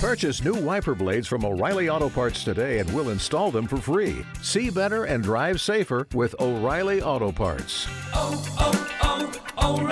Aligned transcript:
Purchase 0.00 0.42
new 0.42 0.54
wiper 0.54 0.94
blades 0.94 1.28
from 1.28 1.44
O'Reilly 1.44 1.90
Auto 1.90 2.08
Parts 2.08 2.42
today 2.42 2.78
and 2.78 2.90
we'll 2.94 3.10
install 3.10 3.50
them 3.50 3.66
for 3.66 3.76
free. 3.76 4.24
See 4.40 4.70
better 4.70 5.04
and 5.04 5.22
drive 5.22 5.60
safer 5.60 6.08
with 6.14 6.34
O'Reilly 6.40 7.02
Auto 7.02 7.30
Parts. 7.30 7.86
oh, 8.14 8.42
oh, 8.58 9.30
oh 9.58 9.82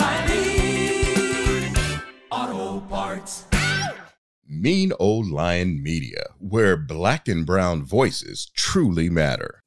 O'Reilly 2.30 2.56
Auto 2.56 2.80
Parts. 2.86 3.44
Mean 4.48 4.94
Old 4.98 5.28
Lion 5.28 5.82
Media, 5.82 6.24
where 6.38 6.78
black 6.78 7.28
and 7.28 7.44
brown 7.44 7.84
voices 7.84 8.50
truly 8.56 9.10
matter. 9.10 9.62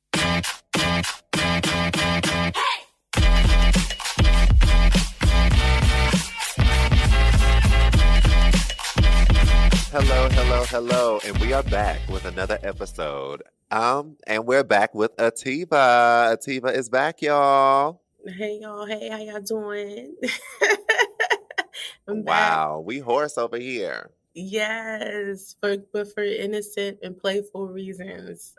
Hello, 9.91 10.29
hello, 10.29 10.63
hello, 10.69 11.19
and 11.25 11.37
we 11.39 11.51
are 11.51 11.63
back 11.63 11.99
with 12.07 12.23
another 12.23 12.57
episode. 12.63 13.43
Um, 13.71 14.15
and 14.25 14.45
we're 14.45 14.63
back 14.63 14.95
with 14.95 15.13
Ahtivah. 15.17 16.37
Ahtivah 16.37 16.73
is 16.73 16.87
back, 16.87 17.21
y'all. 17.21 18.01
Hey 18.25 18.59
y'all, 18.61 18.85
hey, 18.85 19.09
how 19.09 19.17
y'all 19.17 19.41
doing? 19.41 20.15
I'm 22.07 22.23
back. 22.23 22.53
Wow, 22.53 22.83
we 22.85 22.99
hoarse 22.99 23.37
over 23.37 23.57
here. 23.57 24.11
Yes, 24.33 25.57
for 25.59 25.75
but 25.91 26.13
for 26.13 26.23
innocent 26.23 26.99
and 27.03 27.17
playful 27.17 27.67
reasons. 27.67 28.55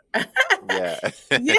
Yeah. 0.69 0.99
yeah. 1.41 1.55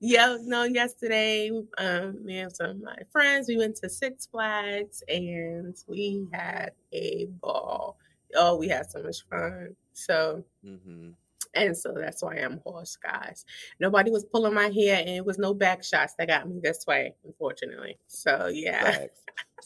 yeah, 0.00 0.36
no, 0.40 0.64
yesterday, 0.64 1.50
um, 1.76 2.24
me 2.24 2.38
and 2.38 2.56
some 2.56 2.70
of 2.70 2.82
my 2.82 2.96
friends, 3.12 3.48
we 3.48 3.58
went 3.58 3.76
to 3.76 3.90
Six 3.90 4.24
Flags 4.24 5.02
and 5.08 5.76
we 5.86 6.26
had 6.32 6.70
a 6.94 7.26
ball. 7.42 7.98
Oh, 8.36 8.56
we 8.56 8.68
had 8.68 8.90
so 8.90 9.02
much 9.02 9.24
fun. 9.30 9.74
So 9.92 10.44
hmm 10.62 11.10
and 11.56 11.76
so 11.76 11.92
that's 11.96 12.22
why 12.22 12.36
I'm 12.36 12.60
hoarse, 12.64 12.96
guys. 12.96 13.44
Nobody 13.80 14.10
was 14.10 14.24
pulling 14.24 14.54
my 14.54 14.68
hair 14.68 14.98
and 14.98 15.08
it 15.08 15.24
was 15.24 15.38
no 15.38 15.54
back 15.54 15.82
shots 15.82 16.14
that 16.18 16.28
got 16.28 16.48
me 16.48 16.60
this 16.62 16.84
way, 16.86 17.14
unfortunately. 17.24 17.98
So 18.06 18.50
yeah. 18.52 18.90
Facts. 18.92 19.20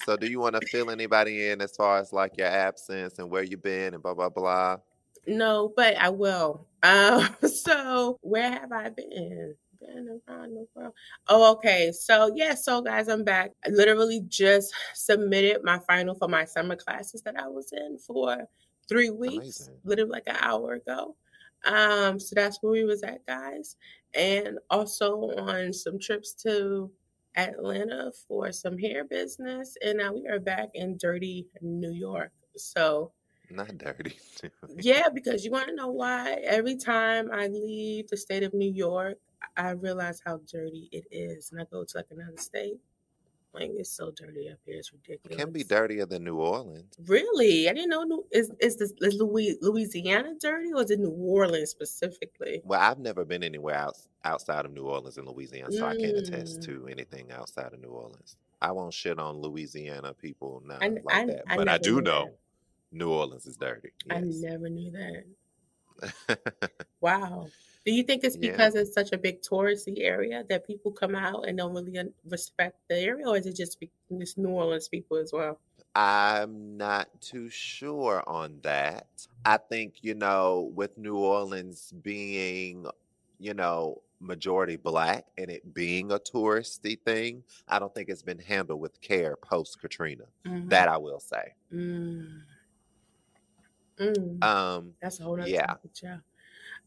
So, 0.04 0.16
do 0.16 0.26
you 0.30 0.40
want 0.40 0.58
to 0.58 0.66
fill 0.68 0.90
anybody 0.90 1.50
in 1.50 1.60
as 1.60 1.76
far 1.76 1.98
as 1.98 2.12
like 2.12 2.38
your 2.38 2.46
absence 2.46 3.18
and 3.18 3.30
where 3.30 3.42
you've 3.42 3.62
been 3.62 3.92
and 3.92 4.02
blah 4.02 4.14
blah 4.14 4.30
blah? 4.30 4.78
No, 5.26 5.72
but 5.76 5.96
I 5.96 6.08
will. 6.08 6.66
Um, 6.82 7.28
so 7.46 8.18
where 8.22 8.50
have 8.50 8.72
I 8.72 8.88
been? 8.88 9.56
Been 9.80 10.20
around 10.28 10.54
the 10.54 10.66
world. 10.74 10.92
Oh, 11.28 11.52
okay. 11.52 11.90
So 11.92 12.30
yeah, 12.34 12.54
so 12.54 12.82
guys, 12.82 13.08
I'm 13.08 13.24
back. 13.24 13.52
I 13.64 13.70
literally 13.70 14.22
just 14.28 14.74
submitted 14.94 15.62
my 15.64 15.78
final 15.80 16.14
for 16.14 16.28
my 16.28 16.44
summer 16.44 16.76
classes 16.76 17.22
that 17.22 17.38
I 17.38 17.48
was 17.48 17.72
in 17.72 17.98
for 17.98 18.46
three 18.88 19.10
weeks, 19.10 19.34
Amazing. 19.36 19.74
literally 19.84 20.10
like 20.10 20.24
an 20.26 20.36
hour 20.40 20.74
ago. 20.74 21.16
Um, 21.64 22.18
so 22.18 22.34
that's 22.34 22.58
where 22.60 22.72
we 22.72 22.84
was 22.84 23.02
at, 23.02 23.24
guys. 23.26 23.76
And 24.14 24.58
also 24.68 25.30
on 25.38 25.72
some 25.72 25.98
trips 25.98 26.34
to 26.42 26.90
Atlanta 27.36 28.10
for 28.26 28.52
some 28.52 28.76
hair 28.76 29.04
business. 29.04 29.76
And 29.84 29.98
now 29.98 30.12
we 30.12 30.26
are 30.28 30.40
back 30.40 30.70
in 30.74 30.96
dirty 30.98 31.46
New 31.62 31.92
York. 31.92 32.32
So 32.56 33.12
Not 33.50 33.78
dirty. 33.78 34.18
yeah, 34.78 35.08
because 35.12 35.44
you 35.44 35.50
want 35.50 35.68
to 35.68 35.74
know 35.74 35.88
why? 35.88 36.38
Every 36.44 36.76
time 36.76 37.30
I 37.32 37.46
leave 37.48 38.08
the 38.08 38.16
state 38.16 38.42
of 38.42 38.54
New 38.54 38.72
York, 38.72 39.18
I 39.56 39.70
realize 39.70 40.20
how 40.24 40.40
dirty 40.50 40.88
it 40.92 41.04
is, 41.10 41.50
and 41.52 41.60
I 41.60 41.64
go 41.70 41.84
to 41.84 41.96
like 41.96 42.06
another 42.10 42.36
state. 42.36 42.80
Like 43.52 43.70
it's 43.74 43.90
so 43.90 44.12
dirty 44.12 44.48
up 44.48 44.58
here, 44.64 44.76
it's 44.78 44.92
ridiculous. 44.92 45.34
It 45.36 45.36
can 45.36 45.50
be 45.52 45.64
dirtier 45.64 46.06
than 46.06 46.22
New 46.22 46.36
Orleans. 46.36 46.94
Really, 47.06 47.68
I 47.68 47.72
didn't 47.72 47.90
know. 47.90 48.04
New- 48.04 48.24
Is 48.30 48.52
is 48.60 48.76
this 48.76 48.92
is 49.00 49.14
Louis, 49.16 49.58
Louisiana 49.60 50.34
dirty, 50.40 50.72
or 50.72 50.82
is 50.82 50.90
it 50.92 51.00
New 51.00 51.10
Orleans 51.10 51.68
specifically? 51.70 52.62
Well, 52.64 52.78
I've 52.80 53.00
never 53.00 53.24
been 53.24 53.42
anywhere 53.42 53.74
else 53.74 54.06
outside 54.24 54.66
of 54.66 54.72
New 54.72 54.84
Orleans 54.84 55.18
and 55.18 55.26
Louisiana, 55.26 55.72
so 55.72 55.84
I 55.84 55.96
can't 55.96 56.16
attest 56.16 56.60
Mm. 56.60 56.64
to 56.66 56.86
anything 56.88 57.32
outside 57.32 57.72
of 57.72 57.80
New 57.80 57.88
Orleans. 57.88 58.36
I 58.62 58.70
won't 58.70 58.94
shit 58.94 59.18
on 59.18 59.38
Louisiana 59.40 60.14
people 60.14 60.62
now 60.64 60.78
like 60.78 61.02
I, 61.10 61.26
that, 61.26 61.42
I 61.48 61.56
but 61.56 61.68
I 61.68 61.72
never 61.72 61.82
do 61.82 62.00
know 62.02 62.30
New 62.92 63.10
Orleans 63.10 63.46
is 63.46 63.56
dirty. 63.56 63.90
that. 64.06 64.16
I 64.18 64.20
never 64.20 64.68
knew 64.68 64.92
that. 64.92 66.40
Wow. 67.00 67.48
Do 67.90 67.96
you 67.96 68.04
think 68.04 68.22
it's 68.22 68.36
Yeah. 68.36 68.52
because 68.52 68.76
it's 68.76 68.94
such 68.94 69.10
a 69.10 69.18
big 69.18 69.42
touristy 69.42 69.94
area 69.98 70.44
that 70.48 70.64
people 70.64 70.92
come 70.92 71.16
out 71.16 71.48
and 71.48 71.58
don't 71.58 71.74
really 71.74 72.12
respect 72.24 72.78
the 72.88 72.94
area, 72.94 73.26
or 73.28 73.36
is 73.36 73.46
it 73.46 73.56
just 73.56 73.82
New 74.38 74.48
Orleans 74.48 74.88
people 74.88 75.16
as 75.16 75.32
well? 75.32 75.58
I'm 75.96 76.76
not 76.76 77.08
too 77.20 77.48
sure 77.50 78.22
on 78.28 78.60
that. 78.62 79.26
I 79.44 79.56
think, 79.56 80.04
you 80.04 80.14
know, 80.14 80.70
with 80.72 80.96
New 80.98 81.16
Orleans 81.16 81.92
being, 82.00 82.86
you 83.40 83.54
know, 83.54 84.02
majority 84.20 84.76
black 84.76 85.26
and 85.36 85.50
it 85.50 85.74
being 85.74 86.12
a 86.12 86.20
touristy 86.20 86.96
thing, 86.96 87.42
I 87.66 87.80
don't 87.80 87.92
think 87.92 88.08
it's 88.08 88.22
been 88.22 88.38
handled 88.38 88.78
with 88.78 89.00
care 89.00 89.34
post 89.34 89.80
Katrina. 89.80 90.26
Mhm. 90.46 90.70
That 90.70 90.86
I 90.86 90.96
will 90.96 91.18
say. 91.18 91.54
Mm. 91.72 92.44
Mm. 93.98 94.44
Um, 94.44 94.94
That's 95.02 95.18
a 95.18 95.24
whole 95.24 95.36
nother 95.36 95.50
yeah. 95.50 95.66
topic, 95.66 95.90
yeah. 96.00 96.18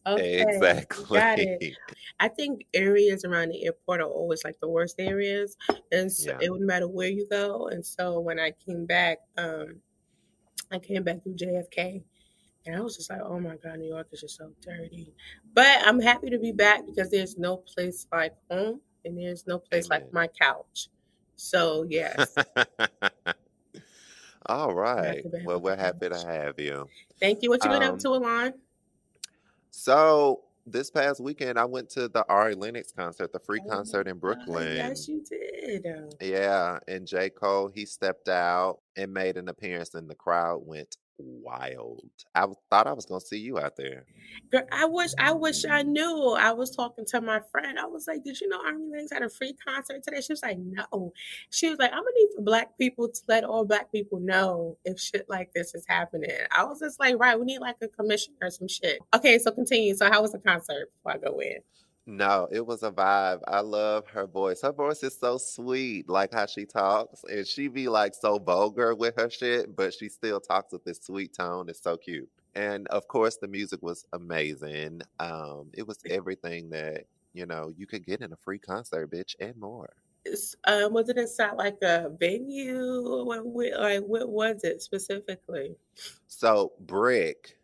Okay, 0.06 0.42
exactly. 0.42 1.06
got 1.18 1.40
it. 1.40 1.78
I 2.20 2.28
think 2.28 2.66
areas 2.74 3.24
around 3.26 3.50
the 3.50 3.66
airport 3.66 4.02
are 4.02 4.08
always 4.10 4.44
like 4.44 4.60
the 4.60 4.68
worst 4.70 4.96
areas, 5.00 5.56
and 5.92 6.12
so 6.12 6.32
Yeah. 6.32 6.38
it 6.42 6.50
wouldn't 6.52 6.68
matter 6.68 6.88
where 6.88 7.10
you 7.10 7.28
go. 7.30 7.68
And 7.68 7.86
so 7.86 8.20
when 8.20 8.40
I 8.40 8.52
came 8.52 8.86
back, 8.86 9.20
um, 9.38 9.82
I 10.72 10.80
came 10.80 11.04
back 11.04 11.24
through 11.24 11.36
JFK, 11.36 12.04
and 12.66 12.76
I 12.76 12.82
was 12.82 12.98
just 12.98 13.10
like, 13.10 13.22
"Oh 13.22 13.40
my 13.40 13.56
God, 13.58 13.80
New 13.80 13.88
York 13.88 14.08
is 14.12 14.22
just 14.22 14.38
so 14.38 14.52
dirty." 14.62 15.14
But 15.54 15.86
I'm 15.88 16.00
happy 16.02 16.30
to 16.30 16.40
be 16.40 16.52
back 16.52 16.86
because 16.86 17.10
there's 17.10 17.38
no 17.38 17.58
place 17.58 18.06
like 18.12 18.34
home, 18.50 18.82
and 19.06 19.18
there's 19.18 19.48
no 19.48 19.60
place 19.60 19.88
Amen. 19.88 20.02
like 20.02 20.14
my 20.14 20.28
couch. 20.28 20.90
So 21.36 21.84
yes, 21.90 22.36
All 24.48 24.74
right. 24.74 25.26
Well, 25.46 25.60
we're 25.62 25.78
happy 25.78 26.10
to 26.10 26.18
have 26.20 26.60
you. 26.60 26.90
thank 27.20 27.42
you. 27.42 27.50
What 27.50 27.64
you 27.64 27.70
been 27.70 27.84
up 27.84 27.94
Um, 27.94 28.00
to, 28.00 28.10
Alain? 28.10 28.54
So 29.76 30.42
this 30.68 30.92
past 30.92 31.20
weekend, 31.20 31.58
I 31.58 31.66
went 31.66 31.90
to 31.92 32.08
the 32.08 32.24
Ari 32.30 32.54
Lennox 32.54 32.92
concert, 32.92 33.34
the 33.34 33.40
free 33.40 33.60
Oh 33.66 33.70
concert 33.70 34.08
in 34.08 34.18
my 34.18 34.20
God, 34.20 34.46
Brooklyn. 34.46 34.76
yes, 34.76 35.08
you 35.08 35.24
did. 35.24 35.86
Um 35.88 36.10
yeah, 36.22 36.78
and 36.88 37.08
J. 37.08 37.32
Cole, 37.32 37.68
he 37.74 37.86
stepped 37.86 38.30
out 38.30 38.80
and 38.96 39.12
made 39.12 39.36
an 39.36 39.50
appearance, 39.50 39.96
and 39.96 40.08
the 40.08 40.16
crowd 40.16 40.62
went 40.66 40.98
wild. 41.18 42.04
I 42.36 42.46
thought 42.70 42.88
I 42.88 42.94
was 42.94 43.06
gonna 43.06 43.22
see 43.22 43.40
you 43.40 43.60
out 43.60 43.76
there. 43.76 44.06
Girl, 44.52 44.64
I 44.72 44.86
wish 44.86 45.12
I 45.20 45.32
wish 45.32 45.66
I 45.66 45.84
knew. 45.84 46.36
I 46.40 46.54
was 46.54 46.76
talking 46.76 47.06
to 47.08 47.22
my 47.22 47.42
friend. 47.52 47.80
I 47.80 47.86
was 47.86 48.08
like, 48.08 48.24
"Did 48.24 48.40
you 48.40 48.48
know 48.48 48.60
Ari 48.66 48.78
Lennox 48.90 49.12
had 49.12 49.24
a 49.24 49.30
free 49.30 49.54
concert 49.54 50.04
today?" 50.04 50.22
She 50.22 50.34
was 50.34 50.44
like, 50.44 50.58
"No." 50.58 51.14
She 51.50 51.70
was 51.70 51.80
like, 51.80 51.92
"I'm 51.92 52.00
gonna 52.00 52.12
need 52.16 52.30
for 52.36 52.42
black 52.42 52.78
people 52.78 53.10
to 53.10 53.22
let 53.28 53.44
all 53.44 53.66
black 53.66 53.92
people 53.92 54.20
know 54.20 54.78
if 54.86 55.00
shit 55.00 55.30
like 55.30 55.52
this 55.54 55.76
is 55.76 55.86
happening." 55.88 56.32
I 56.56 56.64
was 56.66 56.80
just 56.80 57.00
like, 57.00 57.18
"Right, 57.20 57.40
we 57.40 57.46
need 57.46 57.60
like 57.60 57.78
a 57.82 57.88
commissioner 57.88 58.38
or 58.42 58.50
some 58.50 58.68
shit." 58.68 59.00
Okay, 59.16 59.40
so 59.40 59.52
continue. 59.52 59.96
So 59.96 60.10
how 60.10 60.22
was 60.22 60.32
the 60.32 60.40
concert 60.40 60.92
before 60.94 61.14
I 61.14 61.18
go 61.18 61.40
in? 61.40 61.60
No, 62.06 62.50
it 62.52 62.66
was 62.66 62.84
a 62.84 62.92
vibe. 62.92 63.40
I 63.48 63.62
love 63.62 64.08
her 64.08 64.28
voice. 64.28 64.62
Her 64.62 64.74
voice 64.74 65.04
is 65.04 65.18
so 65.18 65.38
sweet, 65.38 66.10
like 66.10 66.34
how 66.34 66.46
she 66.46 66.66
talks, 66.66 67.24
and 67.24 67.48
she 67.48 67.70
be 67.70 67.88
like 67.88 68.14
so 68.14 68.40
vulgar 68.40 68.94
with 68.94 69.16
her 69.16 69.30
shit, 69.30 69.74
but 69.74 69.94
she 69.94 70.10
still 70.10 70.42
talks 70.42 70.74
with 70.74 70.84
this 70.84 71.00
sweet 71.02 71.34
tone. 71.34 71.70
It's 71.70 71.82
so 71.82 71.96
cute. 71.96 72.30
And 72.56 72.88
of 72.90 73.08
course, 73.08 73.38
the 73.38 73.48
music 73.48 73.82
was 73.82 74.06
amazing. 74.12 75.02
Um, 75.20 75.70
it 75.74 75.88
was 75.88 75.98
everything 76.10 76.70
that 76.72 77.06
you 77.34 77.46
know 77.46 77.72
you 77.76 77.88
could 77.88 78.06
get 78.06 78.22
in 78.22 78.34
a 78.34 78.38
free 78.38 78.60
concert, 78.60 79.10
bitch, 79.10 79.36
and 79.40 79.56
more. 79.56 79.94
Um, 80.66 80.94
was 80.94 81.08
it 81.08 81.18
inside 81.18 81.54
like 81.54 81.78
a 81.82 82.12
venue? 82.20 83.24
What, 83.26 83.46
what, 83.46 83.80
like 83.80 84.04
what 84.04 84.28
was 84.28 84.66
it 84.66 84.82
specifically? 84.82 85.78
So 86.28 86.74
BRIC 86.82 87.58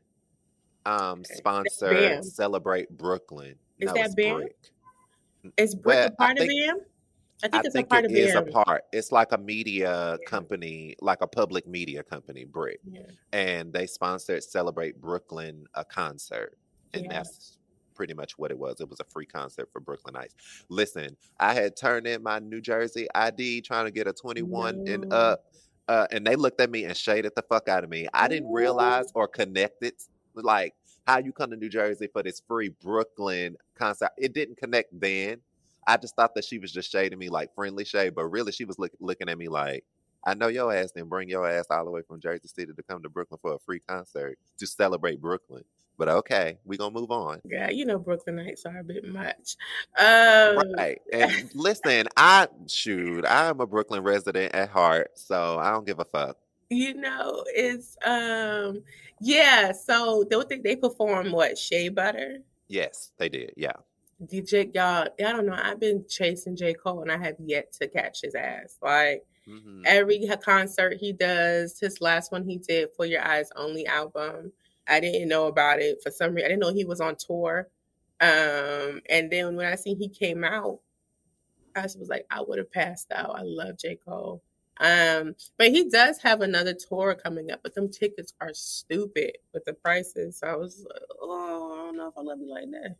um 0.85 1.25
sponsored. 1.25 2.23
Celebrate 2.23 2.89
Brooklyn. 2.89 3.55
Is 3.79 3.87
No, 3.87 3.93
that 3.93 4.15
BAM? 4.15 4.35
BRIC. 4.37 5.53
Is 5.57 5.75
BRIC 5.75 5.85
Well, 5.85 6.07
a 6.07 6.11
part 6.11 6.31
of 6.33 6.37
think 6.47 6.67
BAM? 6.67 6.79
I 7.41 7.47
think 7.47 7.55
I 7.55 7.67
it's 7.67 7.75
a 7.75 7.83
part 7.83 8.03
it 8.05 8.11
of 8.11 8.17
is 8.17 8.35
a 8.35 8.41
part. 8.41 8.83
It's 8.91 9.11
like 9.13 9.31
a 9.31 9.37
media 9.37 10.11
Yeah. 10.11 10.25
company, 10.27 10.95
like 11.01 11.21
a 11.21 11.27
public 11.27 11.65
media 11.65 12.03
company, 12.03 12.43
BRIC. 12.43 12.81
Yeah. 12.83 13.03
And 13.31 13.71
they 13.71 13.87
sponsored 13.87 14.43
Celebrate 14.43 14.99
Brooklyn 14.99 15.65
a 15.73 15.85
concert. 15.85 16.57
And 16.93 17.05
Yeah. 17.05 17.13
that's 17.13 17.57
pretty 17.95 18.13
much 18.13 18.37
what 18.37 18.51
it 18.51 18.57
was. 18.57 18.79
It 18.81 18.89
was 18.89 18.99
a 18.99 19.05
free 19.05 19.25
concert 19.25 19.69
for 19.71 19.79
Brooklynites. 19.81 20.33
Listen, 20.69 21.15
I 21.39 21.53
had 21.53 21.75
turned 21.77 22.07
in 22.07 22.23
my 22.23 22.39
New 22.39 22.61
Jersey 22.61 23.07
ID 23.15 23.61
trying 23.61 23.85
to 23.85 23.91
get 23.91 24.07
a 24.07 24.13
21 24.13 24.87
and 24.87 25.11
up. 25.13 25.45
Uh, 25.87 26.07
and 26.11 26.25
they 26.25 26.35
looked 26.35 26.61
at 26.61 26.69
me 26.69 26.83
and 26.85 26.95
shaded 26.95 27.33
the 27.35 27.41
fuck 27.41 27.67
out 27.67 27.83
of 27.83 27.89
me. 27.89 28.07
I 28.13 28.27
didn't 28.27 28.51
realize 28.51 29.07
or 29.15 29.27
connect 29.27 29.83
it 29.83 30.03
like 30.35 30.75
how 31.09 31.17
you 31.17 31.31
come 31.31 31.49
to 31.49 31.57
New 31.57 31.69
Jersey 31.69 32.07
for 32.07 32.21
this 32.21 32.41
free 32.47 32.69
Brooklyn 32.69 33.57
concert. 33.75 34.11
It 34.17 34.33
didn't 34.33 34.57
connect 34.57 34.97
then. 34.99 35.37
I 35.87 35.97
just 35.97 36.15
thought 36.15 36.35
that 36.35 36.45
she 36.45 36.59
was 36.59 36.71
just 36.71 36.91
shading 36.91 37.17
me 37.17 37.29
like 37.29 37.53
friendly 37.55 37.83
shade, 37.83 38.13
but 38.13 38.25
really 38.25 38.51
she 38.51 38.65
was 38.65 38.77
look, 38.77 38.91
looking 38.99 39.27
at 39.27 39.37
me 39.37 39.47
like, 39.47 39.83
I 40.23 40.35
know 40.35 40.49
your 40.49 40.71
ass 40.71 40.91
didn't 40.91 41.09
bring 41.09 41.29
your 41.29 41.49
ass 41.49 41.65
all 41.71 41.83
the 41.83 41.89
way 41.89 42.01
from 42.07 42.19
Jersey 42.19 42.47
City 42.47 42.73
to 42.73 42.83
come 42.83 43.01
to 43.01 43.09
Brooklyn 43.09 43.39
for 43.41 43.55
a 43.55 43.59
free 43.59 43.79
concert 43.79 44.37
to 44.59 44.67
celebrate 44.67 45.19
Brooklyn. 45.19 45.63
But 45.97 46.09
okay, 46.09 46.59
we 46.63 46.77
gonna 46.77 46.93
move 46.93 47.11
on. 47.11 47.41
Yeah, 47.43 47.71
you 47.71 47.85
know 47.85 47.99
Brooklynites 47.99 48.65
are 48.65 48.79
a 48.79 48.83
bit 48.83 49.05
much. 49.05 49.57
Um, 49.97 50.71
Right. 50.77 51.01
And 51.11 51.49
listen, 51.55 52.07
I 52.15 52.47
shoot, 52.67 53.25
I'm 53.25 53.59
a 53.59 53.65
Brooklyn 53.67 54.03
resident 54.03 54.53
at 54.53 54.69
heart, 54.69 55.11
so 55.15 55.57
I 55.57 55.71
don't 55.71 55.85
give 55.85 55.99
a 55.99 56.05
fuck. 56.05 56.37
You 56.69 56.93
know, 56.93 57.43
it's 57.47 57.97
um, 58.05 58.83
yeah. 59.21 59.71
So 59.71 60.25
they 60.29 60.41
think 60.43 60.63
they 60.63 60.75
perform 60.75 61.31
what 61.31 61.57
Shea 61.57 61.89
Butter. 61.89 62.39
Yes, 62.67 63.11
they 63.17 63.29
did. 63.29 63.53
Yeah. 63.57 63.73
DJ, 64.25 64.73
y'all, 64.75 65.07
I 65.19 65.31
don't 65.31 65.45
know. 65.45 65.57
I've 65.57 65.79
been 65.79 66.05
chasing 66.07 66.55
J. 66.55 66.73
Cole 66.73 67.01
and 67.01 67.11
I 67.11 67.17
have 67.17 67.35
yet 67.39 67.71
to 67.73 67.87
catch 67.87 68.21
his 68.21 68.35
ass. 68.35 68.77
Like 68.81 69.23
hmm 69.45 69.83
every 69.85 70.27
concert 70.43 70.97
he 70.99 71.13
does, 71.13 71.79
his 71.79 72.01
last 72.01 72.31
one 72.31 72.43
he 72.43 72.57
did 72.57 72.89
for 72.95 73.05
Your 73.05 73.25
Eyes 73.25 73.49
Only 73.55 73.87
album. 73.87 74.51
I 74.87 74.99
didn't 74.99 75.29
know 75.29 75.47
about 75.47 75.79
it 75.79 75.99
for 76.03 76.11
some 76.11 76.33
reason. 76.33 76.45
I 76.45 76.49
didn't 76.49 76.61
know 76.61 76.73
he 76.73 76.85
was 76.85 77.01
on 77.01 77.15
tour. 77.15 77.69
Um, 78.21 79.01
and 79.09 79.31
then 79.31 79.55
when 79.55 79.65
I 79.65 79.75
seen 79.75 79.97
he 79.97 80.09
came 80.09 80.43
out, 80.43 80.79
I 81.75 81.83
was 81.83 82.09
like, 82.09 82.25
I 82.29 82.41
would 82.41 82.57
have 82.57 82.71
passed 82.71 83.11
out. 83.11 83.37
I 83.37 83.43
love 83.43 83.77
J. 83.77 83.95
Cole. 83.95 84.43
Um, 84.79 85.35
but 85.57 85.71
he 85.71 85.89
does 85.89 86.19
have 86.21 86.41
another 86.41 86.73
tour 86.73 87.15
coming 87.15 87.51
up, 87.51 87.61
but 87.63 87.75
them 87.75 87.89
tickets 87.89 88.33
are 88.39 88.53
stupid 88.53 89.37
with 89.53 89.65
the 89.65 89.73
prices. 89.73 90.39
So 90.39 90.47
I 90.47 90.55
was 90.55 90.85
like, 90.89 91.03
oh, 91.21 91.73
I 91.73 91.77
don't 91.85 91.97
know 91.97 92.07
if 92.07 92.17
I 92.17 92.21
love 92.21 92.39
you 92.39 92.49
like 92.49 92.71
that. 92.71 92.95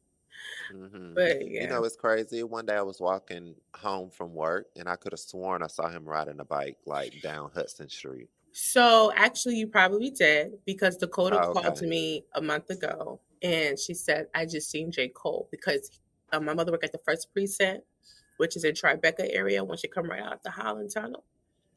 hmm 0.72 1.16
But 1.16 1.44
You 1.58 1.68
know, 1.68 1.84
it's 1.84 1.96
crazy. 1.96 2.44
One 2.44 2.66
day 2.66 2.76
I 2.76 2.82
was 2.84 3.00
walking 3.00 3.56
home 3.76 4.12
from 4.12 4.34
work 4.34 4.68
and 4.76 4.88
I 4.88 4.96
could 4.96 5.14
have 5.14 5.20
sworn 5.20 5.64
I 5.64 5.68
saw 5.68 5.90
him 5.90 6.06
riding 6.08 6.40
a 6.40 6.46
bike 6.46 6.78
like 6.86 7.20
down 7.22 7.52
Hudson 7.54 7.90
Street. 7.90 8.30
So 8.52 9.12
actually, 9.16 9.56
you 9.58 9.68
probably 9.68 10.10
did 10.10 10.54
because 10.66 10.98
Dakota 10.98 11.40
Oh, 11.40 11.52
called 11.54 11.76
to 11.78 11.88
me 11.88 12.26
a 12.34 12.42
month 12.42 12.70
ago 12.70 13.22
and 13.42 13.78
she 13.80 13.94
said, 13.94 14.28
I 14.34 14.46
just 14.46 14.70
seen 14.70 14.92
J. 14.92 15.10
Cole 15.10 15.48
because 15.52 16.00
uh, 16.32 16.40
my 16.40 16.54
mother 16.54 16.72
worked 16.72 16.84
at 16.84 16.92
the 16.92 17.00
first 17.06 17.32
precinct, 17.34 17.86
which 18.38 18.56
is 18.58 18.64
in 18.64 18.74
Tribeca 18.74 19.30
area 19.34 19.64
once 19.64 19.84
you 19.84 19.90
come 19.90 20.10
right 20.10 20.22
out 20.22 20.44
the 20.44 20.52
Holland 20.52 20.92
Tunnel. 20.94 21.24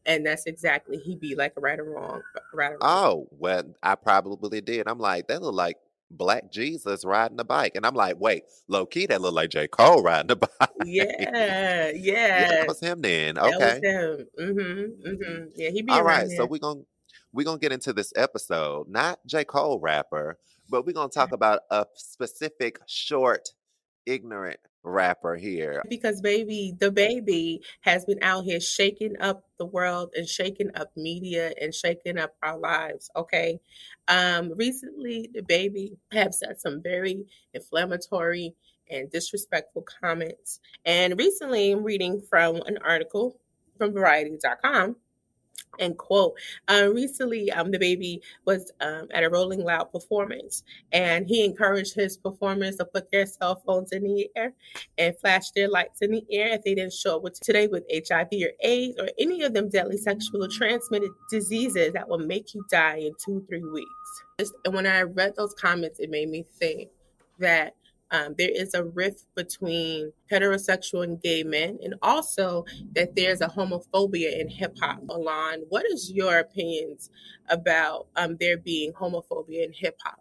And 0.05 0.27
that's 0.27 0.47
exactly, 0.47 0.99
he 0.99 1.15
be 1.17 1.35
like 1.35 1.53
right 1.57 1.79
or 1.79 1.85
wrong, 1.85 2.23
right 2.53 2.73
or 2.73 2.79
wrong. 2.79 2.79
Oh, 2.81 3.29
well, 3.31 3.65
I 3.83 3.95
probably 3.95 4.61
did. 4.61 4.89
I'm 4.89 4.99
like, 4.99 5.29
that 5.29 5.43
look 5.43 5.55
like 5.55 5.77
Black 6.11 6.51
Jesus 6.53 7.05
riding 7.05 7.41
a 7.41 7.45
bike. 7.45 7.73
And 7.75 7.87
I'm 7.87 7.95
like, 7.95 8.19
wait, 8.19 8.45
low 8.69 8.85
key, 8.87 9.07
that 9.07 9.21
look 9.21 9.35
like 9.35 9.51
J. 9.51 9.69
Cole 9.69 10.03
riding 10.03 10.31
a 10.33 10.37
bike. 10.37 10.51
Yeah, 10.85 11.05
Yeah, 11.19 11.93
yeah. 11.95 12.49
that 12.49 12.69
was 12.69 12.81
him 12.81 13.01
then. 13.01 13.39
Okay. 13.39 13.81
him. 13.83 14.27
Mm-hmm. 14.39 15.09
Mm-hmm. 15.09 15.45
Yeah, 15.55 15.71
he 15.71 15.83
be 15.83 15.93
all 15.93 16.03
right. 16.03 16.23
right. 16.23 16.31
So 16.31 16.47
we're 16.47 16.59
to 16.59 16.87
we're 17.33 17.45
going 17.45 17.59
to 17.59 17.63
get 17.63 17.73
into 17.73 17.93
this 17.93 18.13
episode, 18.15 18.89
not 18.89 19.19
J. 19.27 19.45
Cole 19.45 19.81
rapper, 19.81 20.37
but 20.69 20.85
we're 20.87 20.93
going 20.93 21.09
to 21.09 21.15
talk 21.15 21.33
about 21.33 21.61
a 21.71 21.87
specific 21.95 22.79
short 22.87 23.51
ignorant 24.05 24.61
rapper 24.85 25.37
here. 25.37 25.83
because 25.89 26.21
baby 26.21 26.75
DaBaby 26.77 27.61
has 27.83 28.05
been 28.05 28.19
out 28.23 28.45
here 28.45 28.61
shaking 28.61 29.21
up 29.21 29.45
the 29.59 29.67
world 29.67 30.13
and 30.17 30.29
shaking 30.29 30.71
up 30.75 30.91
media 30.97 31.53
and 31.61 31.75
shaking 31.75 32.19
up 32.19 32.35
our 32.43 32.59
lives 32.59 33.11
okay? 33.17 33.61
Um 34.09 34.53
recently 34.57 35.31
DaBaby 35.35 35.97
have 36.13 36.35
said 36.35 36.61
some 36.61 36.83
very 36.83 37.25
inflammatory 37.55 38.55
and 38.91 39.11
disrespectful 39.11 39.83
comments. 40.03 40.61
And 40.85 41.19
recently 41.19 41.71
i'm 41.73 41.85
reading 41.85 42.21
from 42.21 42.57
an 42.67 42.79
article 42.85 43.39
from 43.79 43.93
variety.com 43.93 44.97
and 45.79 45.97
quote 45.97 46.35
uh, 46.69 46.89
recently 46.93 47.51
um, 47.51 47.73
DaBaby 47.73 48.21
was 48.45 48.73
um, 48.81 49.09
at 49.13 49.25
a 49.25 49.31
rolling 49.31 49.65
loud 49.65 49.91
performance 49.91 50.63
and 50.93 51.27
he 51.27 51.45
encouraged 51.45 51.95
his 51.95 52.17
performers 52.17 52.77
to 52.77 52.85
put 52.85 53.11
their 53.11 53.27
cell 53.27 53.63
phones 53.67 53.93
in 53.93 54.03
the 54.03 54.29
air 54.37 54.53
and 54.99 55.17
flash 55.19 55.51
their 55.53 55.69
lights 55.69 56.03
in 56.03 56.11
the 56.11 56.25
air 56.31 56.55
if 56.55 56.63
they 56.63 56.75
didn't 56.75 56.93
show 56.93 57.25
up 57.25 57.33
today 57.35 57.67
with 57.69 57.85
hiv 58.09 58.29
or 58.33 58.53
aids 58.61 58.99
or 58.99 59.09
any 59.19 59.43
of 59.43 59.55
them 59.55 59.69
deadly 59.69 59.97
sexually 59.97 60.49
transmitted 60.49 61.11
diseases 61.31 61.93
that 61.93 62.09
will 62.09 62.19
make 62.19 62.55
you 62.55 62.65
die 62.71 62.97
in 62.97 63.13
two 63.25 63.45
three 63.49 63.65
weeks. 63.65 64.51
And 64.65 64.75
when 64.75 64.87
i 64.87 65.03
read 65.03 65.35
those 65.37 65.55
comments 65.55 66.01
it 66.01 66.11
made 66.11 66.29
me 66.29 66.45
think 66.59 66.91
that 67.39 67.75
um, 68.13 68.35
there 68.37 68.51
is 68.51 68.75
a 68.75 68.85
rift 68.85 69.25
between 69.35 70.13
heterosexual 70.31 71.03
and 71.03 71.21
gay 71.21 71.43
men, 71.43 71.79
and 71.83 71.95
also 72.03 72.67
that 72.95 73.17
there's 73.17 73.41
a 73.41 73.49
homophobia 73.49 74.39
in 74.39 74.49
hip 74.49 74.77
hop. 74.79 75.01
Alain, 75.09 75.65
what 75.71 75.87
is 75.87 76.13
your 76.13 76.39
opinions 76.39 77.09
about 77.49 78.07
um, 78.17 78.37
there 78.39 78.59
being 78.59 78.93
homophobia 78.93 79.65
in 79.65 79.73
hip 79.73 79.97
hop? 80.05 80.21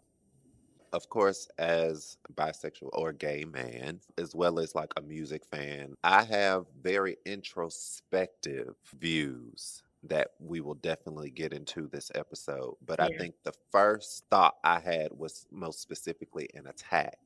Of 0.94 1.10
course, 1.10 1.50
as 1.58 2.18
bisexual 2.36 2.90
or 2.94 3.12
gay 3.12 3.46
man, 3.46 4.00
as 4.18 4.34
well 4.34 4.60
as 4.60 4.74
like 4.74 4.92
a 4.96 5.02
music 5.02 5.46
fan, 5.46 5.94
I 6.04 6.24
have 6.24 6.66
very 6.82 7.18
introspective 7.26 8.76
views 9.00 9.84
that 10.04 10.30
we 10.40 10.62
will 10.62 10.76
definitely 10.76 11.30
get 11.30 11.54
into 11.54 11.88
this 11.88 12.12
episode. 12.16 12.76
But 12.86 13.00
I 13.00 13.10
think 13.20 13.36
the 13.44 13.54
first 13.72 14.24
thought 14.32 14.56
I 14.64 14.80
had 14.80 15.12
was 15.12 15.46
most 15.52 15.80
specifically 15.82 16.50
an 16.56 16.68
attack 16.68 17.18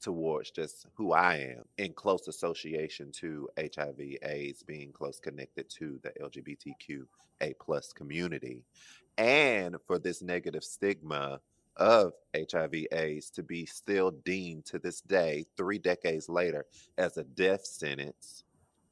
towards 0.00 0.50
just 0.50 0.86
who 0.94 1.12
I 1.12 1.36
am 1.36 1.64
in 1.78 1.92
close 1.92 2.28
association 2.28 3.12
to 3.12 3.48
HIV 3.58 4.00
AIDS 4.22 4.62
being 4.62 4.92
close 4.92 5.20
connected 5.20 5.68
to 5.70 6.00
the 6.02 6.10
LGBTQ 6.22 7.04
A 7.40 7.54
plus 7.60 7.92
community. 7.92 8.64
And 9.18 9.76
for 9.86 9.98
this 9.98 10.22
negative 10.22 10.64
stigma 10.64 11.40
of 11.76 12.12
HIV 12.34 12.74
AIDS 12.92 13.30
to 13.30 13.42
be 13.42 13.66
still 13.66 14.10
deemed 14.10 14.66
to 14.66 14.78
this 14.78 15.00
day, 15.00 15.46
three 15.56 15.78
decades 15.78 16.28
later, 16.28 16.66
as 16.98 17.16
a 17.16 17.24
death 17.24 17.64
sentence 17.64 18.44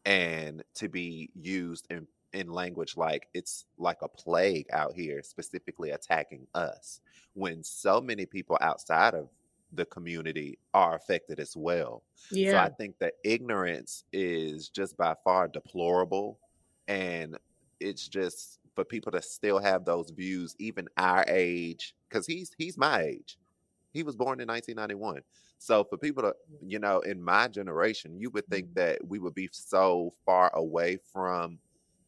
and 0.05 0.63
to 0.75 0.89
be 0.89 1.31
used 1.35 1.87
in, 1.91 2.07
in 2.33 2.49
language 2.51 2.97
like 2.97 3.29
it's 3.35 3.67
like 3.79 3.99
a 4.03 4.09
plague 4.09 4.67
out 4.73 4.95
here, 4.95 5.23
specifically 5.23 5.91
attacking 5.91 6.47
us, 6.55 7.01
when 7.35 7.63
so 7.63 8.01
many 8.01 8.27
people 8.27 8.57
outside 8.61 9.15
of 9.15 9.29
the 9.73 9.85
community 9.87 10.59
are 10.75 10.97
affected 10.97 11.41
as 11.41 11.57
well. 11.57 12.03
Yeah. 12.31 12.53
So 12.53 12.59
I 12.59 12.69
think 12.71 12.99
that 13.01 13.15
ignorance 13.25 14.05
is 14.13 14.69
just 14.69 14.97
by 14.97 15.15
far 15.25 15.49
deplorable. 15.49 16.39
And 16.87 17.37
it's 17.81 18.09
just 18.09 18.59
for 18.75 18.85
people 18.85 19.13
to 19.13 19.23
still 19.23 19.59
have 19.59 19.85
those 19.85 20.11
views, 20.11 20.55
even 20.59 20.89
our 20.97 21.25
age, 21.29 21.95
because 22.09 22.27
he's 22.27 22.51
he's 22.57 22.79
my 22.79 23.03
age. 23.03 23.39
He 23.93 24.03
was 24.03 24.17
born 24.17 24.41
in 24.41 24.49
1991. 24.49 25.23
So 25.59 25.83
for 25.83 25.97
people 25.97 26.23
to, 26.23 26.35
you 26.65 26.79
know, 26.79 27.01
in 27.01 27.23
my 27.23 27.49
generation, 27.49 28.17
you 28.17 28.31
would 28.31 28.47
think 28.47 28.69
mm-hmm. 28.69 28.81
that 28.81 29.07
we 29.07 29.19
would 29.19 29.35
be 29.35 29.49
so 29.53 30.15
far 30.25 30.55
away 30.55 30.99
from 31.13 31.59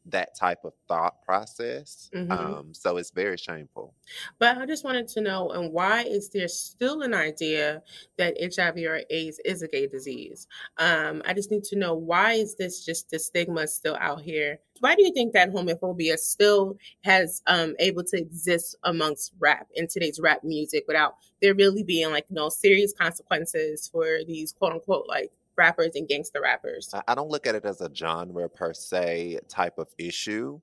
that 0.07 0.35
type 0.35 0.65
of 0.65 0.73
thought 0.89 1.23
process. 1.23 2.09
Mhm. 2.15 2.31
Um, 2.31 2.75
so 2.75 2.97
it's 2.97 3.11
very 3.11 3.37
shameful. 3.37 3.95
but 4.39 4.57
I 4.59 4.67
just 4.67 4.85
wanted 4.85 5.07
to 5.09 5.21
know, 5.21 5.51
and 5.51 5.73
why 5.73 6.03
is 6.03 6.31
there 6.31 6.49
still 6.49 7.03
an 7.03 7.15
idea 7.15 7.83
that 8.17 8.37
HIV 8.41 8.85
or 8.87 9.03
AIDS 9.11 9.39
is 9.45 9.63
a 9.63 9.69
gay 9.69 9.87
disease? 9.87 10.47
Um, 10.79 11.23
I 11.25 11.35
just 11.35 11.51
need 11.51 11.65
to 11.65 11.77
know 11.77 11.95
why 11.95 12.33
is 12.35 12.57
this 12.57 12.85
just 12.85 13.11
the 13.11 13.19
stigma 13.19 13.67
still 13.67 13.97
out 14.01 14.23
here? 14.23 14.59
Why 14.81 14.95
do 14.95 15.05
you 15.05 15.13
think 15.13 15.35
that 15.35 15.53
homophobia 15.53 16.19
still 16.19 16.79
has 17.05 17.43
um 17.47 17.77
able 17.79 18.03
to 18.05 18.17
exist 18.17 18.77
amongst 18.85 19.33
rap 19.39 19.69
in 19.75 19.87
today's 19.87 20.19
rap 20.19 20.43
music 20.43 20.85
without 20.89 21.17
there 21.43 21.55
really 21.55 21.83
being 21.83 22.11
like 22.11 22.25
you 22.31 22.35
know 22.37 22.49
serious 22.49 22.93
consequences 22.99 23.89
for 23.93 24.21
these 24.27 24.53
quote 24.53 24.73
unquote 24.73 25.07
like 25.07 25.31
rappers 25.61 25.93
and 25.95 26.09
gangster 26.09 26.41
rappers? 26.43 26.93
I 27.07 27.15
don't 27.15 27.29
look 27.29 27.47
at 27.47 27.55
it 27.55 27.65
as 27.65 27.81
a 27.81 27.91
genre 27.95 28.49
per 28.49 28.73
se 28.75 29.39
type 29.49 29.79
of 29.79 29.89
issue. 29.99 30.61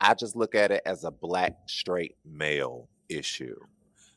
I 0.00 0.14
just 0.14 0.34
look 0.36 0.54
at 0.54 0.72
it 0.72 0.82
as 0.84 1.04
a 1.04 1.10
black 1.10 1.56
straight 1.66 2.16
male 2.24 2.88
issue. 3.08 3.56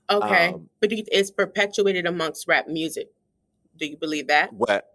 Okay, 0.10 0.48
Um, 0.50 0.70
but 0.82 0.89
it's 0.91 1.32
perpetuated 1.32 2.05
amongst 2.05 2.48
rap 2.48 2.67
music. 2.67 3.10
Do 3.77 3.86
you 3.86 3.98
believe 3.98 4.27
that 4.27 4.51
what 4.51 4.86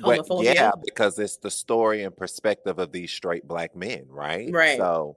what 0.00 0.26
yeah, 0.42 0.72
because 0.84 1.18
it's 1.18 1.36
the 1.36 1.50
story 1.50 2.02
and 2.02 2.16
perspective 2.16 2.78
of 2.78 2.92
these 2.92 3.12
straight 3.12 3.46
black 3.46 3.76
men, 3.76 4.06
right? 4.08 4.50
Right. 4.50 4.76
So 4.76 5.16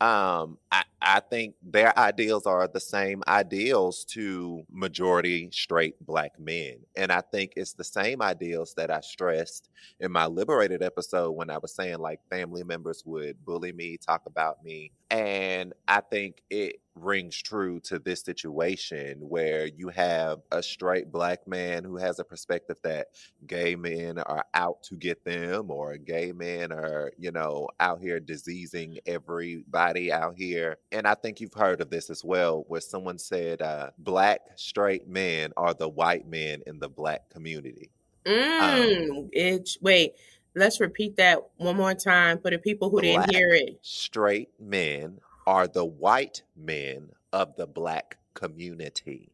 um 0.00 0.58
I, 0.70 0.84
I 1.02 1.20
think 1.20 1.54
their 1.62 1.96
ideals 1.98 2.46
are 2.46 2.68
the 2.68 2.80
same 2.80 3.22
ideals 3.26 4.04
to 4.10 4.64
majority 4.70 5.50
straight 5.52 5.94
black 6.04 6.38
men. 6.38 6.76
And 6.96 7.10
I 7.10 7.20
think 7.20 7.54
it's 7.56 7.72
the 7.72 7.84
same 7.84 8.22
ideals 8.22 8.74
that 8.76 8.90
I 8.90 9.00
stressed 9.00 9.70
in 10.00 10.12
my 10.12 10.26
liberated 10.26 10.82
episode 10.82 11.32
when 11.32 11.50
I 11.50 11.58
was 11.58 11.74
saying 11.74 11.98
like 11.98 12.20
family 12.30 12.62
members 12.62 13.02
would 13.06 13.44
bully 13.44 13.72
me, 13.72 13.96
talk 13.96 14.22
about 14.26 14.62
me. 14.64 14.92
And 15.10 15.72
I 15.86 16.00
think 16.00 16.42
it 16.50 16.80
rings 16.94 17.40
true 17.40 17.80
to 17.80 17.98
this 17.98 18.22
situation 18.22 19.18
where 19.20 19.66
you 19.66 19.88
have 19.88 20.40
a 20.50 20.62
straight 20.62 21.10
black 21.12 21.46
man 21.46 21.84
who 21.84 21.96
has 21.96 22.18
a 22.18 22.24
perspective 22.24 22.78
that 22.82 23.08
gay 23.46 23.76
men 23.76 24.18
are 24.18 24.44
out 24.54 24.82
to 24.82 24.96
get 24.96 25.24
them 25.24 25.70
or 25.70 25.96
gay 25.96 26.32
men 26.32 26.72
are, 26.72 27.12
you 27.16 27.30
know, 27.30 27.68
out 27.80 28.00
here 28.00 28.20
diseasing 28.20 28.98
everybody 29.06 30.12
out 30.12 30.36
here. 30.36 30.76
And 30.92 31.06
I 31.06 31.14
think 31.14 31.40
you've 31.40 31.54
heard 31.54 31.80
of 31.80 31.90
this 31.90 32.10
as 32.10 32.24
well, 32.24 32.64
where 32.68 32.80
someone 32.80 33.18
said, 33.18 33.62
uh, 33.62 33.90
black 33.98 34.40
straight 34.56 35.08
men 35.08 35.52
are 35.56 35.74
the 35.74 35.88
white 35.88 36.28
men 36.28 36.62
in 36.66 36.78
the 36.78 36.88
black 36.88 37.30
community. 37.30 37.90
Um, 38.26 38.34
Mm, 38.34 39.28
it, 39.32 39.70
wait, 39.80 40.14
let's 40.58 40.80
repeat 40.80 41.16
that 41.16 41.38
one 41.56 41.76
more 41.76 41.94
time 41.94 42.38
for 42.38 42.50
the 42.50 42.58
people 42.58 42.90
who 42.90 43.00
didn't 43.00 43.34
hear 43.34 43.50
it. 43.50 43.78
straight 43.82 44.50
men 44.60 45.18
are 45.46 45.66
the 45.66 45.84
white 45.84 46.42
men 46.56 47.08
of 47.32 47.56
the 47.56 47.66
black 47.66 48.18
community. 48.34 49.30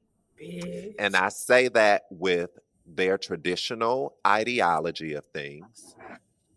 And 0.98 1.16
I 1.16 1.30
say 1.30 1.68
that 1.68 2.04
with 2.10 2.50
their 2.86 3.18
traditional 3.18 4.14
ideology 4.26 5.14
of 5.14 5.24
things. 5.26 5.96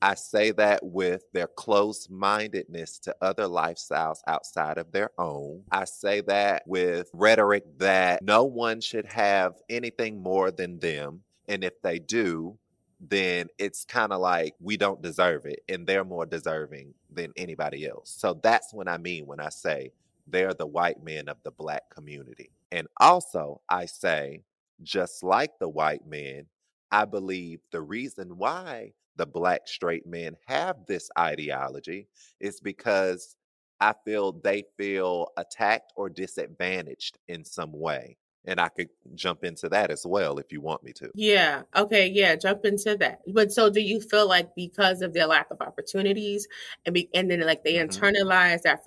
I 0.01 0.13
say 0.13 0.51
that 0.51 0.83
with 0.83 1.23
their 1.33 1.47
close 1.47 2.09
mindedness 2.09 2.99
to 2.99 3.15
other 3.21 3.45
lifestyles 3.45 4.19
outside 4.27 4.77
of 4.77 4.91
their 4.91 5.09
own. 5.17 5.63
I 5.71 5.85
say 5.85 6.21
that 6.21 6.63
with 6.67 7.09
rhetoric 7.13 7.63
that 7.79 8.21
no 8.21 8.43
one 8.43 8.79
should 8.81 9.07
have 9.07 9.55
anything 9.69 10.21
more 10.21 10.51
than 10.51 10.79
them. 10.79 11.21
And 11.47 11.63
if 11.63 11.81
they 11.81 11.97
do, 11.97 12.57
then 12.99 13.47
it's 13.59 13.85
kind 13.85 14.11
of 14.11 14.19
like 14.19 14.55
we 14.59 14.77
don't 14.77 15.01
deserve 15.01 15.45
it 15.45 15.59
and 15.69 15.85
they're 15.85 16.03
more 16.03 16.25
deserving 16.25 16.93
than 17.11 17.31
anybody 17.37 17.87
else. 17.87 18.15
So 18.17 18.39
that's 18.41 18.73
what 18.73 18.87
I 18.87 18.97
mean 18.97 19.25
when 19.27 19.39
I 19.39 19.49
say 19.49 19.91
they're 20.27 20.53
the 20.53 20.67
white 20.67 21.03
men 21.03 21.29
of 21.29 21.37
the 21.43 21.51
black 21.51 21.89
community. 21.89 22.51
And 22.71 22.87
also, 22.97 23.61
I 23.69 23.85
say, 23.85 24.41
just 24.83 25.23
like 25.23 25.51
the 25.59 25.69
white 25.69 26.05
men, 26.05 26.45
I 26.91 27.05
believe 27.05 27.59
the 27.71 27.81
reason 27.81 28.37
why 28.37 28.93
the 29.15 29.25
black 29.25 29.67
straight 29.67 30.05
men 30.05 30.35
have 30.47 30.77
this 30.87 31.09
ideology 31.17 32.07
is 32.39 32.59
because 32.59 33.35
I 33.79 33.93
feel 34.05 34.31
they 34.31 34.63
feel 34.77 35.29
attacked 35.37 35.93
or 35.95 36.09
disadvantaged 36.09 37.17
in 37.27 37.43
some 37.45 37.71
way. 37.73 38.17
And 38.45 38.59
I 38.61 38.69
could 38.69 38.89
jump 39.15 39.43
into 39.43 39.69
that 39.69 39.91
as 39.91 40.05
well 40.05 40.39
if 40.39 40.51
you 40.51 40.61
want 40.61 40.83
me 40.83 40.93
to. 40.93 41.11
Yeah. 41.13 41.63
Okay. 41.75 42.07
Yeah. 42.07 42.35
Jump 42.35 42.63
into 42.65 42.95
that. 42.97 43.21
But 43.33 43.51
so, 43.51 43.69
do 43.71 43.81
you 43.81 43.99
feel 44.01 44.27
like 44.27 44.53
because 44.55 45.01
of 45.01 45.13
their 45.13 45.25
lack 45.25 45.49
of 45.49 45.61
opportunities, 45.61 46.47
and 46.85 46.93
be, 46.93 47.09
and 47.13 47.31
then 47.31 47.39
like 47.41 47.63
they 47.63 47.75
hmm 47.77 48.07
internalize 48.15 48.61
that 48.63 48.83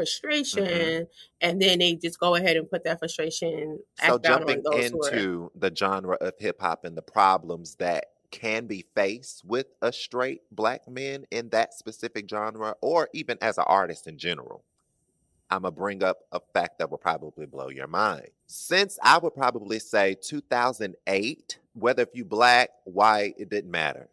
hmm 0.53 0.91
frustration, 0.93 1.09
and 1.41 1.61
then 1.61 1.79
they 1.81 1.97
just 1.97 2.21
go 2.21 2.37
ahead 2.37 2.57
and 2.57 2.71
put 2.71 2.85
that 2.85 3.01
frustration 3.01 3.81
So 3.95 4.19
jumping 4.19 4.65
into 4.71 5.51
the 5.55 5.73
genre 5.75 6.17
of 6.21 6.35
hip 6.39 6.61
hop 6.61 6.85
and 6.85 6.97
the 6.97 7.03
problems 7.03 7.77
that 7.77 8.07
can 8.31 8.67
be 8.67 8.85
faced 8.95 9.45
with 9.45 9.67
a 9.83 9.93
straight 9.93 10.43
black 10.51 10.89
man 10.89 11.27
in 11.31 11.51
that 11.51 11.75
specific 11.75 12.29
genre, 12.29 12.75
or 12.81 13.09
even 13.13 13.39
as 13.41 13.59
an 13.59 13.65
artist 13.67 14.07
in 14.07 14.19
general. 14.19 14.65
I'm 15.51 15.63
gonna 15.63 15.73
bring 15.73 16.03
up 16.03 16.19
a 16.33 16.41
fact 16.55 16.79
that 16.79 16.91
will 16.91 16.99
probably 16.99 17.47
blow 17.47 17.69
your 17.69 17.89
mind. 17.89 18.29
Since 18.47 18.99
I 19.03 19.19
would 19.19 19.35
probably 19.35 19.81
say 19.81 20.15
2008, 20.15 21.59
whether 21.75 22.03
if 22.03 22.11
you 22.15 22.25
black, 22.25 22.71
white, 22.85 23.35
it 23.37 23.51
didn't 23.51 23.71
matter. 23.71 24.09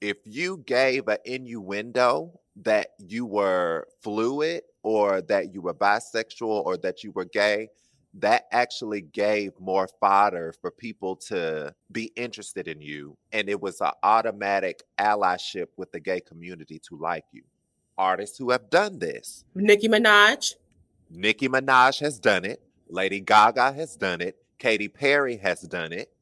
If 0.00 0.18
you 0.24 0.58
gave 0.58 1.08
an 1.08 1.18
innuendo 1.24 2.38
that 2.62 2.90
you 2.98 3.26
were 3.26 3.88
fluid 4.00 4.62
or 4.82 5.20
that 5.22 5.52
you 5.52 5.60
were 5.62 5.74
bisexual 5.74 6.64
or 6.64 6.76
that 6.78 7.02
you 7.02 7.10
were 7.10 7.24
gay, 7.24 7.68
that 8.14 8.46
actually 8.52 9.00
gave 9.00 9.52
more 9.60 9.88
fodder 10.00 10.54
for 10.60 10.70
people 10.70 11.14
to 11.14 11.74
be 11.92 12.12
interested 12.16 12.68
in 12.68 12.80
you. 12.80 13.16
And 13.32 13.48
it 13.48 13.60
was 13.60 13.80
an 13.80 13.90
automatic 14.02 14.82
allyship 14.98 15.66
with 15.76 15.92
the 15.92 16.00
gay 16.00 16.20
community 16.20 16.78
to 16.88 16.96
like 16.96 17.24
you. 17.32 17.42
Artists 17.96 18.38
who 18.38 18.50
have 18.50 18.70
done 18.70 18.98
this. 18.98 19.44
Nicki 19.54 19.88
Minaj. 19.88 20.54
Nicki 21.10 21.48
Minaj 21.48 22.00
has 22.00 22.18
done 22.18 22.44
it. 22.44 22.62
Lady 22.88 23.20
Gaga 23.20 23.72
has 23.72 23.96
done 23.96 24.20
it. 24.20 24.36
Katy 24.58 24.88
Perry 24.88 25.36
has 25.36 25.62
done 25.62 25.92
it. 25.92 26.12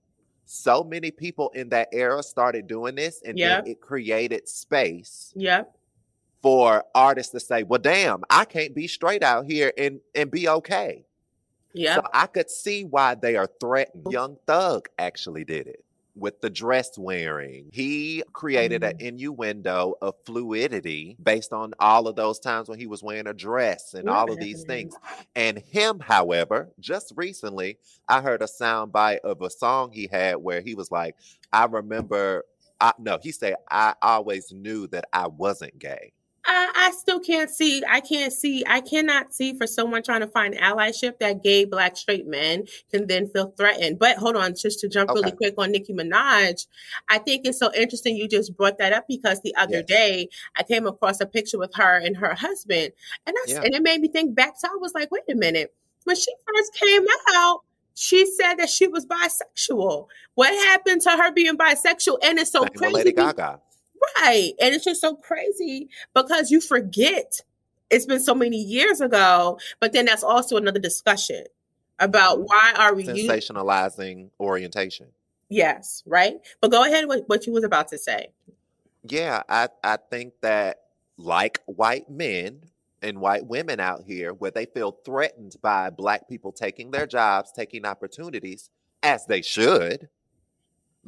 So 0.45 0.85
many 0.85 1.11
people 1.11 1.51
in 1.51 1.71
that 1.71 1.89
era 1.93 2.23
started 2.23 2.67
doing 2.67 2.95
this, 2.95 3.23
and 3.23 3.39
Yep. 3.39 3.65
then 3.65 3.73
it 3.73 3.81
created 3.81 4.49
space 4.49 5.33
Yep. 5.37 5.77
for 6.43 6.85
artists 6.95 7.33
to 7.33 7.41
say, 7.41 7.63
"Well, 7.65 7.81
damn, 7.81 8.23
I 8.31 8.45
can't 8.45 8.75
be 8.75 8.87
straight 8.87 9.23
out 9.23 9.47
here 9.47 9.73
and 9.77 10.01
and 10.15 10.31
be 10.31 10.49
okay." 10.49 11.05
Yeah. 11.73 11.97
So 11.97 12.03
I 12.13 12.27
could 12.27 12.51
see 12.51 12.85
why 12.85 13.17
they 13.17 13.37
are 13.37 13.49
threatened. 13.61 14.07
Young 14.11 14.39
Thug 14.47 14.89
actually 14.99 15.45
did 15.45 15.67
it 15.67 15.85
with 16.17 16.41
the 16.41 16.51
dress 16.51 16.97
wearing. 16.97 17.69
He 17.73 18.23
created 18.33 18.83
an 18.83 18.95
Mm. 18.95 19.01
innuendo 19.01 19.95
of 20.01 20.15
fluidity 20.25 21.17
based 21.23 21.53
on 21.53 21.75
all 21.79 22.09
of 22.09 22.17
those 22.17 22.39
times 22.41 22.69
when 22.69 22.79
he 22.79 22.87
was 22.87 23.03
wearing 23.03 23.27
a 23.27 23.35
dress 23.35 23.95
and 23.95 24.09
all 24.09 24.31
of 24.33 24.39
these 24.39 24.65
things. 24.65 24.95
And 25.35 25.59
him, 25.59 26.01
however, 26.01 26.73
just 26.81 27.13
recently, 27.17 27.79
I 28.09 28.23
heard 28.23 28.43
a 28.43 28.49
sound 28.49 28.93
bite 28.93 29.21
of 29.25 29.43
a 29.43 29.51
song 29.51 29.93
he 29.93 30.09
had 30.11 30.37
where 30.37 30.63
he 30.63 30.75
was 30.75 30.91
like, 30.91 31.17
I 31.53 31.67
remember, 31.67 32.45
I, 32.81 32.93
no, 32.99 33.19
he 33.23 33.33
said, 33.33 33.57
I 33.71 33.95
always 34.03 34.53
knew 34.53 34.87
that 34.89 35.07
I 35.13 35.27
wasn't 35.29 35.79
gay. 35.79 36.13
I, 36.49 36.71
I 36.75 36.91
still 36.93 37.19
can't 37.21 37.51
see. 37.51 37.83
I 37.89 38.01
can't 38.01 38.33
see. 38.33 38.65
I 38.67 38.81
cannot 38.81 39.35
see 39.35 39.53
for 39.57 39.67
someone 39.67 40.03
trying 40.03 40.21
to 40.21 40.27
find 40.29 40.55
allyship 40.55 41.19
that 41.19 41.43
gay 41.43 41.65
black 41.65 41.97
straight 41.97 42.27
men 42.27 42.65
can 42.93 43.07
then 43.09 43.29
feel 43.29 43.53
threatened. 43.57 43.99
But 43.99 44.17
hold 44.19 44.37
on, 44.37 44.55
just 44.55 44.81
to 44.81 44.89
jump 44.89 45.11
really 45.11 45.33
quick 45.33 45.55
on 45.59 45.73
Nicki 45.73 45.93
Minaj, 45.93 46.67
I 47.09 47.19
think 47.19 47.47
it's 47.47 47.59
so 47.59 47.73
interesting 47.75 48.17
you 48.17 48.29
just 48.29 48.57
brought 48.57 48.79
that 48.79 48.93
up 48.93 49.07
because 49.09 49.41
the 49.43 49.55
other 49.57 49.79
Yes. 49.79 49.87
day 49.87 50.29
I 50.57 50.63
came 50.63 50.87
across 50.87 51.21
a 51.21 51.27
picture 51.27 51.59
with 51.59 51.75
her 51.75 51.99
and 51.99 52.17
her 52.19 52.35
husband, 52.35 52.93
and 53.27 53.37
I 53.37 53.45
Yeah. 53.49 53.63
and 53.63 53.75
it 53.75 53.83
made 53.83 54.01
me 54.01 54.09
think 54.09 54.35
back. 54.35 54.55
So 54.59 54.69
I 54.69 54.77
was 54.81 54.95
like, 54.95 55.11
wait 55.11 55.25
a 55.29 55.35
minute. 55.35 55.75
When 56.05 56.15
she 56.17 56.33
first 56.47 56.75
came 56.75 57.05
out, 57.35 57.63
she 57.95 58.25
said 58.27 58.55
that 58.57 58.69
she 58.71 58.87
was 58.87 59.05
bisexual. 59.07 60.07
What 60.35 60.51
happened 60.69 61.01
to 61.03 61.11
her 61.11 61.33
being 61.33 61.57
bisexual? 61.57 62.19
And 62.23 62.39
it's 62.39 62.53
so 62.53 62.65
crazy. 62.67 62.95
Lady 62.95 63.13
Gaga. 63.13 63.61
Right. 64.19 64.53
And 64.61 64.75
it's 64.75 64.85
just 64.85 65.01
so 65.01 65.15
crazy 65.17 65.89
because 66.15 66.51
you 66.51 66.61
forget 66.61 67.41
it's 67.91 68.07
been 68.07 68.21
so 68.21 68.35
many 68.35 68.57
years 68.57 69.01
ago. 69.01 69.59
But 69.81 69.93
then 69.93 70.07
that's 70.07 70.25
also 70.25 70.57
another 70.57 70.81
discussion 70.81 71.45
about 71.99 72.39
Mhm. 72.41 72.47
why 72.49 72.73
are 72.77 72.95
we 72.95 73.05
using 73.05 73.29
Sensationalizing 73.29 74.31
orientation. 74.41 75.09
yes, 75.49 76.03
right? 76.07 76.37
But 76.61 76.71
go 76.71 76.85
ahead 76.85 77.07
with 77.07 77.25
what 77.27 77.47
you 77.47 77.53
was 77.53 77.65
about 77.65 77.89
to 77.89 77.99
say. 77.99 78.29
Yeah, 79.05 79.43
I, 79.49 79.69
I 79.85 79.99
think 80.11 80.35
that 80.43 80.81
like 81.17 81.63
white 81.67 82.11
men 82.11 82.63
and 83.03 83.21
white 83.21 83.47
women 83.47 83.79
out 83.79 84.03
here, 84.05 84.33
where 84.35 84.51
they 84.51 84.67
feel 84.67 84.91
threatened 85.05 85.57
by 85.63 85.91
black 85.91 86.29
people 86.29 86.51
taking 86.51 86.91
their 86.91 87.07
jobs, 87.07 87.53
taking 87.53 87.85
opportunities, 87.87 88.69
as 89.03 89.27
they 89.27 89.43
should, 89.43 90.09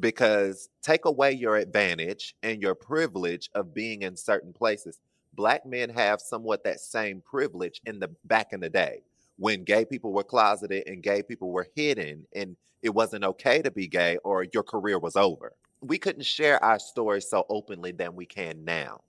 because 0.01 0.69
take 0.83 1.05
away 1.05 1.33
your 1.33 1.57
advantage 1.57 2.35
and 2.43 2.63
your 2.63 2.75
privilege 2.75 3.51
of 3.55 3.75
being 3.75 4.03
in 4.03 4.17
certain 4.17 4.53
places. 4.53 5.01
Black 5.35 5.67
men 5.67 5.89
have 5.91 6.21
somewhat 6.21 6.65
that 6.65 6.81
same 6.81 7.21
privilege 7.21 7.81
in 7.87 7.99
the 8.01 8.09
back 8.25 8.53
in 8.53 8.61
the 8.61 8.71
day 8.71 9.03
when 9.37 9.65
gay 9.65 9.85
people 9.85 10.13
were 10.13 10.25
closeted 10.25 10.87
and 10.87 11.03
gay 11.03 11.23
people 11.23 11.51
were 11.51 11.69
hidden 11.77 12.27
and 12.35 12.57
it 12.83 12.91
wasn't 12.91 13.25
okay 13.25 13.63
to 13.63 13.71
be 13.71 13.89
gay 13.89 14.19
or 14.25 14.47
your 14.53 14.63
career 14.63 14.99
was 14.99 15.17
over. 15.17 15.53
We 15.81 15.99
couldn't 15.99 16.25
share 16.25 16.63
our 16.63 16.79
stories 16.79 17.29
so 17.29 17.47
openly 17.49 17.93
than 17.93 18.15
we 18.15 18.27
can 18.27 18.65
now. 18.65 19.03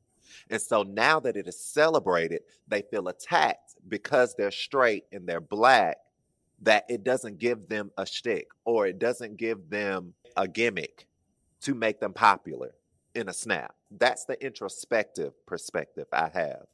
And 0.50 0.62
so 0.62 0.84
now 0.84 1.20
that 1.22 1.36
it 1.36 1.48
is 1.48 1.60
celebrated, 1.60 2.42
they 2.68 2.84
feel 2.84 3.08
attacked 3.08 3.76
because 3.88 4.36
they're 4.36 4.52
straight 4.52 5.06
and 5.12 5.28
they're 5.28 5.42
black, 5.42 5.98
that 6.62 6.86
it 6.90 7.04
doesn't 7.04 7.40
give 7.40 7.68
them 7.70 7.92
a 7.98 8.06
shtick 8.06 8.48
or 8.66 8.86
it 8.88 9.00
doesn't 9.00 9.38
give 9.38 9.70
them 9.70 10.14
a 10.36 10.48
gimmick 10.48 11.08
to 11.62 11.74
make 11.74 12.00
them 12.00 12.14
popular 12.14 12.72
in 13.16 13.30
a 13.30 13.34
snap. 13.34 13.76
That's 13.92 14.26
the 14.26 14.42
introspective 14.46 15.34
perspective 15.46 16.06
I 16.14 16.30
have 16.34 16.66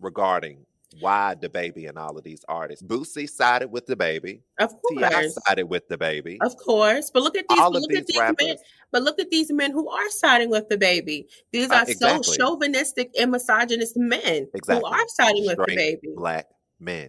regarding 0.00 0.66
why 1.00 1.34
DaBaby 1.40 1.88
and 1.88 1.96
all 1.96 2.18
of 2.18 2.22
these 2.24 2.44
artists. 2.48 2.82
Boosie 2.84 3.28
sided 3.28 3.68
with 3.68 3.86
DaBaby. 3.86 4.40
Of 4.58 4.72
T.I. 4.90 5.10
course. 5.10 5.38
sided 5.48 5.64
with 5.64 5.88
DaBaby. 5.88 6.36
Of 6.42 6.54
course. 6.58 7.10
But 7.10 7.22
look 7.22 7.34
at 7.36 7.46
these 7.48 7.58
All 7.58 7.74
of 7.74 7.80
look 7.80 7.92
at 7.94 8.06
these 8.06 8.16
these 8.18 8.34
men 8.46 8.56
but 8.90 9.02
look 9.02 9.18
at 9.18 9.30
these 9.30 9.50
men 9.50 9.70
who 9.70 9.88
are 9.88 10.10
siding 10.10 10.50
with 10.50 10.68
DaBaby. 10.68 11.24
These 11.50 11.70
Uh, 11.70 11.74
are 11.76 11.86
so 11.86 12.20
chauvinistic 12.20 13.10
and 13.18 13.30
misogynist 13.30 13.96
men 13.96 14.48
Exactly. 14.52 14.86
who 14.86 14.94
are 14.94 15.08
siding 15.08 15.46
with 15.46 15.56
DaBaby. 15.58 16.14
black 16.14 16.48
men. 16.78 17.08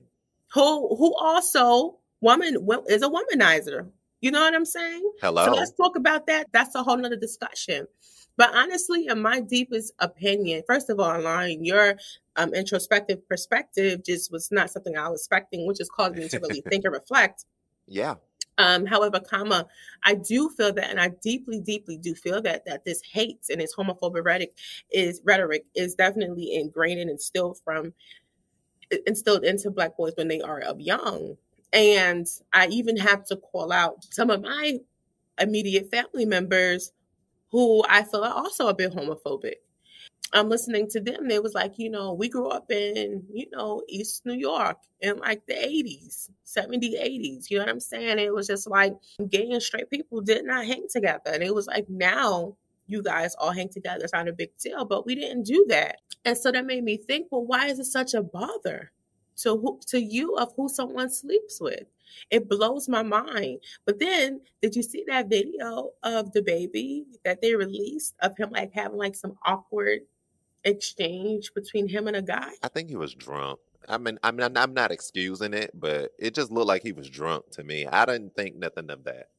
Who 0.53 0.95
who 0.95 1.13
also 1.19 1.97
woman 2.23 2.67
is 2.87 3.03
a 3.03 3.09
womanizer. 3.09 3.87
You 4.21 4.31
know 4.31 4.39
what 4.39 4.55
I'm 4.55 4.65
saying? 4.65 5.11
Hello. 5.21 5.45
So 5.45 5.51
let's 5.51 5.73
talk 5.73 5.97
about 5.97 6.27
that. 6.27 6.47
That's 6.53 6.73
a 6.75 6.81
whole 6.81 6.97
nother 6.97 7.17
discussion. 7.17 7.85
But 8.37 8.55
honestly, 8.55 9.07
in 9.07 9.21
my 9.21 9.41
deepest 9.41 9.93
opinion, 9.99 10.63
first 10.65 10.89
of 10.89 10.99
all, 10.99 11.15
Alain 11.15 11.63
your 11.63 11.95
um, 12.35 12.53
introspective 12.53 13.27
perspective 13.27 14.03
just 14.03 14.31
was 14.31 14.49
not 14.51 14.69
something 14.69 14.97
I 14.97 15.09
was 15.09 15.21
expecting, 15.21 15.67
which 15.67 15.77
has 15.79 15.89
caused 15.89 16.15
me 16.15 16.27
to 16.29 16.39
really 16.39 16.61
think 16.69 16.85
and 16.85 16.93
reflect. 16.93 17.45
Yeah. 17.85 18.15
Um, 18.57 18.85
however, 18.85 19.19
comma, 19.19 19.65
I 20.03 20.13
do 20.15 20.49
feel 20.49 20.73
that, 20.73 20.89
and 20.89 20.99
I 20.99 21.09
deeply, 21.21 21.59
deeply 21.59 21.97
do 21.97 22.15
feel 22.15 22.41
that 22.43 22.65
that 22.65 22.85
this 22.85 23.01
hate 23.01 23.45
and 23.49 23.59
this 23.59 23.75
homophobic 23.75 24.23
rhetoric 24.23 24.55
is 24.91 25.21
rhetoric 25.23 25.65
is 25.75 25.95
definitely 25.95 26.55
ingrained 26.55 27.01
and 27.01 27.09
instilled 27.09 27.59
from 27.63 27.93
instilled 29.07 29.43
into 29.43 29.71
black 29.71 29.97
boys 29.97 30.13
when 30.15 30.27
they 30.27 30.41
are 30.41 30.59
of 30.59 30.79
young. 30.79 31.35
And 31.73 32.27
I 32.53 32.67
even 32.67 32.97
have 32.97 33.25
to 33.25 33.35
call 33.35 33.71
out 33.71 34.05
some 34.11 34.29
of 34.29 34.41
my 34.41 34.79
immediate 35.39 35.89
family 35.89 36.25
members 36.25 36.91
who 37.51 37.83
I 37.89 38.03
feel 38.03 38.23
are 38.23 38.33
also 38.33 38.67
a 38.67 38.75
bit 38.75 38.93
homophobic. 38.93 39.55
I'm 40.33 40.49
listening 40.49 40.87
to 40.89 40.99
them. 40.99 41.27
They 41.27 41.39
was 41.39 41.53
like, 41.53 41.77
you 41.77 41.89
know, 41.89 42.13
we 42.13 42.27
grew 42.27 42.47
up 42.47 42.71
in, 42.71 43.23
you 43.31 43.47
know, 43.51 43.83
East 43.87 44.25
New 44.25 44.33
York 44.33 44.77
in 45.01 45.17
like 45.17 45.45
the 45.45 45.53
80s, 45.53 46.29
70s, 46.45 46.99
80s. 46.99 47.49
You 47.49 47.57
know 47.57 47.65
what 47.65 47.69
I'm 47.69 47.79
saying? 47.79 48.17
It 48.17 48.33
was 48.33 48.47
just 48.47 48.67
like 48.67 48.93
gay 49.29 49.49
and 49.51 49.61
straight 49.61 49.89
people 49.89 50.21
did 50.21 50.45
not 50.45 50.65
hang 50.65 50.87
together. 50.91 51.31
And 51.31 51.43
it 51.43 51.53
was 51.53 51.67
like 51.67 51.87
now 51.89 52.55
you 52.87 53.03
guys 53.03 53.35
all 53.35 53.51
hang 53.51 53.69
together. 53.69 54.03
It's 54.03 54.13
not 54.13 54.27
a 54.27 54.33
big 54.33 54.49
deal, 54.57 54.85
but 54.85 55.05
we 55.05 55.15
didn't 55.15 55.43
do 55.43 55.65
that. 55.69 55.97
And 56.25 56.37
so 56.37 56.51
that 56.51 56.65
made 56.65 56.83
me 56.83 56.97
think, 56.97 57.27
well, 57.31 57.45
why 57.45 57.67
is 57.67 57.79
it 57.79 57.85
such 57.85 58.13
a 58.15 58.23
bother 58.23 58.91
to 59.37 59.57
who, 59.57 59.79
to 59.87 60.01
you 60.01 60.35
of 60.35 60.53
who 60.55 60.69
someone 60.69 61.09
sleeps 61.09 61.59
with? 61.59 61.85
It 62.29 62.49
blows 62.49 62.87
my 62.87 63.03
mind. 63.03 63.59
But 63.85 63.99
then, 63.99 64.41
did 64.61 64.75
you 64.75 64.83
see 64.83 65.03
that 65.07 65.29
video 65.29 65.91
of 66.03 66.31
DaBaby 66.31 67.05
that 67.25 67.41
they 67.41 67.55
released 67.55 68.15
of 68.21 68.37
him 68.37 68.51
like 68.51 68.71
having 68.73 68.97
like 68.97 69.15
some 69.15 69.37
awkward 69.45 70.01
exchange 70.63 71.53
between 71.53 71.87
him 71.87 72.07
and 72.07 72.17
a 72.17 72.21
guy? 72.21 72.51
I 72.61 72.67
think 72.67 72.89
he 72.89 72.95
was 72.95 73.13
drunk. 73.13 73.59
I 73.87 73.97
mean, 73.97 74.17
I 74.23 74.31
mean, 74.31 74.55
I'm 74.55 74.73
not 74.73 74.91
excusing 74.91 75.53
it, 75.53 75.71
but 75.73 76.11
it 76.17 76.33
just 76.33 76.51
looked 76.51 76.67
like 76.67 76.83
he 76.83 76.93
was 76.93 77.09
drunk 77.09 77.49
to 77.51 77.63
me. 77.63 77.85
I 77.85 78.05
didn't 78.05 78.35
think 78.35 78.55
nothing 78.55 78.89
of 78.89 79.03
that. 79.03 79.29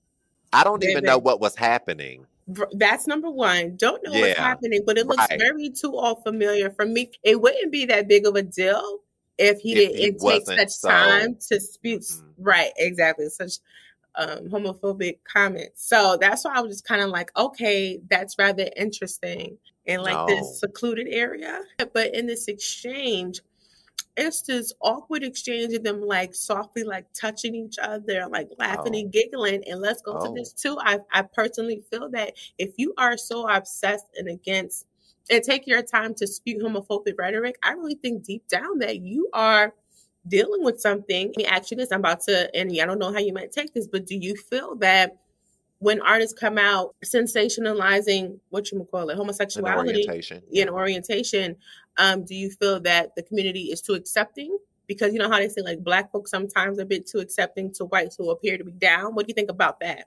I 0.52 0.62
don't 0.64 0.84
even 0.84 1.04
know 1.04 1.18
what 1.18 1.40
was 1.40 1.56
happening. 1.56 2.26
that's 2.72 3.06
number 3.06 3.30
one. 3.30 3.76
Don't 3.76 4.04
know 4.04 4.12
what's 4.12 4.38
happening, 4.38 4.82
but 4.86 4.98
it 4.98 5.06
looks 5.06 5.26
right. 5.30 5.40
very 5.40 5.70
too 5.70 5.96
all 5.96 6.16
familiar 6.16 6.70
for 6.70 6.86
me. 6.86 7.10
It 7.22 7.40
wouldn't 7.40 7.72
be 7.72 7.86
that 7.86 8.06
big 8.06 8.26
of 8.26 8.36
a 8.36 8.42
deal 8.42 9.00
if 9.38 9.58
he 9.60 9.72
If 9.72 10.18
didn't 10.18 10.20
take 10.20 10.46
such 10.46 10.80
time 10.80 11.36
to 11.48 11.60
speak. 11.60 12.00
Mhm. 12.02 12.22
Right, 12.38 12.72
exactly. 12.76 13.28
Such 13.28 13.58
um, 14.16 14.48
homophobic 14.48 15.18
comments. 15.24 15.86
So 15.88 16.16
that's 16.20 16.44
why 16.44 16.54
I 16.54 16.60
was 16.60 16.72
just 16.72 16.84
kind 16.84 17.02
of 17.02 17.10
like, 17.10 17.30
okay, 17.36 18.00
that's 18.08 18.38
rather 18.38 18.68
interesting 18.76 19.58
in 19.86 20.02
like 20.02 20.14
no. 20.14 20.26
this 20.26 20.60
secluded 20.60 21.08
area. 21.10 21.62
But 21.92 22.14
in 22.14 22.26
this 22.26 22.48
exchange, 22.48 23.40
it's 24.16 24.42
this 24.42 24.72
awkward 24.80 25.24
exchange 25.24 25.74
of 25.74 25.82
them 25.82 26.00
like 26.00 26.34
softly 26.34 26.84
like 26.84 27.06
touching 27.12 27.54
each 27.54 27.78
other, 27.82 28.26
like 28.28 28.48
laughing 28.58 28.94
Oh, 28.94 28.98
and 28.98 29.12
giggling. 29.12 29.64
And 29.68 29.80
let's 29.80 30.02
go 30.02 30.12
to 30.12 30.28
oh, 30.28 30.34
this 30.34 30.52
too. 30.52 30.78
I, 30.80 31.00
I 31.12 31.22
personally 31.22 31.82
feel 31.90 32.08
that 32.10 32.34
if 32.58 32.74
you 32.76 32.94
are 32.96 33.16
so 33.16 33.48
obsessed 33.48 34.06
and 34.16 34.28
against 34.28 34.86
and 35.30 35.42
take 35.42 35.66
your 35.66 35.82
time 35.82 36.14
to 36.14 36.26
spew 36.26 36.58
homophobic 36.62 37.14
rhetoric, 37.18 37.56
I 37.62 37.72
really 37.72 37.94
think 37.94 38.24
deep 38.24 38.46
down 38.48 38.78
that 38.80 39.00
you 39.00 39.28
are 39.32 39.74
dealing 40.28 40.64
with 40.64 40.80
something. 40.80 41.28
Let 41.28 41.36
me 41.36 41.46
ask 41.46 41.70
you 41.70 41.76
this. 41.76 41.92
I'm 41.92 42.00
about 42.00 42.20
to, 42.22 42.54
and 42.54 42.70
I 42.80 42.86
don't 42.86 42.98
know 42.98 43.12
how 43.12 43.18
you 43.18 43.32
might 43.32 43.52
take 43.52 43.74
this, 43.74 43.86
but 43.86 44.06
do 44.06 44.16
you 44.16 44.36
feel 44.36 44.76
that 44.76 45.16
when 45.78 46.00
artists 46.00 46.38
come 46.38 46.56
out 46.56 46.94
sensationalizing 47.04 48.38
what 48.48 48.70
you 48.70 48.86
call 48.90 49.10
it, 49.10 49.12
an 49.12 49.18
homosexuality 49.18 49.90
orientation. 49.90 50.42
in 50.50 50.66
Yeah. 50.66 50.72
orientation, 50.72 51.56
um, 51.98 52.24
do 52.24 52.34
you 52.34 52.50
feel 52.50 52.80
that 52.80 53.14
the 53.16 53.22
community 53.22 53.64
is 53.64 53.82
too 53.82 53.94
accepting? 53.94 54.56
Because 54.86 55.12
you 55.12 55.18
know 55.18 55.30
how 55.30 55.38
they 55.38 55.48
say 55.48 55.62
like 55.62 55.84
black 55.84 56.10
folks 56.10 56.30
sometimes 56.30 56.78
are 56.78 56.82
a 56.82 56.86
bit 56.86 57.06
too 57.06 57.18
accepting 57.18 57.72
to 57.72 57.84
whites 57.86 58.16
who 58.16 58.30
appear 58.30 58.56
to 58.56 58.64
be 58.64 58.72
down. 58.72 59.14
What 59.14 59.26
do 59.26 59.30
you 59.30 59.34
think 59.34 59.50
about 59.50 59.80
that? 59.80 60.06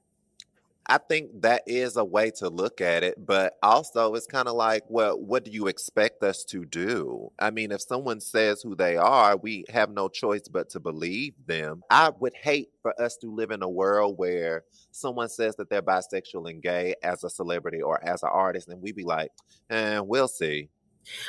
I 0.90 1.00
think 1.00 1.42
that 1.42 1.64
is 1.68 1.98
a 1.98 2.06
way 2.06 2.32
to 2.38 2.50
look 2.50 2.80
at 2.80 3.04
it, 3.04 3.16
but 3.26 3.58
also 3.62 4.14
it's 4.16 4.26
kind 4.26 4.48
of 4.48 4.56
like, 4.56 4.84
well, 4.88 5.20
what 5.20 5.44
do 5.44 5.52
you 5.52 5.68
expect 5.68 6.24
us 6.24 6.46
to 6.46 6.64
do? 6.64 7.30
I 7.38 7.52
mean, 7.52 7.74
if 7.74 7.82
someone 7.82 8.22
says 8.22 8.62
who 8.62 8.74
they 8.74 8.96
are, 8.96 9.36
we 9.36 9.66
have 9.68 9.90
no 9.90 10.08
choice 10.08 10.48
but 10.48 10.70
to 10.72 10.80
believe 10.80 11.34
them. 11.46 11.84
I 11.90 12.12
would 12.20 12.36
hate 12.36 12.70
for 12.82 13.00
us 13.02 13.18
to 13.18 13.28
live 13.28 13.52
in 13.52 13.64
a 13.64 13.70
world 13.70 14.18
where 14.18 14.64
someone 14.92 15.28
says 15.28 15.58
that 15.58 15.70
they're 15.70 15.82
bisexual 15.82 16.50
and 16.50 16.62
gay 16.62 16.96
as 17.04 17.26
a 17.26 17.30
celebrity 17.30 17.82
or 17.82 18.02
as 18.02 18.24
an 18.24 18.30
artist, 18.32 18.70
and 18.70 18.82
we 18.82 18.94
be 18.94 19.04
like, 19.04 19.32
eh, 19.70 20.00
we'll 20.00 20.30
see. 20.30 20.70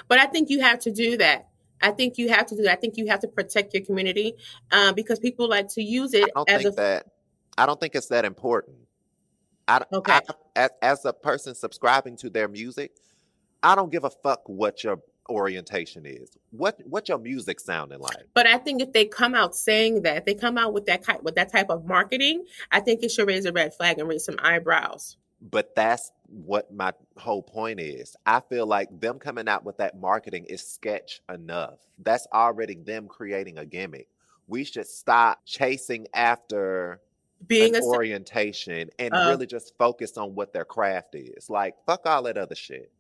But 0.07 0.18
I 0.18 0.27
think 0.27 0.51
you 0.51 0.61
have 0.61 0.79
to 0.81 0.92
do 0.92 1.16
that. 1.16 1.49
I 1.83 1.90
think 1.90 2.16
you 2.16 2.29
have 2.29 2.47
to 2.47 2.57
do 2.57 2.62
that. 2.62 2.73
I 2.73 2.81
think 2.81 2.97
you 2.97 3.07
have 3.09 3.21
to 3.21 3.29
protect 3.29 3.75
your 3.75 3.85
community 3.85 4.35
um, 4.71 4.94
because 4.94 5.18
people 5.18 5.49
like 5.49 5.68
to 5.71 5.83
use 5.83 6.14
I 6.14 6.18
it 6.18 6.31
don't 6.35 6.51
as 6.51 6.61
a 6.61 6.62
think 6.62 6.77
that, 6.77 7.07
I 7.57 7.66
don't 7.66 7.81
think 7.81 7.97
it's 7.97 8.09
that 8.09 8.25
important. 8.25 8.77
I, 9.68 9.83
okay. 9.92 10.12
I 10.12 10.20
as, 10.57 10.70
as 10.83 11.04
a 11.04 11.12
person 11.12 11.54
subscribing 11.54 12.16
to 12.18 12.31
their 12.31 12.48
music, 12.48 12.92
I 13.62 13.74
don't 13.74 13.92
give 13.92 14.04
a 14.04 14.11
fuck 14.11 14.42
what 14.46 14.83
your 14.83 15.00
orientation 15.28 16.07
is. 16.07 16.31
What 16.50 16.81
what 16.87 17.09
your 17.09 17.18
music 17.18 17.61
sounding 17.61 18.00
like. 18.00 18.16
But 18.35 18.46
I 18.46 18.59
think 18.59 18.81
if 18.81 18.92
they 18.92 19.04
come 19.04 19.35
out 19.35 19.54
saying 19.54 20.02
that, 20.02 20.16
if 20.16 20.24
they 20.24 20.35
come 20.35 20.57
out 20.57 20.72
with 20.72 20.87
that 20.87 21.22
with 21.22 21.35
that 21.35 21.52
type 21.52 21.70
of 21.70 21.85
marketing, 21.85 22.44
I 22.72 22.81
think 22.81 23.02
it 23.02 23.11
should 23.11 23.28
raise 23.28 23.44
a 23.44 23.52
red 23.52 23.74
flag 23.74 23.98
and 23.98 24.09
raise 24.09 24.24
some 24.24 24.37
eyebrows. 24.38 25.16
But 25.40 25.74
that's 25.76 26.11
what 26.26 26.72
my 26.72 26.92
whole 27.16 27.42
point 27.42 27.81
is. 27.81 28.16
I 28.26 28.40
feel 28.40 28.66
like 28.66 28.88
them 29.00 29.18
coming 29.18 29.48
out 29.48 29.64
with 29.64 29.76
that 29.78 29.98
marketing 30.00 30.46
is 30.46 30.66
sketch 30.66 31.20
enough. 31.33 31.78
That's 31.98 32.26
already 32.33 32.74
them 32.74 33.07
creating 33.07 33.59
a 33.59 33.64
gimmick. 33.64 34.09
We 34.46 34.64
should 34.64 34.87
stop 34.87 35.40
chasing 35.44 36.07
after 36.14 37.00
an 37.40 37.46
Being 37.46 37.77
a 37.77 37.83
orientation 37.83 38.90
and 38.98 39.14
uh, 39.14 39.27
really 39.29 39.46
just 39.46 39.77
focus 39.79 40.16
on 40.16 40.35
what 40.35 40.53
their 40.53 40.64
craft 40.64 41.14
is. 41.14 41.48
Like 41.48 41.74
fuck 41.87 42.03
all 42.07 42.22
that 42.24 42.38
other 42.38 42.55
shit. 42.55 42.90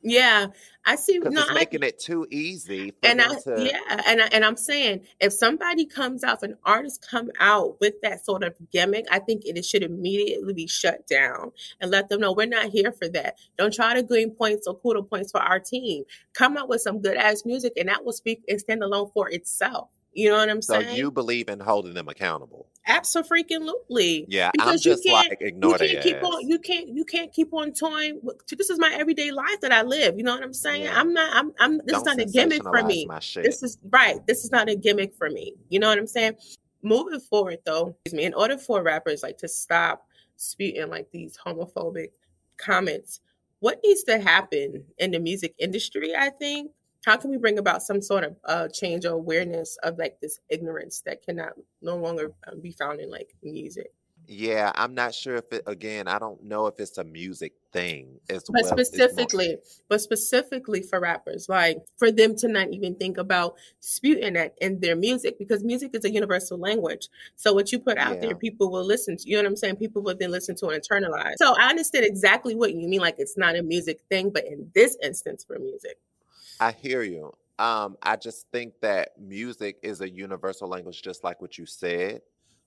yeah, 0.00 0.46
I 0.86 0.96
see. 0.96 1.18
No, 1.18 1.28
it's 1.30 1.50
I 1.50 1.54
making 1.54 1.82
it 1.82 1.98
too 1.98 2.26
easy 2.30 2.90
for 2.90 2.96
and 3.02 3.20
I 3.20 3.34
to 3.40 3.64
yeah, 3.64 4.02
and 4.06 4.22
I, 4.22 4.26
and 4.32 4.44
I'm 4.44 4.56
saying 4.56 5.02
if 5.20 5.32
somebody 5.32 5.86
comes 5.86 6.22
out, 6.22 6.38
if 6.38 6.42
an 6.44 6.56
artist 6.64 7.06
come 7.10 7.30
out 7.40 7.80
with 7.80 7.94
that 8.02 8.24
sort 8.24 8.44
of 8.44 8.54
gimmick, 8.72 9.06
I 9.10 9.18
think 9.18 9.42
it 9.44 9.64
should 9.64 9.82
immediately 9.82 10.54
be 10.54 10.66
shut 10.66 11.06
down 11.06 11.52
and 11.80 11.90
let 11.90 12.08
them 12.08 12.20
know 12.20 12.32
we're 12.32 12.46
not 12.46 12.70
here 12.70 12.92
for 12.92 13.08
that. 13.08 13.38
Don't 13.56 13.74
try 13.74 13.94
to 13.94 14.02
gain 14.02 14.30
points 14.30 14.66
or 14.66 14.74
quota 14.74 15.02
points 15.02 15.32
for 15.32 15.40
our 15.40 15.58
team. 15.60 16.04
Come 16.32 16.56
out 16.56 16.68
with 16.68 16.80
some 16.80 17.00
good 17.00 17.16
ass 17.16 17.44
music, 17.44 17.72
and 17.76 17.88
that 17.88 18.04
will 18.04 18.12
speak 18.12 18.42
and 18.48 18.60
stand 18.60 18.82
alone 18.82 19.10
for 19.12 19.28
itself. 19.30 19.90
You 20.18 20.30
know 20.30 20.38
what 20.38 20.50
I'm 20.50 20.62
so 20.62 20.72
saying? 20.72 20.88
So 20.88 20.94
you 20.96 21.12
believe 21.12 21.48
in 21.48 21.60
holding 21.60 21.94
them 21.94 22.08
accountable. 22.08 22.66
Absolutely. 22.88 24.24
Yeah, 24.26 24.50
I'm 24.58 24.66
Because 24.66 24.84
you 24.84 24.98
can't 25.00 25.30
like 25.30 25.40
you 25.40 25.76
can't 25.78 26.02
keep 26.02 26.16
ass. 26.16 26.24
on 26.24 26.48
you 26.48 26.58
can't 26.58 26.88
you 26.88 27.04
can't 27.04 27.32
keep 27.32 27.54
on 27.54 27.72
toying 27.72 28.18
with, 28.24 28.44
this 28.48 28.68
is 28.68 28.80
my 28.80 28.92
everyday 28.98 29.30
life 29.30 29.60
that 29.60 29.70
I 29.70 29.82
live. 29.82 30.18
You 30.18 30.24
know 30.24 30.34
what 30.34 30.42
I'm 30.42 30.52
saying? 30.52 30.82
Yeah. 30.82 30.98
I'm 30.98 31.14
not 31.14 31.36
I'm 31.36 31.52
I'm 31.60 31.78
this 31.84 31.98
is 31.98 32.02
Don't 32.02 32.16
not 32.16 32.26
a 32.26 32.28
gimmick 32.28 32.64
for 32.64 32.82
me. 32.82 33.06
This 33.36 33.62
is 33.62 33.78
right. 33.90 34.18
This 34.26 34.44
is 34.44 34.50
not 34.50 34.68
a 34.68 34.74
gimmick 34.74 35.14
for 35.14 35.30
me. 35.30 35.54
You 35.68 35.78
know 35.78 35.88
what 35.88 35.98
I'm 35.98 36.08
saying? 36.08 36.34
Moving 36.82 37.20
forward 37.20 37.58
though, 37.64 37.94
excuse 38.04 38.18
me, 38.18 38.24
in 38.24 38.34
order 38.34 38.58
for 38.58 38.82
rappers 38.82 39.22
like 39.22 39.38
to 39.38 39.46
stop 39.48 40.04
spewing 40.34 40.90
like 40.90 41.12
these 41.12 41.38
homophobic 41.38 42.08
comments, 42.56 43.20
what 43.60 43.78
needs 43.84 44.02
to 44.04 44.18
happen 44.18 44.82
in 44.98 45.12
the 45.12 45.20
music 45.20 45.54
industry, 45.60 46.12
I 46.16 46.30
think? 46.30 46.72
How 47.04 47.16
can 47.16 47.30
we 47.30 47.36
bring 47.36 47.58
about 47.58 47.82
some 47.82 48.02
sort 48.02 48.24
of 48.24 48.36
uh, 48.44 48.68
change 48.68 49.04
or 49.04 49.12
awareness 49.12 49.78
of 49.82 49.98
like 49.98 50.20
this 50.20 50.40
ignorance 50.48 51.02
that 51.06 51.24
cannot 51.24 51.52
no 51.80 51.96
longer 51.96 52.32
uh, 52.46 52.54
be 52.56 52.72
found 52.72 53.00
in 53.00 53.10
like 53.10 53.34
music? 53.42 53.92
Yeah, 54.30 54.72
I'm 54.74 54.94
not 54.94 55.14
sure 55.14 55.36
if 55.36 55.50
it 55.52 55.62
again, 55.66 56.06
I 56.06 56.18
don't 56.18 56.44
know 56.44 56.66
if 56.66 56.74
it's 56.78 56.98
a 56.98 57.04
music 57.04 57.54
thing 57.72 58.20
as 58.28 58.44
But 58.44 58.62
well. 58.62 58.72
Specifically, 58.72 59.56
but 59.88 60.02
specifically 60.02 60.82
for 60.82 61.00
rappers, 61.00 61.48
like 61.48 61.78
for 61.96 62.12
them 62.12 62.36
to 62.36 62.48
not 62.48 62.68
even 62.70 62.94
think 62.96 63.16
about 63.16 63.54
spewing 63.80 64.34
that 64.34 64.54
in 64.60 64.80
their 64.80 64.96
music 64.96 65.38
because 65.38 65.64
music 65.64 65.92
is 65.94 66.04
a 66.04 66.12
universal 66.12 66.58
language. 66.58 67.08
So 67.36 67.54
what 67.54 67.72
you 67.72 67.78
put 67.78 67.96
out 67.96 68.16
yeah. 68.16 68.20
there, 68.20 68.34
people 68.34 68.70
will 68.70 68.84
listen 68.84 69.16
to. 69.16 69.26
You 69.26 69.36
know 69.36 69.44
what 69.44 69.48
I'm 69.48 69.56
saying? 69.56 69.76
People 69.76 70.02
will 70.02 70.16
then 70.18 70.30
listen 70.30 70.54
to 70.56 70.68
and 70.68 70.82
internalize. 70.82 71.34
So 71.38 71.54
I 71.58 71.70
understand 71.70 72.04
exactly 72.04 72.54
what 72.54 72.74
you 72.74 72.86
mean. 72.86 73.00
Like 73.00 73.14
it's 73.16 73.38
not 73.38 73.56
a 73.56 73.62
music 73.62 74.00
thing, 74.10 74.28
but 74.28 74.44
in 74.44 74.70
this 74.74 74.94
instance, 75.02 75.42
for 75.42 75.58
music. 75.58 75.96
I 76.60 76.72
hear 76.72 77.02
you. 77.02 77.32
Um, 77.58 77.96
I 78.02 78.16
just 78.16 78.46
think 78.52 78.74
that 78.82 79.10
music 79.18 79.78
is 79.82 80.00
a 80.00 80.08
universal 80.08 80.68
language, 80.68 81.02
just 81.02 81.24
like 81.24 81.40
what 81.40 81.58
you 81.58 81.66
said, 81.66 82.20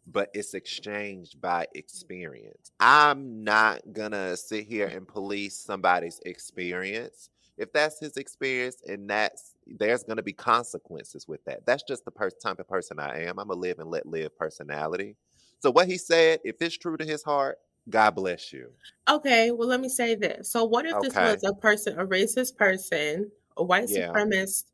but 0.05 0.29
it's 0.33 0.53
exchanged 0.53 1.39
by 1.39 1.67
experience. 1.75 2.71
I'm 2.79 3.43
not 3.43 3.81
gonna 3.93 4.35
sit 4.35 4.65
here 4.65 4.87
and 4.87 5.07
police 5.07 5.57
somebody's 5.57 6.19
experience. 6.25 7.29
If 7.57 7.71
that's 7.71 7.99
his 7.99 8.17
experience 8.17 8.77
and 8.87 9.09
that's 9.09 9.55
there's 9.65 10.03
gonna 10.03 10.23
be 10.23 10.33
consequences 10.33 11.27
with 11.27 11.43
that. 11.45 11.65
That's 11.65 11.83
just 11.83 12.03
the 12.03 12.11
per- 12.11 12.29
type 12.29 12.59
of 12.59 12.67
person 12.67 12.99
I 12.99 13.25
am. 13.25 13.39
I'm 13.39 13.49
a 13.49 13.55
live 13.55 13.79
and 13.79 13.89
let 13.89 14.05
live 14.05 14.37
personality. 14.37 15.15
So 15.59 15.71
what 15.71 15.87
he 15.87 15.97
said, 15.97 16.39
if 16.43 16.55
it's 16.59 16.77
true 16.77 16.97
to 16.97 17.05
his 17.05 17.23
heart, 17.23 17.59
God 17.89 18.11
bless 18.15 18.51
you. 18.51 18.71
Okay, 19.09 19.51
well, 19.51 19.67
let 19.67 19.79
me 19.79 19.89
say 19.89 20.15
this. 20.15 20.51
So, 20.51 20.65
what 20.65 20.85
if 20.85 20.99
this 21.01 21.15
was 21.15 21.43
a 21.43 21.53
person, 21.55 21.99
a 21.99 22.05
racist 22.05 22.57
person, 22.57 23.31
a 23.57 23.63
white 23.63 23.89
Yeah. 23.89 24.09
supremacist, 24.09 24.65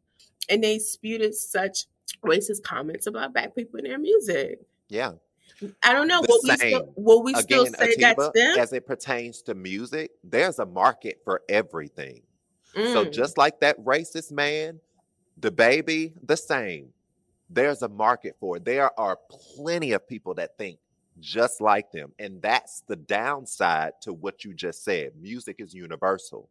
and 0.49 0.63
they 0.63 0.79
spewed 0.79 1.33
such 1.35 1.85
racist 2.23 2.63
comments 2.63 3.07
about 3.07 3.33
black 3.33 3.55
people 3.55 3.79
in 3.79 3.85
their 3.85 3.99
music? 3.99 4.59
Yeah. 4.89 5.13
I 5.81 5.91
don't 5.93 6.07
know. 6.07 6.21
Will 6.21 6.39
we 6.43 6.51
still, 6.55 6.93
will 6.95 7.23
we 7.23 7.33
still 7.35 7.63
Again, 7.63 7.73
say 7.73 7.95
that's 7.99 8.29
them? 8.35 8.59
as 8.59 8.73
it 8.73 8.85
pertains 8.85 9.41
to 9.43 9.55
music, 9.55 10.11
there's 10.23 10.59
a 10.59 10.65
market 10.65 11.21
for 11.23 11.41
everything. 11.49 12.21
So 12.75 13.05
Mm. 13.05 13.11
just 13.11 13.37
like 13.39 13.59
that 13.61 13.83
racist 13.83 14.31
man, 14.31 14.79
DaBaby, 15.39 16.13
the 16.23 16.37
same. 16.37 16.93
There's 17.49 17.81
a 17.81 17.87
market 17.89 18.35
for 18.39 18.57
it. 18.57 18.65
There 18.65 18.97
are 18.99 19.17
plenty 19.29 19.93
of 19.93 20.07
people 20.07 20.35
that 20.35 20.57
think 20.57 20.79
just 21.19 21.59
like 21.59 21.91
them. 21.91 22.13
And 22.19 22.39
that's 22.41 22.81
the 22.81 22.95
downside 22.95 23.93
to 24.01 24.13
what 24.13 24.43
you 24.45 24.53
just 24.53 24.83
said. 24.83 25.13
Music 25.19 25.55
is 25.59 25.73
universal. 25.73 26.49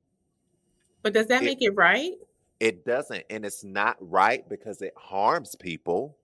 But 1.07 1.13
does 1.13 1.29
that 1.29 1.43
it- 1.43 1.47
make 1.47 1.63
it 1.63 1.71
right? 1.71 2.15
It 2.59 2.85
doesn't, 2.85 3.25
and 3.31 3.47
it's 3.47 3.63
not 3.63 3.97
right 4.01 4.49
because 4.49 4.83
it 4.83 4.93
harms 4.97 5.55
people. 5.55 6.17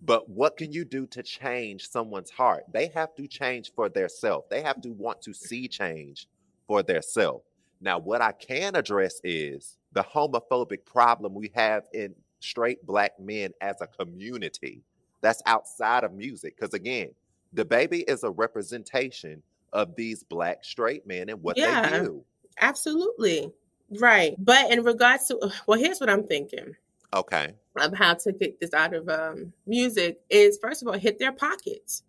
But 0.00 0.30
what 0.30 0.56
can 0.56 0.72
you 0.72 0.86
do 0.86 1.06
to 1.08 1.22
change 1.22 1.90
someone's 1.90 2.30
heart? 2.30 2.64
They 2.72 2.86
have 2.86 3.14
to 3.16 3.26
change 3.26 3.72
for 3.74 3.90
their 3.90 4.08
self. 4.08 4.48
They 4.48 4.62
have 4.62 4.80
to 4.80 4.92
want 4.92 5.20
to 5.22 5.34
see 5.34 5.68
change 5.68 6.26
for 6.66 6.82
their 6.82 7.02
self. 7.02 7.42
Now, 7.82 7.98
what 7.98 8.22
I 8.22 8.32
can 8.32 8.76
address 8.76 9.20
is 9.24 9.76
the 9.92 10.02
homophobic 10.02 10.86
problem 10.86 11.34
we 11.34 11.50
have 11.54 11.86
in 11.92 12.14
straight 12.40 12.86
black 12.86 13.20
men 13.20 13.52
as 13.60 13.76
a 13.82 13.88
community. 13.88 14.80
That's 15.20 15.42
outside 15.44 16.02
of 16.02 16.14
music. 16.14 16.56
Because 16.56 16.72
again, 16.72 17.10
DaBaby 17.54 18.08
is 18.08 18.22
a 18.22 18.30
representation 18.30 19.42
of 19.74 19.96
these 19.96 20.22
black 20.22 20.64
straight 20.64 21.06
men 21.06 21.28
and 21.28 21.42
what 21.42 21.58
Yeah. 21.58 21.90
they 21.90 22.04
do. 22.04 22.24
Absolutely. 22.58 23.52
Right. 23.90 24.34
But 24.38 24.70
in 24.70 24.84
regards 24.84 25.28
to, 25.28 25.50
well, 25.66 25.78
here's 25.78 25.98
what 26.00 26.10
I'm 26.10 26.24
thinking 26.24 26.76
Okay. 27.14 27.54
of 27.76 27.94
how 27.94 28.14
to 28.14 28.32
get 28.32 28.60
this 28.60 28.74
out 28.74 28.94
of 28.94 29.08
um, 29.08 29.52
music 29.66 30.20
is 30.28 30.58
first 30.60 30.82
of 30.82 30.88
all, 30.88 30.94
hit 30.94 31.18
their 31.18 31.32
pockets. 31.32 32.02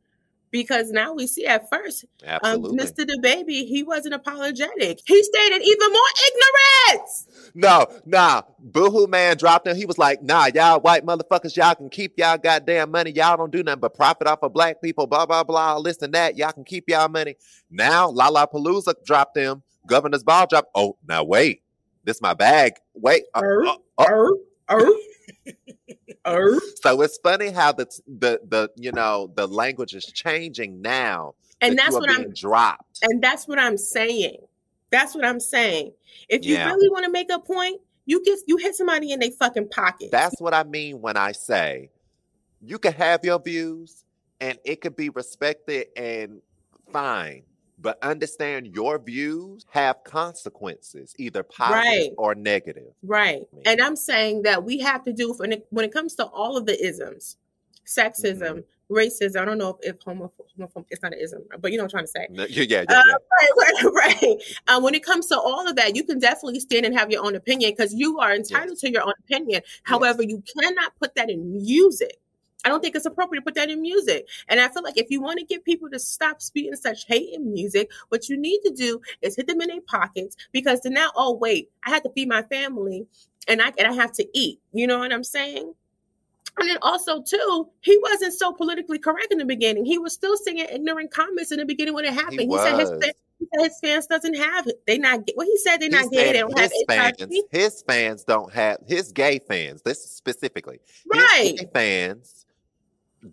Because 0.52 0.90
now 0.90 1.14
we 1.14 1.28
see 1.28 1.46
at 1.46 1.70
first, 1.70 2.06
um, 2.42 2.64
Mr. 2.64 3.06
DaBaby, 3.06 3.68
he 3.68 3.84
wasn't 3.84 4.16
apologetic. 4.16 5.00
He 5.06 5.22
stated 5.22 5.62
even 5.62 5.92
more 5.92 6.02
ignorance. 6.28 7.28
No, 7.54 7.86
nah. 8.06 8.42
boohooMAN 8.72 9.38
dropped 9.38 9.68
him. 9.68 9.76
He 9.78 9.86
was 9.86 10.00
like, 10.00 10.24
nah, 10.24 10.48
y'all 10.48 10.80
white 10.80 11.06
motherfuckers, 11.06 11.56
y'all 11.56 11.76
can 11.76 11.88
keep 11.90 12.14
y'all 12.18 12.40
goddamn 12.40 12.90
money. 12.90 13.12
Y'all 13.12 13.38
don't 13.38 13.52
do 13.52 13.62
nothing 13.62 13.82
but 13.82 13.94
profit 13.94 14.26
off 14.26 14.42
of 14.42 14.52
black 14.52 14.82
people, 14.82 15.06
blah, 15.06 15.28
blah, 15.28 15.44
blah. 15.44 15.78
Listen 15.78 16.10
that. 16.12 16.36
Y'all 16.36 16.52
can 16.52 16.64
keep 16.64 16.86
y'all 16.90 17.10
money. 17.10 17.36
Now, 17.70 18.12
Lollapalooza 18.12 19.06
dropped 19.06 19.38
him. 19.38 19.62
Governor's 19.86 20.24
Ball 20.24 20.48
dropped. 20.48 20.70
Oh, 20.74 20.98
now 21.08 21.24
wait. 21.24 21.62
This 22.04 22.22
my 22.22 22.34
bag. 22.34 22.74
Wait. 22.94 23.24
uh, 23.36 23.42
Er, 23.44 23.66
uh, 23.66 23.76
uh. 24.00 24.06
er, 24.72 24.90
er. 26.28 26.60
So 26.84 27.02
it's 27.02 27.18
funny 27.24 27.50
how 27.50 27.72
the 27.72 27.88
the 28.08 28.40
the 28.48 28.72
you 28.76 28.92
know 28.92 29.32
the 29.36 29.48
language 29.48 29.94
is 29.94 30.06
changing 30.06 30.82
now. 30.82 31.34
And 31.62 31.78
that 31.78 31.92
that's 31.92 31.94
what 31.96 32.10
I'm 32.10 32.32
dropped. 32.34 33.00
And 33.02 33.22
that's 33.22 33.48
what 33.48 33.60
I'm 33.60 33.78
saying. 33.78 34.38
That's 34.92 35.14
what 35.14 35.26
I'm 35.26 35.40
saying. 35.40 35.92
If 36.30 36.46
you 36.46 36.56
Yeah. 36.56 36.66
really 36.68 36.90
want 36.90 37.06
to 37.06 37.12
make 37.12 37.30
a 37.32 37.40
point, 37.40 37.82
you 38.06 38.24
get 38.24 38.40
you 38.48 38.58
hit 38.58 38.76
somebody 38.76 39.12
in 39.12 39.20
their 39.20 39.32
fucking 39.32 39.70
pocket. 39.70 40.10
That's 40.12 40.40
what 40.40 40.54
I 40.54 40.64
mean 40.64 41.02
when 41.02 41.18
I 41.18 41.32
say 41.34 41.90
you 42.62 42.80
can 42.80 42.94
have 42.94 43.24
your 43.24 43.40
views 43.42 44.04
and 44.42 44.58
it 44.66 44.82
could 44.82 44.96
be 44.96 45.10
respected 45.10 45.88
and 45.96 46.42
fine. 46.92 47.44
But 47.82 47.98
understand 48.04 48.68
your 48.76 49.00
views 49.00 49.66
have 49.70 50.04
consequences, 50.04 51.16
either 51.18 51.44
positive 51.44 51.86
Right. 51.86 52.10
or 52.18 52.36
negative. 52.36 52.94
right. 53.04 53.48
And 53.66 53.82
I'm 53.82 53.96
saying 53.96 54.42
that 54.44 54.64
we 54.64 54.80
have 54.80 55.04
to 55.06 55.14
do 55.14 55.34
when 55.34 55.54
it, 55.54 55.68
when 55.70 55.86
it 55.86 55.94
comes 55.94 56.16
to 56.16 56.26
all 56.26 56.58
of 56.58 56.66
the 56.66 56.78
isms, 56.86 57.38
sexism, 57.86 58.64
racism. 58.90 59.42
I 59.42 59.46
don't 59.46 59.58
know 59.58 59.78
if, 59.82 59.96
if 59.96 60.02
homo, 60.04 60.32
homo 60.58 60.86
it's 60.90 61.02
not 61.02 61.14
an 61.14 61.20
ism, 61.20 61.44
but 61.60 61.72
you 61.72 61.78
know 61.78 61.84
what 61.84 61.94
I'm 61.94 62.06
trying 62.06 62.06
to 62.06 62.12
say. 62.12 62.28
No, 62.30 62.46
Yeah, 62.50 62.64
yeah, 62.68 62.86
yeah. 62.90 63.00
Uh, 63.00 63.04
right, 63.58 63.84
right, 63.84 64.24
right. 64.24 64.42
Um, 64.68 64.84
when 64.84 64.96
it 64.96 65.04
comes 65.06 65.28
to 65.28 65.40
all 65.40 65.68
of 65.68 65.76
that, 65.78 65.96
you 65.96 66.04
can 66.04 66.20
definitely 66.20 66.60
stand 66.60 66.86
and 66.86 66.98
have 66.98 67.12
your 67.12 67.26
own 67.26 67.36
opinion 67.36 67.72
because 67.72 67.94
you 67.94 68.20
are 68.20 68.34
entitled 68.34 68.78
to 68.80 68.92
your 68.92 69.04
own 69.04 69.14
opinion. 69.26 69.62
However, 69.84 70.24
you 70.24 70.44
cannot 70.60 70.94
put 71.00 71.16
that 71.16 71.30
in 71.30 71.56
music. 71.58 72.20
I 72.66 72.70
don't 72.70 72.82
think 72.82 72.96
it's 72.96 73.06
appropriate 73.06 73.42
to 73.42 73.46
put 73.46 73.56
that 73.56 73.70
in 73.70 73.82
music. 73.82 74.28
And 74.50 74.60
I 74.60 74.68
feel 74.68 74.84
like 74.84 74.98
if 74.98 75.10
you 75.10 75.22
want 75.22 75.40
to 75.40 75.46
get 75.46 75.64
people 75.64 75.90
to 75.90 76.00
stop 76.00 76.42
speaking 76.42 76.76
such 76.76 77.06
hate 77.06 77.34
in 77.34 77.52
music, 77.54 77.90
what 78.10 78.28
you 78.28 78.38
need 78.38 78.60
to 78.66 78.72
do 78.72 79.02
is 79.22 79.36
hit 79.36 79.48
them 79.48 79.62
in 79.62 79.70
their 79.70 79.82
pockets 79.82 80.36
because 80.52 80.82
then 80.82 80.94
now, 80.94 81.12
oh 81.16 81.34
wait, 81.34 81.70
I 81.86 81.90
have 81.92 82.04
to 82.04 82.10
feed 82.10 82.28
my 82.28 82.44
family 82.44 83.06
and 83.48 83.62
I 83.62 83.72
and 83.78 83.88
I 83.88 83.94
have 83.94 84.12
to 84.14 84.28
eat. 84.34 84.60
You 84.74 84.88
know 84.88 85.00
what 85.00 85.14
I'm 85.14 85.24
saying? 85.24 85.74
And 86.60 86.70
then 86.70 86.78
also 86.82 87.22
too, 87.22 87.70
he 87.82 87.98
wasn't 88.02 88.34
so 88.34 88.52
politically 88.52 89.00
correct 89.00 89.32
in 89.32 89.38
the 89.38 89.46
beginning. 89.46 89.86
He 89.86 89.98
was 89.98 90.14
still 90.14 90.36
singing 90.36 90.66
ignorant 90.70 91.12
comments 91.12 91.52
in 91.54 91.60
the 91.60 91.66
beginning 91.66 91.94
when 91.94 92.04
it 92.04 92.14
happened. 92.14 92.42
He, 92.42 92.58
said 92.58 92.78
his, 92.78 92.90
he 93.40 93.48
said 93.56 93.64
his 93.64 93.80
fans 93.82 94.08
doesn't 94.08 94.36
have 94.36 94.68
it. 94.68 94.82
They 94.86 94.98
not 94.98 95.26
get 95.26 95.38
what 95.38 95.48
he 95.48 95.58
said. 95.60 95.78
They 95.78 95.86
He 95.86 95.92
not 95.92 96.12
gay. 96.12 96.34
They 96.34 96.40
don't 96.40 96.60
have 96.60 96.72
his 96.72 96.84
HIV. 96.90 97.18
fans, 97.18 97.34
his 97.52 97.84
fans 97.88 98.24
don't 98.26 98.52
have 98.52 98.80
his 98.86 99.14
gay 99.14 99.40
fans. 99.40 99.82
This 99.84 100.04
specifically, 100.04 100.80
Right. 101.10 101.54
his 101.58 101.62
gay 101.62 101.70
fans 101.74 102.46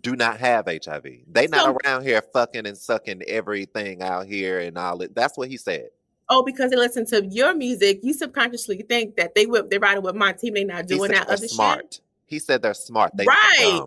do 0.01 0.15
not 0.15 0.39
have 0.39 0.67
HIV. 0.67 1.05
They 1.31 1.47
not 1.47 1.65
So- 1.65 1.77
around 1.85 2.03
here 2.03 2.21
fucking 2.21 2.65
and 2.65 2.77
sucking 2.77 3.23
everything 3.23 4.01
out 4.01 4.25
here 4.27 4.59
and 4.59 4.77
all 4.77 5.01
it. 5.01 5.15
That's 5.15 5.37
what 5.37 5.49
he 5.49 5.57
said. 5.57 5.89
Oh, 6.29 6.43
because 6.43 6.71
they 6.71 6.75
listen 6.75 7.05
to 7.07 7.25
your 7.25 7.53
music, 7.53 8.01
you 8.03 8.13
subconsciously 8.13 8.81
think 8.89 9.15
that 9.15 9.33
they 9.33 9.45
would 9.45 9.69
they're 9.69 9.79
riding 9.79 10.03
with 10.03 10.15
my 10.15 10.33
team. 10.33 10.55
They 10.55 10.65
not 10.65 10.87
doing 10.87 11.11
that 11.11 11.29
other 11.29 11.47
smart. 11.47 12.01
He 12.25 12.39
said 12.39 12.61
they're 12.61 12.73
smart. 12.73 13.15
They 13.15 13.25
Right. 13.25 13.81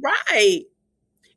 Right. 0.00 0.62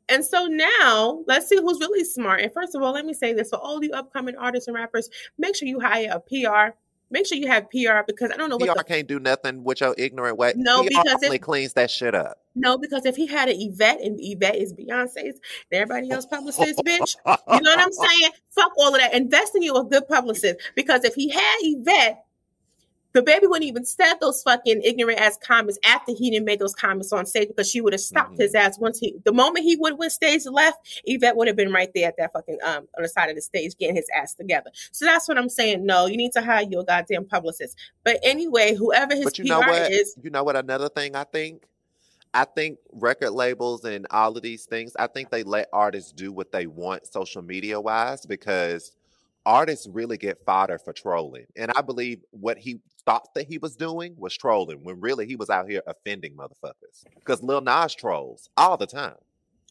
And 0.08 0.24
so 0.24 0.46
now 0.46 1.24
let's 1.26 1.48
see 1.48 1.56
who's 1.56 1.80
really 1.80 2.04
smart. 2.04 2.42
And 2.42 2.52
first 2.52 2.74
of 2.74 2.82
all, 2.82 2.92
let 2.92 3.04
me 3.04 3.14
say 3.14 3.32
this 3.32 3.50
for 3.50 3.56
all 3.56 3.82
you 3.82 3.90
upcoming 3.92 4.36
artists 4.36 4.68
and 4.68 4.76
rappers, 4.76 5.08
make 5.38 5.56
sure 5.56 5.66
you 5.66 5.80
hire 5.80 6.10
a 6.12 6.20
PR. 6.20 6.76
Make 7.10 7.26
sure 7.26 7.38
you 7.38 7.48
have 7.48 7.70
PR 7.70 8.02
because 8.06 8.30
I 8.32 8.36
don't 8.36 8.50
know 8.50 8.56
what 8.56 8.68
PR 8.68 8.78
the 8.78 8.84
can't 8.84 9.06
do 9.06 9.20
nothing 9.20 9.62
with 9.62 9.80
your 9.80 9.94
ignorant 9.98 10.36
way. 10.38 10.52
No, 10.56 10.82
PR 10.82 10.88
because 10.88 11.22
if- 11.22 11.40
cleans 11.40 11.72
that 11.74 11.90
shit 11.90 12.14
up. 12.14 12.38
No, 12.56 12.78
because 12.78 13.04
if 13.04 13.16
he 13.16 13.26
had 13.26 13.48
an 13.48 13.56
Yvette 13.58 14.00
and 14.00 14.16
Yvette 14.20 14.54
is 14.56 14.72
Beyonce's 14.72 15.16
and 15.16 15.72
everybody 15.72 16.10
else 16.10 16.24
publicist, 16.24 16.78
bitch, 16.84 17.16
you 17.26 17.60
know 17.60 17.70
what 17.70 17.78
I'm 17.80 17.92
saying? 17.92 18.30
Fuck 18.50 18.72
all 18.78 18.94
of 18.94 19.00
that. 19.00 19.12
Invest 19.12 19.56
in 19.56 19.62
you 19.62 19.74
a 19.74 19.84
good 19.84 20.06
publicist. 20.06 20.60
Because 20.76 21.04
if 21.04 21.14
he 21.14 21.28
had 21.30 21.56
Yvette, 21.62 22.24
DaBaby 23.14 23.42
wouldn't 23.42 23.62
even 23.64 23.84
said 23.84 24.14
those 24.20 24.42
fucking 24.42 24.82
ignorant 24.82 25.20
ass 25.20 25.36
comments 25.36 25.78
after 25.84 26.12
he 26.12 26.30
didn't 26.30 26.44
make 26.46 26.58
those 26.58 26.74
comments 26.74 27.12
on 27.12 27.24
stage 27.26 27.46
because 27.48 27.70
she 27.70 27.80
would 27.80 27.92
have 27.92 28.00
stopped 28.00 28.32
Mhm. 28.34 28.40
his 28.40 28.54
ass 28.56 28.78
once 28.78 28.98
he 28.98 29.14
the 29.24 29.32
moment 29.32 29.64
he 29.64 29.76
would 29.76 29.92
have 29.92 29.98
went 29.98 30.10
stage 30.12 30.44
left, 30.46 30.78
Yvette 31.04 31.36
would 31.36 31.46
have 31.46 31.56
been 31.56 31.72
right 31.72 31.90
there 31.94 32.08
at 32.08 32.16
that 32.18 32.32
fucking 32.32 32.58
um 32.64 32.88
on 32.96 33.02
the 33.02 33.08
side 33.08 33.30
of 33.30 33.36
the 33.36 33.42
stage 33.42 33.76
getting 33.78 33.94
his 33.94 34.08
ass 34.14 34.34
together. 34.34 34.70
So 34.90 35.04
that's 35.04 35.28
what 35.28 35.38
I'm 35.38 35.48
saying. 35.48 35.86
No, 35.86 36.06
you 36.06 36.16
need 36.16 36.32
to 36.32 36.42
hire 36.42 36.64
your 36.68 36.82
goddamn 36.84 37.26
publicist. 37.26 37.76
But 38.02 38.18
anyway, 38.24 38.74
whoever 38.74 39.14
his 39.14 39.24
But 39.24 39.38
you 39.38 39.44
PR 39.44 39.50
know 39.50 39.58
what? 39.60 39.92
is, 39.92 40.16
You 40.22 40.30
know 40.30 40.42
what? 40.42 40.56
Another 40.56 40.88
thing 40.88 41.14
I 41.14 41.22
think, 41.24 41.62
I 42.34 42.44
think 42.44 42.78
record 42.90 43.30
labels 43.30 43.84
and 43.84 44.08
all 44.10 44.36
of 44.36 44.42
these 44.42 44.64
things, 44.66 44.96
I 44.98 45.06
think 45.06 45.30
they 45.30 45.44
let 45.44 45.68
artists 45.72 46.10
do 46.10 46.32
what 46.32 46.50
they 46.50 46.66
want 46.66 47.06
social 47.06 47.42
media 47.42 47.80
wise 47.80 48.26
because 48.26 48.90
artists 49.46 49.86
really 49.86 50.16
get 50.16 50.44
fodder 50.44 50.78
for 50.78 50.92
trolling. 50.92 51.46
And 51.54 51.70
I 51.76 51.82
believe 51.82 52.24
what 52.32 52.58
he 52.58 52.80
thought 53.06 53.28
that 53.34 53.46
he 53.46 53.58
was 53.58 53.76
doing 53.76 54.14
was 54.16 54.36
trolling 54.36 54.82
when 54.82 55.00
really 55.00 55.26
he 55.26 55.36
was 55.36 55.50
out 55.50 55.68
here 55.68 55.82
offending 55.86 56.34
motherfuckers. 56.34 57.04
Because 57.14 57.42
Lil 57.42 57.60
Nas 57.60 57.94
trolls 57.94 58.48
all 58.56 58.76
the 58.76 58.86
time. 58.86 59.14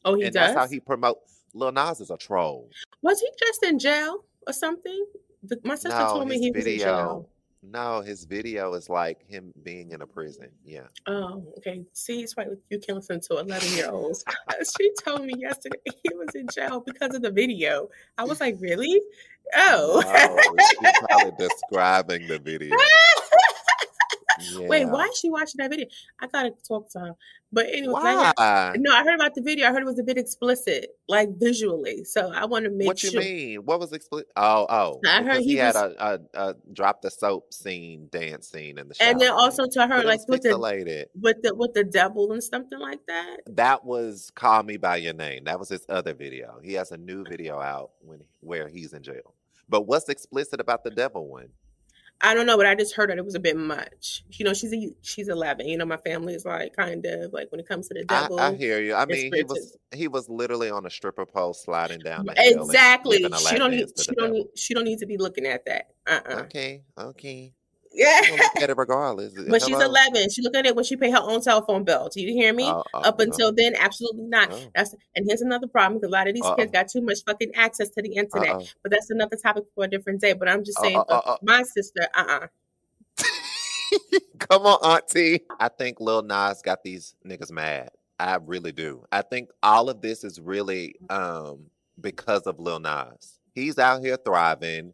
oh 0.06 0.16
he 0.16 0.24
and 0.26 0.34
does. 0.34 0.48
that's 0.54 0.58
how 0.58 0.68
he 0.68 0.80
promotes. 0.80 1.42
Lil 1.54 1.72
Nas 1.72 2.00
is 2.00 2.10
a 2.10 2.18
troll. 2.18 2.70
Was 3.02 3.20
he 3.20 3.28
just 3.40 3.64
in 3.64 3.80
jail 3.80 4.24
or 4.48 4.54
something? 4.54 5.06
The- 5.44 5.60
My 5.64 5.76
sister 5.76 5.90
no, 5.98 6.08
told 6.14 6.28
me 6.28 6.40
he 6.40 6.52
was 6.52 6.66
in 6.66 6.80
jail. 6.80 7.30
No, 7.66 8.02
his 8.02 8.26
video 8.26 8.74
is 8.74 8.90
like 8.90 9.26
him 9.26 9.54
being 9.64 9.92
in 9.92 10.02
a 10.02 10.08
prison. 10.08 10.50
Yeah. 10.66 10.88
Oh, 11.08 11.46
okay. 11.60 11.86
See, 11.94 12.22
it's 12.22 12.36
why 12.36 12.48
you 12.70 12.78
can 12.80 12.96
listen 12.96 13.22
to 13.22 13.38
11 13.40 13.78
year 13.78 13.90
olds. 13.90 14.26
she 14.82 14.92
told 15.02 15.24
me 15.26 15.34
yesterday 15.38 15.80
he 16.04 16.14
was 16.14 16.36
in 16.36 16.48
jail 16.54 16.82
because 16.86 17.16
of 17.16 17.22
the 17.22 17.32
video. 17.32 17.90
I 18.18 18.26
was 18.26 18.42
like, 18.42 18.58
really? 18.60 19.00
Oh. 19.56 20.02
No, 20.06 20.56
she's 20.70 21.00
probably 21.10 21.32
describing 21.40 22.28
the 22.28 22.40
video. 22.44 22.76
Wait, 24.58 24.86
why 24.86 25.06
is 25.06 25.20
she 25.20 25.30
watching 25.30 25.60
that 25.60 25.70
video? 25.70 25.88
I 26.20 26.28
gotta 26.28 26.52
talk 26.68 26.90
to 26.92 27.00
her. 27.00 27.16
But 27.52 27.68
anyway, 27.68 28.02
no, 28.02 28.92
I 28.92 29.04
heard 29.04 29.14
about 29.14 29.36
the 29.36 29.42
video. 29.44 29.68
I 29.68 29.72
heard 29.72 29.84
it 29.84 29.86
was 29.86 30.00
a 30.00 30.04
bit 30.04 30.18
explicit, 30.18 30.88
like 31.08 31.30
visually. 31.38 32.04
So 32.04 32.32
I 32.34 32.46
want 32.46 32.66
to 32.66 32.72
make 32.72 32.98
sure. 32.98 33.12
What 33.12 33.14
you 33.14 33.20
mean? 33.20 33.58
What 33.66 33.80
was 33.80 33.94
explicit? 33.94 34.28
Oh, 34.36 34.66
oh. 34.68 35.00
I 35.08 35.22
heard 35.22 35.38
he 35.38 35.50
he 35.50 35.56
had 35.58 35.76
was- 35.76 35.96
a, 36.00 36.20
a, 36.34 36.50
a 36.50 36.56
drop 36.74 37.04
the 37.04 37.12
soap 37.12 37.54
scene, 37.54 38.08
dance 38.12 38.48
scene 38.48 38.80
in 38.80 38.88
the 38.88 38.96
shower. 38.96 39.10
And 39.10 39.20
then 39.20 39.32
also 39.32 39.68
to 39.68 39.88
her, 39.88 40.04
like 40.04 40.28
with 40.28 40.42
the 40.42 41.08
with 41.22 41.44
the 41.44 41.54
with 41.54 41.74
the 41.76 41.84
devil 41.84 42.32
and 42.32 42.44
something 42.44 42.80
like 42.80 43.06
that. 43.08 43.38
That 43.46 43.86
was 43.86 44.32
"Call 44.34 44.64
Me 44.64 44.78
by 44.78 44.96
Your 44.98 45.14
Name." 45.14 45.44
That 45.44 45.60
was 45.60 45.70
his 45.70 45.86
other 45.90 46.16
video. 46.16 46.60
He 46.64 46.74
has 46.74 46.92
a 46.92 46.98
new 46.98 47.24
video 47.24 47.60
out 47.60 47.92
when 48.02 48.22
where 48.40 48.68
he's 48.68 48.94
in 48.94 49.04
jail. 49.04 49.36
But 49.70 49.88
what's 49.88 50.10
explicit 50.10 50.60
about 50.60 50.84
the 50.84 50.92
devil 50.92 51.28
one? 51.28 51.50
I 52.26 52.34
don't 52.34 52.46
know, 52.46 52.56
but 52.56 52.66
I 52.66 52.74
just 52.74 52.96
heard 52.96 53.10
that 53.10 53.18
it 53.18 53.26
was 53.26 53.36
a 53.36 53.40
bit 53.40 53.58
much. 53.58 54.24
You 54.32 54.46
know, 54.46 54.54
she's 54.54 54.74
a, 54.74 54.90
she's 55.02 55.28
eleven. 55.28 55.68
You 55.68 55.78
know, 55.78 55.86
my 55.86 55.98
family 55.98 56.34
is 56.34 56.46
like 56.46 56.74
kind 56.74 57.06
of 57.06 57.34
like 57.34 57.52
when 57.52 57.60
it 57.60 57.68
comes 57.68 57.90
to 57.90 57.94
the 57.94 58.06
devil. 58.06 58.40
I 58.40 58.56
hear 58.56 58.82
you. 58.82 58.96
I 58.96 59.06
mean, 59.06 59.32
he 59.34 59.44
was 59.44 59.78
he 59.94 60.08
was 60.08 60.30
literally 60.30 60.70
on 60.70 60.86
a 60.86 60.90
stripper 60.90 61.26
pole 61.26 61.54
sliding 61.54 62.00
down 62.00 62.26
the 62.26 62.34
exactly. 62.38 63.18
She 63.18 63.58
don't 63.58 63.72
need. 63.72 63.88
to 63.88 64.04
She 64.04 64.12
don't 64.16 64.32
need. 64.32 64.48
She 64.56 64.74
don't 64.74 64.86
need 64.86 65.00
to 65.00 65.06
be 65.06 65.18
looking 65.18 65.46
at 65.46 65.66
that. 65.66 65.88
Uh 66.08 66.22
uh 66.26 66.36
Okay, 66.44 66.84
okay. 66.98 67.54
Yeah. 67.94 68.22
Look 68.32 68.64
at 68.64 68.70
it 68.70 68.78
regardless. 68.78 69.34
But 69.48 69.62
she's 69.62 69.80
11. 69.80 70.30
She 70.32 70.42
look 70.42 70.56
at 70.56 70.66
it 70.66 70.76
when 70.76 70.84
she 70.84 70.96
pay 70.98 71.12
her 71.12 71.22
own 71.22 71.42
telephone 71.42 71.84
bill. 71.84 72.10
Do 72.12 72.22
you 72.22 72.34
hear 72.34 72.54
me? 72.54 72.66
Oh, 72.66 72.84
oh, 72.94 73.00
Up 73.02 73.20
until 73.20 73.52
no. 73.52 73.56
then, 73.56 73.76
absolutely 73.80 74.24
not. 74.24 74.50
Oh. 74.52 74.60
That's 74.76 74.96
and 75.16 75.26
here's 75.28 75.42
another 75.42 75.68
problem 75.68 76.02
a 76.04 76.08
lot 76.08 76.28
of 76.28 76.34
these 76.34 76.44
Uh-oh. 76.44 76.56
kids 76.56 76.72
got 76.72 76.88
too 76.88 77.02
much 77.02 77.20
fucking 77.26 77.52
access 77.56 77.90
to 77.90 78.02
the 78.02 78.16
internet. 78.16 78.50
Uh-oh. 78.56 78.66
But 78.82 78.92
that's 78.92 79.10
another 79.10 79.38
topic 79.38 79.66
for 79.76 79.84
a 79.84 79.88
different 79.88 80.22
day. 80.22 80.34
But 80.34 80.50
I'm 80.50 80.64
just 80.64 80.80
Uh, 80.80 80.82
saying, 80.82 80.98
uh, 80.98 81.04
for 81.06 81.14
uh, 81.14 81.20
uh. 81.34 81.38
my 81.44 81.64
sister, 81.64 82.08
uh 82.18 82.40
uh 82.42 82.48
Come 84.40 84.64
on, 84.66 84.80
Auntie. 84.84 85.42
I 85.60 85.70
think 85.70 86.00
Lil 86.00 86.24
Nas 86.24 86.62
got 86.62 86.84
these 86.84 87.16
niggas 87.26 87.52
mad. 87.52 87.92
I 88.20 88.38
really 88.44 88.72
do. 88.72 89.06
I 89.12 89.22
think 89.22 89.50
all 89.62 89.90
of 89.90 90.02
this 90.02 90.24
is 90.24 90.40
really 90.42 90.96
um 91.10 91.68
because 92.00 92.44
of 92.44 92.60
Lil 92.60 92.80
Nas. 92.80 93.40
He's 93.54 93.78
out 93.78 94.02
here 94.04 94.18
thriving, 94.18 94.94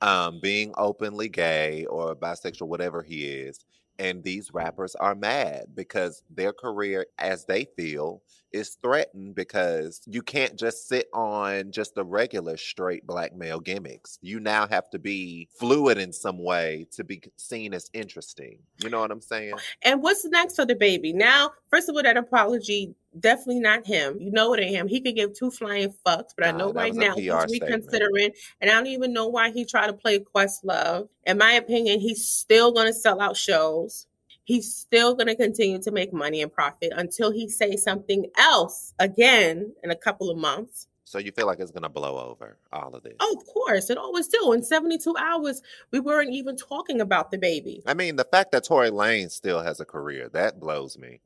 um, 0.00 0.40
being 0.40 0.72
openly 0.76 1.28
gay 1.28 1.84
or 1.86 2.14
bisexual, 2.16 2.68
whatever 2.68 3.02
he 3.02 3.26
is. 3.26 3.64
And 3.98 4.22
these 4.24 4.52
rappers 4.54 4.94
are 4.94 5.14
mad 5.14 5.66
because 5.74 6.22
their 6.30 6.52
career, 6.52 7.06
as 7.18 7.44
they 7.44 7.66
feel, 7.76 8.22
is 8.52 8.76
threatened 8.82 9.34
because 9.34 10.00
you 10.06 10.22
can't 10.22 10.56
just 10.56 10.88
sit 10.88 11.08
on 11.12 11.72
just 11.72 11.94
the 11.94 12.04
regular 12.04 12.56
straight 12.56 13.06
black 13.06 13.34
male 13.34 13.60
gimmicks. 13.60 14.18
You 14.22 14.40
now 14.40 14.66
have 14.66 14.90
to 14.90 14.98
be 14.98 15.48
fluid 15.58 15.98
in 15.98 16.12
some 16.12 16.38
way 16.38 16.86
to 16.92 17.04
be 17.04 17.22
seen 17.36 17.74
as 17.74 17.90
interesting. 17.92 18.58
You 18.82 18.90
know 18.90 19.00
what 19.00 19.10
I'm 19.10 19.20
saying? 19.20 19.54
And 19.82 20.02
what's 20.02 20.24
next 20.24 20.56
for 20.56 20.66
DaBaby? 20.66 21.14
Now, 21.14 21.52
first 21.70 21.88
of 21.88 21.96
all, 21.96 22.02
that 22.02 22.16
apology, 22.16 22.94
definitely 23.18 23.60
not 23.60 23.86
him. 23.86 24.18
You 24.20 24.30
know 24.30 24.54
it 24.54 24.60
ain't 24.60 24.76
him. 24.76 24.88
He 24.88 25.00
could 25.00 25.16
give 25.16 25.34
two 25.34 25.50
flying 25.50 25.94
fucks, 26.06 26.30
but 26.36 26.46
I 26.46 26.52
know 26.52 26.72
right 26.72 26.94
now 26.94 27.14
he's 27.14 27.32
statement. 27.32 27.62
reconsidering. 27.62 28.30
And 28.60 28.70
I 28.70 28.74
don't 28.74 28.86
even 28.86 29.12
know 29.12 29.28
why 29.28 29.50
he 29.50 29.64
tried 29.64 29.88
to 29.88 29.92
play 29.92 30.20
Questlove. 30.20 31.08
In 31.26 31.38
my 31.38 31.52
opinion, 31.52 32.00
he's 32.00 32.26
still 32.26 32.72
gonna 32.72 32.92
sell 32.92 33.20
out 33.20 33.36
shows. 33.36 34.06
He's 34.50 34.74
still 34.74 35.14
gonna 35.14 35.36
continue 35.36 35.78
to 35.78 35.92
make 35.92 36.12
money 36.12 36.42
and 36.42 36.52
profit 36.52 36.92
until 36.96 37.30
he 37.30 37.48
says 37.48 37.84
something 37.84 38.26
else 38.36 38.92
again 38.98 39.72
in 39.84 39.92
a 39.92 39.94
couple 39.94 40.28
of 40.28 40.36
months. 40.36 40.88
So 41.04 41.20
you 41.20 41.30
feel 41.30 41.46
like 41.46 41.60
it's 41.60 41.70
gonna 41.70 41.88
blow 41.88 42.18
over 42.18 42.56
all 42.72 42.92
of 42.92 43.04
this? 43.04 43.14
Oh, 43.20 43.36
of 43.38 43.46
course, 43.46 43.90
it 43.90 43.96
always 43.96 44.26
do. 44.26 44.52
In 44.52 44.64
72 44.64 45.14
hours, 45.16 45.62
we 45.92 46.00
weren't 46.00 46.32
even 46.32 46.56
talking 46.56 47.00
about 47.00 47.30
DaBaby. 47.30 47.82
I 47.86 47.94
mean, 47.94 48.16
the 48.16 48.24
fact 48.24 48.50
that 48.50 48.64
Tory 48.64 48.90
Lanez 48.90 49.30
still 49.30 49.62
has 49.62 49.78
a 49.78 49.84
career 49.84 50.28
that 50.30 50.58
blows 50.58 50.98
me. 50.98 51.20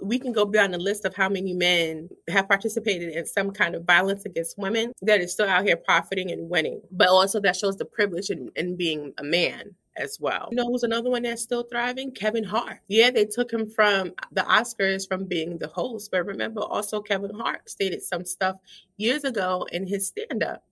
we 0.00 0.18
can 0.18 0.32
go 0.32 0.44
beyond 0.44 0.74
the 0.74 0.78
list 0.78 1.04
of 1.04 1.14
how 1.14 1.28
many 1.28 1.54
men 1.54 2.08
have 2.28 2.48
participated 2.48 3.14
in 3.14 3.24
some 3.24 3.52
kind 3.52 3.76
of 3.76 3.84
violence 3.84 4.24
against 4.24 4.58
women 4.58 4.92
that 5.02 5.20
is 5.20 5.32
still 5.32 5.48
out 5.48 5.64
here 5.64 5.76
profiting 5.76 6.32
and 6.32 6.50
winning. 6.50 6.82
But 6.90 7.08
also 7.08 7.38
that 7.42 7.54
shows 7.54 7.76
the 7.76 7.84
privilege 7.84 8.30
in, 8.30 8.50
in 8.56 8.74
being 8.74 9.14
a 9.16 9.22
man 9.22 9.76
as 10.00 10.18
well. 10.18 10.48
You 10.50 10.56
know 10.56 10.66
who's 10.66 10.82
another 10.82 11.10
one 11.10 11.22
that's 11.22 11.42
still 11.42 11.62
thriving? 11.62 12.12
Kevin 12.12 12.44
Hart. 12.44 12.78
Yeah, 12.88 13.10
they 13.10 13.26
took 13.26 13.52
him 13.52 13.68
from 13.68 14.12
the 14.32 14.42
Oscars 14.42 15.06
from 15.06 15.26
being 15.26 15.58
the 15.58 15.68
host, 15.68 16.10
but 16.10 16.26
remember 16.26 16.62
also 16.62 17.00
Kevin 17.00 17.34
Hart 17.34 17.68
stated 17.68 18.02
some 18.02 18.24
stuff 18.24 18.56
years 18.96 19.24
ago 19.24 19.66
in 19.72 19.86
his 19.86 20.06
stand-up. 20.06 20.64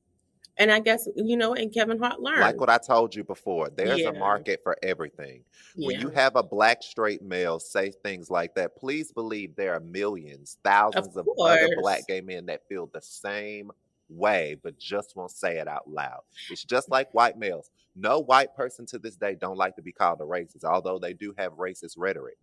And 0.60 0.72
I 0.72 0.80
guess, 0.80 1.06
you 1.14 1.36
know, 1.36 1.54
and 1.54 1.72
Kevin 1.72 2.00
Hart 2.00 2.18
learned. 2.20 2.40
Like 2.40 2.58
what 2.58 2.68
I 2.68 2.78
told 2.78 3.14
you 3.14 3.22
before, 3.22 3.70
there's 3.70 4.00
Yeah. 4.00 4.08
a 4.08 4.12
market 4.12 4.60
for 4.64 4.76
everything. 4.82 5.44
When 5.76 6.00
you 6.00 6.08
have 6.08 6.34
a 6.34 6.42
black 6.42 6.82
straight 6.82 7.22
male 7.22 7.60
say 7.60 7.92
things 7.92 8.28
like 8.28 8.56
that, 8.56 8.74
please 8.74 9.12
believe 9.12 9.54
there 9.54 9.74
are 9.74 9.80
millions, 9.80 10.58
thousands 10.64 11.16
of, 11.16 11.28
other 11.40 11.68
black 11.80 12.08
gay 12.08 12.20
men 12.22 12.46
that 12.46 12.66
feel 12.68 12.90
the 12.92 13.00
same 13.00 13.70
way, 14.08 14.56
but 14.62 14.78
just 14.78 15.16
won't 15.16 15.30
say 15.30 15.58
it 15.58 15.68
out 15.68 15.88
loud. 15.88 16.20
It's 16.50 16.64
just 16.64 16.90
like 16.90 17.12
white 17.12 17.38
males. 17.38 17.70
No 17.96 18.20
white 18.20 18.54
person 18.54 18.86
to 18.86 18.98
this 18.98 19.16
day 19.16 19.34
don't 19.34 19.56
like 19.56 19.76
to 19.76 19.82
be 19.82 19.92
called 19.92 20.20
a 20.20 20.24
racist, 20.24 20.64
although 20.64 20.98
they 20.98 21.12
do 21.12 21.34
have 21.36 21.52
racist 21.54 21.94
rhetoric. 21.96 22.38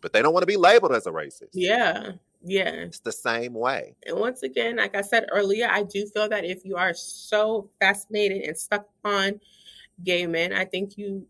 But 0.00 0.12
they 0.12 0.22
don't 0.22 0.32
want 0.32 0.42
to 0.42 0.46
be 0.46 0.56
labeled 0.56 0.92
as 0.92 1.06
a 1.06 1.10
racist. 1.10 1.50
yeah, 1.52 2.12
yeah. 2.42 2.70
It's 2.70 3.00
the 3.00 3.12
same 3.12 3.54
way. 3.54 3.94
And 4.06 4.18
once 4.18 4.42
again, 4.42 4.76
like 4.76 4.94
I 4.94 5.00
said 5.00 5.26
earlier, 5.32 5.68
I 5.70 5.82
do 5.82 6.06
feel 6.06 6.28
that 6.28 6.44
if 6.44 6.64
you 6.64 6.76
are 6.76 6.94
so 6.94 7.68
fascinated 7.80 8.42
and 8.42 8.56
stuck 8.56 8.86
on 9.04 9.40
gay 10.04 10.26
men, 10.26 10.52
I 10.52 10.64
think 10.64 10.96
you 10.96 11.26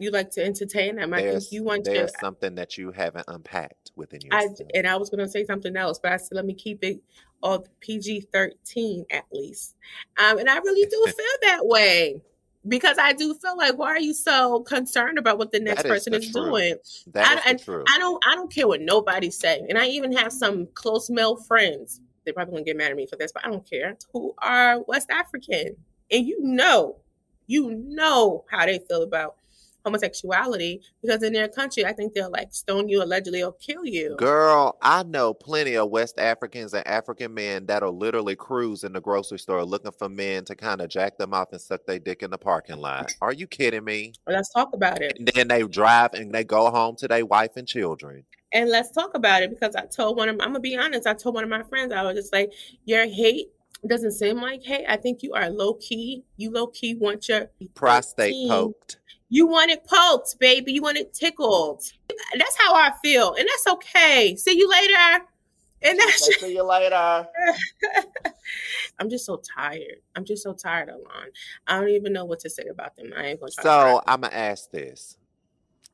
you 0.00 0.10
like 0.10 0.30
to 0.32 0.44
entertain 0.44 0.96
them. 0.96 1.12
I 1.12 1.22
think 1.22 1.52
you 1.52 1.64
want 1.64 1.84
to. 1.84 1.90
there's 1.92 2.12
something 2.20 2.54
that 2.56 2.78
you 2.78 2.90
haven't 2.92 3.24
unpacked 3.28 3.92
within 3.96 4.20
I 4.30 4.48
and 4.74 4.86
I 4.86 4.96
was 4.96 5.10
going 5.10 5.24
to 5.24 5.28
say 5.28 5.44
something 5.44 5.76
else, 5.76 5.98
but 5.98 6.12
I 6.12 6.16
said 6.16 6.36
let 6.36 6.44
me 6.46 6.54
keep 6.54 6.82
it 6.84 7.00
all 7.42 7.66
PG 7.80 8.28
thirteen 8.32 9.04
at 9.10 9.24
least. 9.32 9.76
Um, 10.18 10.38
and 10.38 10.48
I 10.48 10.58
really 10.58 10.88
do 10.88 11.04
feel 11.12 11.36
that 11.50 11.60
way 11.66 12.20
because 12.68 12.98
I 12.98 13.12
do 13.12 13.34
feel 13.34 13.56
like 13.56 13.78
why 13.78 13.88
are 13.88 14.00
you 14.00 14.12
so 14.14 14.60
concerned 14.60 15.18
about 15.18 15.38
what 15.38 15.50
the 15.52 15.60
next 15.60 15.84
is 15.84 15.90
person 15.90 16.12
the 16.12 16.18
is 16.18 16.30
truth. 16.30 16.46
doing? 16.46 16.74
That 17.12 17.42
I- 17.46 17.52
is. 17.52 17.68
I 17.68 17.98
don't 17.98 18.22
I 18.26 18.34
don't 18.34 18.52
care 18.52 18.68
what 18.68 18.80
nobody's 18.80 19.38
saying. 19.38 19.66
And 19.68 19.78
I 19.78 19.86
even 19.86 20.12
have 20.12 20.32
some 20.32 20.66
close 20.74 21.10
male 21.10 21.36
friends. 21.36 22.00
They're 22.24 22.34
probably 22.34 22.52
gonna 22.52 22.64
get 22.64 22.76
mad 22.76 22.90
at 22.90 22.96
me 22.96 23.06
for 23.06 23.16
this, 23.16 23.32
but 23.32 23.46
I 23.46 23.50
don't 23.50 23.68
care. 23.68 23.96
Who 24.12 24.34
are 24.38 24.80
West 24.82 25.10
African. 25.10 25.76
And 26.10 26.26
you 26.26 26.38
know, 26.42 26.96
you 27.46 27.70
know 27.70 28.44
how 28.50 28.66
they 28.66 28.78
feel 28.78 29.02
about 29.02 29.36
homosexuality 29.84 30.82
because 31.02 31.22
in 31.22 31.32
their 31.32 31.48
country, 31.48 31.84
I 31.84 31.92
think 31.92 32.14
they'll 32.14 32.30
like 32.30 32.52
stone 32.52 32.88
you 32.88 33.02
allegedly 33.02 33.42
or 33.42 33.52
kill 33.54 33.84
you. 33.84 34.16
Girl, 34.16 34.76
I 34.82 35.02
know 35.02 35.34
plenty 35.34 35.76
of 35.76 35.90
West 35.90 36.18
Africans 36.18 36.74
and 36.74 36.86
African 36.86 37.34
men 37.34 37.66
that'll 37.66 37.96
literally 37.96 38.36
cruise 38.36 38.84
in 38.84 38.92
the 38.92 39.00
grocery 39.00 39.38
store 39.38 39.64
looking 39.64 39.92
for 39.92 40.08
men 40.08 40.44
to 40.46 40.54
kind 40.54 40.80
of 40.80 40.88
jack 40.88 41.18
them 41.18 41.34
off 41.34 41.52
and 41.52 41.60
suck 41.60 41.86
their 41.86 41.98
dick 41.98 42.22
in 42.22 42.30
the 42.30 42.38
parking 42.38 42.78
lot. 42.78 43.12
Are 43.20 43.32
you 43.32 43.46
kidding 43.46 43.84
me? 43.84 44.12
Let's 44.26 44.52
talk 44.52 44.70
about 44.74 45.00
it. 45.02 45.18
And 45.18 45.28
then 45.28 45.48
they 45.48 45.62
drive 45.62 46.14
and 46.14 46.32
they 46.32 46.44
go 46.44 46.70
home 46.70 46.96
to 46.96 47.08
their 47.08 47.24
wife 47.24 47.56
and 47.56 47.66
children. 47.66 48.24
And 48.52 48.68
let's 48.68 48.90
talk 48.90 49.14
about 49.14 49.42
it 49.42 49.50
because 49.50 49.76
I 49.76 49.86
told 49.86 50.16
one 50.16 50.28
of 50.28 50.34
I'm 50.40 50.48
gonna 50.48 50.60
be 50.60 50.76
honest, 50.76 51.06
I 51.06 51.14
told 51.14 51.36
one 51.36 51.44
of 51.44 51.50
my 51.50 51.62
friends, 51.62 51.92
I 51.92 52.02
was 52.02 52.16
just 52.16 52.32
like, 52.32 52.52
your 52.84 53.06
hate 53.06 53.48
doesn't 53.86 54.12
seem 54.12 54.36
like 54.40 54.62
hate. 54.62 54.84
I 54.88 54.96
think 54.96 55.22
you 55.22 55.32
are 55.32 55.48
low 55.48 55.74
key. 55.74 56.24
You 56.36 56.50
low 56.50 56.66
key 56.66 56.94
want 56.94 57.28
your 57.28 57.50
Prostate 57.74 58.32
13. 58.32 58.48
poked. 58.48 58.98
You 59.30 59.46
want 59.46 59.70
it 59.70 59.86
poked, 59.86 60.38
baby. 60.40 60.72
You 60.72 60.82
want 60.82 60.98
it 60.98 61.14
tickled. 61.14 61.84
That's 62.36 62.56
how 62.58 62.74
I 62.74 62.92
feel. 63.02 63.34
And 63.34 63.48
that's 63.48 63.66
okay. 63.68 64.36
See 64.36 64.58
you 64.58 64.68
later. 64.68 65.24
And 65.82 65.98
that's 65.98 66.40
See 66.40 66.54
you 66.54 66.64
later. 66.64 67.26
I'm 68.98 69.08
just 69.08 69.24
so 69.24 69.40
tired. 69.56 70.02
I'm 70.16 70.24
just 70.24 70.42
so 70.42 70.52
tired, 70.52 70.88
Alain. 70.88 71.30
I 71.66 71.78
don't 71.78 71.88
even 71.90 72.12
know 72.12 72.24
what 72.24 72.40
to 72.40 72.50
say 72.50 72.64
about 72.70 72.96
them. 72.96 73.12
I 73.16 73.28
ain't 73.28 73.40
gonna 73.40 73.52
try 73.52 73.62
So 73.62 74.02
I'm 74.06 74.20
gonna 74.20 74.34
ask 74.34 74.70
this: 74.70 75.16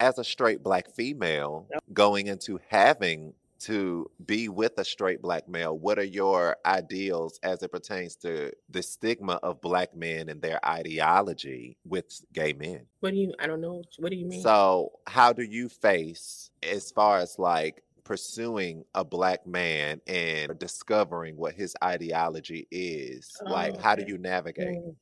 as 0.01 0.19
a 0.19 0.25
straight 0.25 0.63
black 0.63 0.91
female 0.91 1.69
going 1.93 2.27
into 2.27 2.59
having 2.69 3.35
to 3.61 4.11
be 4.25 4.49
with 4.49 4.79
a 4.79 4.85
straight 4.85 5.23
black 5.23 5.49
male, 5.49 5.77
what 5.77 5.99
are 5.99 6.05
your 6.05 6.57
ideals 6.65 7.39
as 7.43 7.63
it 7.63 7.73
pertains 7.73 8.17
to 8.17 8.53
the 8.69 8.83
stigma 8.83 9.35
of 9.43 9.61
black 9.61 9.97
men 9.97 10.29
and 10.29 10.41
their 10.43 10.65
ideology 10.65 11.77
with 11.85 12.07
gay 12.33 12.53
men? 12.53 12.87
What 13.01 13.11
do 13.11 13.17
you 13.17 13.35
I 13.39 13.47
don't 13.47 13.61
know. 13.61 13.83
What 13.99 14.11
do 14.11 14.17
you 14.17 14.27
mean? 14.27 14.43
So, 14.43 14.93
how 15.07 15.33
do 15.33 15.43
you 15.43 15.69
face 15.69 16.51
as 16.63 16.91
far 16.91 17.19
as 17.19 17.39
like 17.39 17.83
pursuing 18.05 18.85
a 18.95 19.05
black 19.05 19.47
man 19.47 20.01
and 20.07 20.59
discovering 20.59 21.37
what 21.37 21.55
his 21.55 21.75
ideology 21.83 22.67
is? 22.71 23.37
like, 23.45 23.75
Oh, 23.77 23.81
how 23.81 23.95
do 23.95 24.05
you 24.07 24.19
navigate? 24.19 24.79
Mm. 24.79 24.95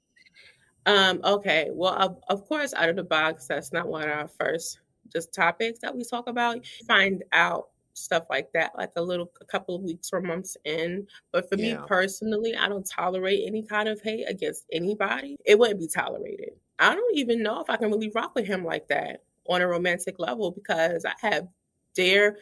Um, 0.87 1.21
okay. 1.25 1.71
Well, 1.73 1.95
of, 1.95 2.19
of 2.29 2.47
course, 2.47 2.75
out 2.75 2.89
of 2.89 2.97
the 2.97 3.05
box, 3.05 3.47
that's 3.47 3.73
not 3.73 3.89
one 3.89 4.03
of 4.03 4.11
our 4.11 4.29
first 4.29 4.81
just 5.13 5.33
topics 5.33 5.81
that 5.81 5.95
we 5.95 6.05
talk 6.05 6.29
about. 6.29 6.67
Find 6.87 7.25
out 7.33 7.69
stuff 7.95 8.27
like 8.31 8.53
that, 8.53 8.73
like 8.77 8.93
a 8.97 9.03
little, 9.03 9.31
a 9.41 9.45
couple 9.45 9.77
of 9.77 9.83
weeks 9.83 10.11
or 10.13 10.21
months 10.21 10.57
in. 10.65 11.07
But 11.33 11.49
for 11.49 11.57
me 11.57 11.77
personally, 11.87 12.55
I 12.57 12.69
don't 12.69 12.87
tolerate 12.89 13.45
any 13.47 13.63
kind 13.63 13.89
of 13.89 14.01
hate 14.03 14.25
against 14.29 14.67
anybody. 14.73 15.37
It 15.45 15.59
wouldn't 15.59 15.81
be 15.81 15.89
tolerated. 15.89 16.51
I 16.79 16.95
don't 16.95 17.17
even 17.17 17.43
know 17.43 17.61
if 17.61 17.71
I 17.71 17.77
can 17.77 17.91
really 17.91 18.11
rock 18.15 18.35
with 18.35 18.47
him 18.47 18.65
like 18.65 18.89
that. 18.89 19.23
on 19.49 19.61
a 19.63 19.67
romantic 19.69 20.19
level 20.19 20.51
because 20.51 21.05
I 21.05 21.13
have 21.21 21.49
dear 21.95 22.39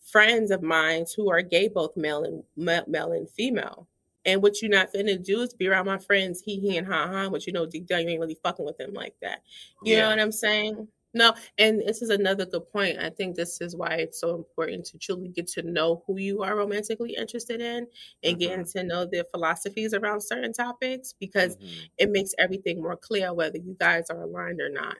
friends 0.00 0.50
of 0.50 0.62
mine 0.62 1.06
who 1.16 1.30
are 1.30 1.42
gay, 1.42 1.68
both 1.68 1.96
male 1.96 2.24
and 2.24 2.44
male 2.56 3.12
and 3.12 3.28
female. 3.30 3.88
And 4.26 4.42
what 4.42 4.62
you're 4.62 4.70
not 4.70 4.92
finna 4.92 5.22
do 5.22 5.40
is 5.42 5.52
be 5.52 5.68
around 5.68 5.86
my 5.86 5.98
friends, 5.98 6.40
he, 6.40 6.58
he, 6.60 6.76
and 6.78 6.86
ha 6.86 7.06
ha, 7.08 7.28
but 7.28 7.46
you 7.46 7.52
know 7.52 7.66
deep 7.66 7.86
down 7.86 8.02
you 8.02 8.08
ain't 8.08 8.20
really 8.20 8.38
fucking 8.42 8.64
with 8.64 8.78
them 8.78 8.94
like 8.94 9.14
that. 9.20 9.42
You 9.84 9.96
Yeah. 9.96 10.02
know 10.02 10.08
what 10.08 10.18
I'm 10.20 10.32
saying? 10.32 10.88
No, 11.14 11.34
and 11.58 11.80
this 11.80 12.02
is 12.02 12.10
another 12.10 12.44
good 12.44 12.68
point. 12.70 12.98
I 12.98 13.08
think 13.10 13.36
this 13.36 13.60
is 13.60 13.76
why 13.76 13.94
it's 13.94 14.20
so 14.20 14.34
important 14.34 14.84
to 14.86 14.98
truly 14.98 15.28
get 15.28 15.46
to 15.48 15.62
know 15.62 16.02
who 16.06 16.18
you 16.18 16.42
are 16.42 16.56
romantically 16.56 17.14
interested 17.14 17.60
in 17.60 17.86
and 18.24 18.38
getting 18.38 18.64
to 18.66 18.82
know 18.82 19.06
their 19.06 19.24
philosophies 19.24 19.94
around 19.94 20.22
certain 20.22 20.52
topics 20.52 21.14
because 21.18 21.56
Mhm. 21.56 21.90
it 21.98 22.10
makes 22.10 22.32
everything 22.38 22.82
more 22.82 22.96
clear 22.96 23.32
whether 23.32 23.58
you 23.58 23.76
guys 23.78 24.10
are 24.10 24.22
aligned 24.22 24.60
or 24.60 24.70
not. 24.70 24.96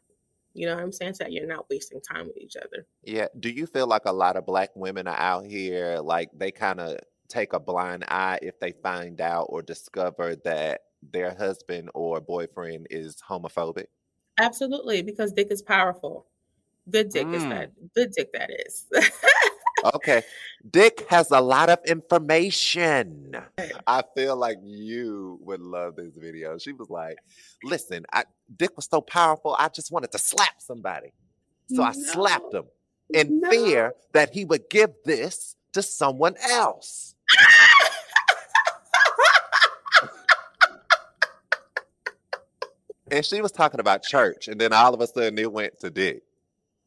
You 0.55 0.67
know 0.67 0.75
what 0.77 0.85
I'm 0.85 0.93
saying? 0.93 1.15
So 1.15 1.25
that 1.25 1.33
you're 1.33 1.47
not 1.47 1.69
wasting 1.71 2.01
time 2.01 2.27
with 2.29 2.39
each 2.39 2.57
other. 2.57 2.87
Yeah. 3.03 3.29
Do 3.39 3.51
you 3.51 3.67
feel 3.67 3.87
like 3.87 4.03
a 4.07 4.13
lot 4.13 4.37
of 4.37 4.47
black 4.47 4.71
women 4.75 5.07
are 5.07 5.17
out 5.19 5.47
here 5.47 5.99
like 5.99 6.31
they 6.35 6.51
kind 6.53 6.81
of 6.81 6.99
take 7.29 7.53
a 7.53 7.61
blind 7.61 8.05
eye 8.09 8.39
if 8.43 8.59
they 8.61 8.73
find 8.73 9.21
out 9.21 9.47
or 9.51 9.63
discover 9.63 10.37
that 10.45 10.83
their 11.03 11.35
husband 11.35 11.91
or 11.95 12.21
boyfriend 12.21 12.87
is 12.91 13.17
homophobic? 13.29 13.87
Absolutely, 14.39 15.03
because 15.03 15.33
dick 15.33 15.49
is 15.51 15.63
powerful. 15.63 16.27
Good 16.91 17.11
dick 17.11 17.27
is 17.29 17.43
Mm. 17.45 17.51
that. 17.51 17.71
Good 17.95 18.13
dick 18.13 18.33
that 18.33 18.51
is. 18.67 18.87
Okay. 19.97 20.23
Dick 20.71 21.07
has 21.09 21.31
a 21.31 21.41
lot 21.41 21.69
of 21.69 21.79
information. 21.87 23.37
I 23.87 24.03
feel 24.15 24.35
like 24.37 24.59
you 24.63 25.39
would 25.43 25.61
love 25.61 25.97
this 25.97 26.17
video. 26.17 26.57
She 26.59 26.73
was 26.73 26.89
like, 26.89 27.19
listen, 27.63 28.05
I, 28.13 28.25
Dick 28.57 28.77
was 28.77 28.87
so 28.91 29.01
powerful, 29.01 29.57
I 29.59 29.69
just 29.69 29.93
wanted 29.93 30.11
to 30.13 30.19
slap 30.19 30.55
somebody. 30.61 31.13
So 31.69 31.83
I 31.83 31.93
slapped 31.93 32.55
him 32.55 32.65
in 33.13 33.41
No. 33.41 33.51
fear 33.51 33.95
that 34.13 34.33
he 34.33 34.45
would 34.45 34.69
give 34.71 34.91
this 35.05 35.57
to 35.73 35.83
someone 35.83 36.35
else. 36.51 37.15
and 43.15 43.25
she 43.25 43.41
was 43.41 43.53
talking 43.53 43.81
about 43.81 44.03
church, 44.03 44.49
and 44.49 44.61
then 44.61 44.73
all 44.73 44.93
of 44.95 45.01
a 45.01 45.07
sudden 45.07 45.39
it 45.39 45.51
went 45.53 45.79
to 45.81 45.91
Dick. 45.91 46.23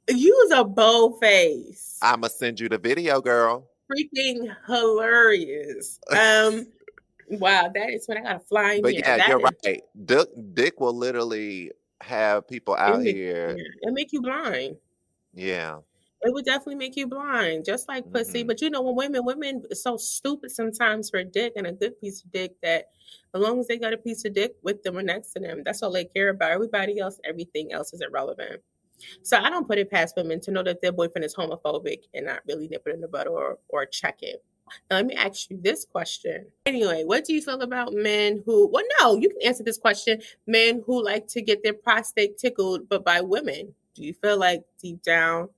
you 0.09 0.33
was 0.49 0.59
a 0.59 0.63
bold 0.63 1.19
face. 1.19 1.97
I'm 2.01 2.21
going 2.21 2.29
to 2.29 2.35
send 2.35 2.59
you 2.59 2.69
the 2.69 2.77
video, 2.77 3.21
girl. 3.21 3.67
Freaking 3.91 4.53
hilarious. 4.67 5.99
Um 6.11 6.67
wow, 7.29 7.69
that 7.73 7.89
is 7.89 8.07
when 8.07 8.17
I 8.17 8.21
gotta 8.21 8.39
fly 8.39 8.73
in 8.73 8.81
But 8.81 8.91
here. 8.91 9.01
yeah, 9.05 9.17
That 9.17 9.27
you're 9.29 9.39
is- 9.39 9.51
right. 9.65 9.81
Dick, 10.05 10.27
Dick 10.53 10.79
will 10.81 10.93
literally 10.93 11.71
have 12.01 12.47
people 12.47 12.75
out 12.75 13.01
make- 13.01 13.15
here. 13.15 13.55
It 13.57 13.93
make 13.93 14.11
you 14.11 14.21
blind. 14.21 14.75
Yeah. 15.33 15.79
It 16.23 16.33
would 16.33 16.45
definitely 16.45 16.75
make 16.75 16.95
you 16.95 17.07
blind, 17.07 17.65
just 17.65 17.87
like 17.87 18.11
pussy. 18.11 18.43
Mhm. 18.43 18.47
But 18.47 18.61
you 18.61 18.69
know, 18.69 18.81
when 18.81 18.95
women, 18.95 19.23
women 19.25 19.63
are 19.71 19.75
so 19.75 19.97
stupid 19.97 20.51
sometimes 20.51 21.09
for 21.09 21.17
a 21.17 21.23
dick 21.23 21.53
and 21.55 21.67
a 21.67 21.71
good 21.71 21.99
piece 22.01 22.23
of 22.23 22.31
dick 22.31 22.55
that 22.63 22.89
as 23.33 23.41
long 23.41 23.59
as 23.59 23.67
they 23.67 23.77
got 23.77 23.93
a 23.93 23.97
piece 23.97 24.25
of 24.25 24.33
dick 24.33 24.55
with 24.63 24.81
them 24.83 24.97
or 24.97 25.03
next 25.03 25.33
to 25.33 25.39
them, 25.39 25.61
that's 25.63 25.83
all 25.83 25.91
they 25.91 26.05
care 26.05 26.29
about. 26.29 26.51
Everybody 26.51 26.99
else, 26.99 27.19
everything 27.23 27.71
else 27.71 27.93
is 27.93 28.01
irrelevant. 28.01 28.61
So 29.21 29.37
I 29.37 29.49
don't 29.49 29.67
put 29.67 29.77
it 29.77 29.91
past 29.91 30.15
women 30.17 30.39
to 30.41 30.51
know 30.51 30.63
that 30.63 30.81
their 30.81 30.91
boyfriend 30.91 31.25
is 31.25 31.35
homophobic 31.35 32.03
and 32.13 32.25
not 32.25 32.41
really 32.47 32.67
nip 32.67 32.83
it 32.87 32.95
in 32.95 33.01
the 33.01 33.07
butt 33.07 33.27
or 33.27 33.59
or 33.69 33.85
check 33.85 34.23
it. 34.23 34.43
Now, 34.89 34.97
let 34.97 35.05
me 35.05 35.15
ask 35.15 35.49
you 35.49 35.59
this 35.61 35.85
question. 35.85 36.47
Anyway, 36.65 37.03
what 37.05 37.23
do 37.25 37.33
you 37.33 37.41
feel 37.41 37.61
about 37.61 37.93
men 37.93 38.43
who? 38.45 38.67
Well, 38.67 38.83
no, 38.99 39.15
you 39.15 39.29
can 39.29 39.41
answer 39.43 39.63
this 39.63 39.77
question. 39.77 40.21
Men 40.47 40.83
who 40.85 41.03
like 41.03 41.27
to 41.29 41.41
get 41.41 41.63
their 41.63 41.73
prostate 41.73 42.37
tickled, 42.37 42.89
but 42.89 43.05
by 43.05 43.21
women. 43.21 43.75
Do 43.95 44.03
you 44.03 44.13
feel 44.13 44.37
like 44.37 44.63
deep 44.81 45.01
down 45.01 45.49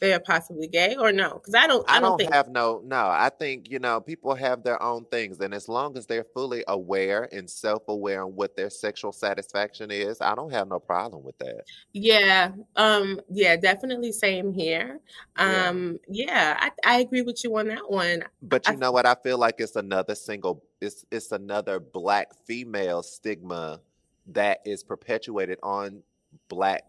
they 0.00 0.12
are 0.12 0.20
possibly 0.20 0.68
gay 0.68 0.96
or 0.98 1.12
no? 1.12 1.34
Because 1.34 1.54
I 1.54 1.66
don't. 1.66 1.88
I, 1.88 1.96
I 1.96 2.00
don't, 2.00 2.10
don't 2.10 2.18
think. 2.18 2.32
have 2.32 2.48
no, 2.48 2.82
no. 2.84 2.96
I 2.96 3.30
think, 3.30 3.70
you 3.70 3.78
know, 3.78 4.00
people 4.00 4.34
have 4.34 4.62
their 4.62 4.82
own 4.82 5.04
things. 5.06 5.40
And 5.40 5.54
as 5.54 5.68
long 5.68 5.96
as 5.96 6.06
they're 6.06 6.26
fully 6.34 6.64
aware 6.68 7.28
and 7.32 7.48
self 7.48 7.88
aware 7.88 8.22
on 8.24 8.34
what 8.34 8.56
their 8.56 8.70
sexual 8.70 9.12
satisfaction 9.12 9.90
is, 9.90 10.20
I 10.20 10.34
don't 10.34 10.52
have 10.52 10.68
no 10.68 10.78
problem 10.78 11.24
with 11.24 11.38
that. 11.38 11.64
Yeah. 11.92 12.52
Um. 12.76 13.20
Yeah. 13.30 13.56
Definitely. 13.56 14.12
Same 14.12 14.52
here. 14.52 15.00
Um. 15.36 15.98
Yeah. 16.08 16.56
I 16.58 16.70
I 16.84 17.00
agree 17.00 17.22
with 17.22 17.42
you 17.42 17.56
on 17.56 17.68
that 17.68 17.90
one. 17.90 18.24
But 18.42 18.68
I 18.68 18.72
you 18.72 18.78
know 18.78 18.92
what? 18.92 19.06
I 19.06 19.14
feel 19.14 19.38
like 19.38 19.56
it's 19.58 19.76
another 19.76 20.14
single, 20.14 20.62
it's, 20.80 21.04
it's 21.10 21.32
another 21.32 21.80
black 21.80 22.34
female 22.46 23.02
stigma 23.02 23.80
that 24.28 24.60
is 24.66 24.82
perpetuated 24.82 25.58
on 25.62 26.02
black 26.48 26.84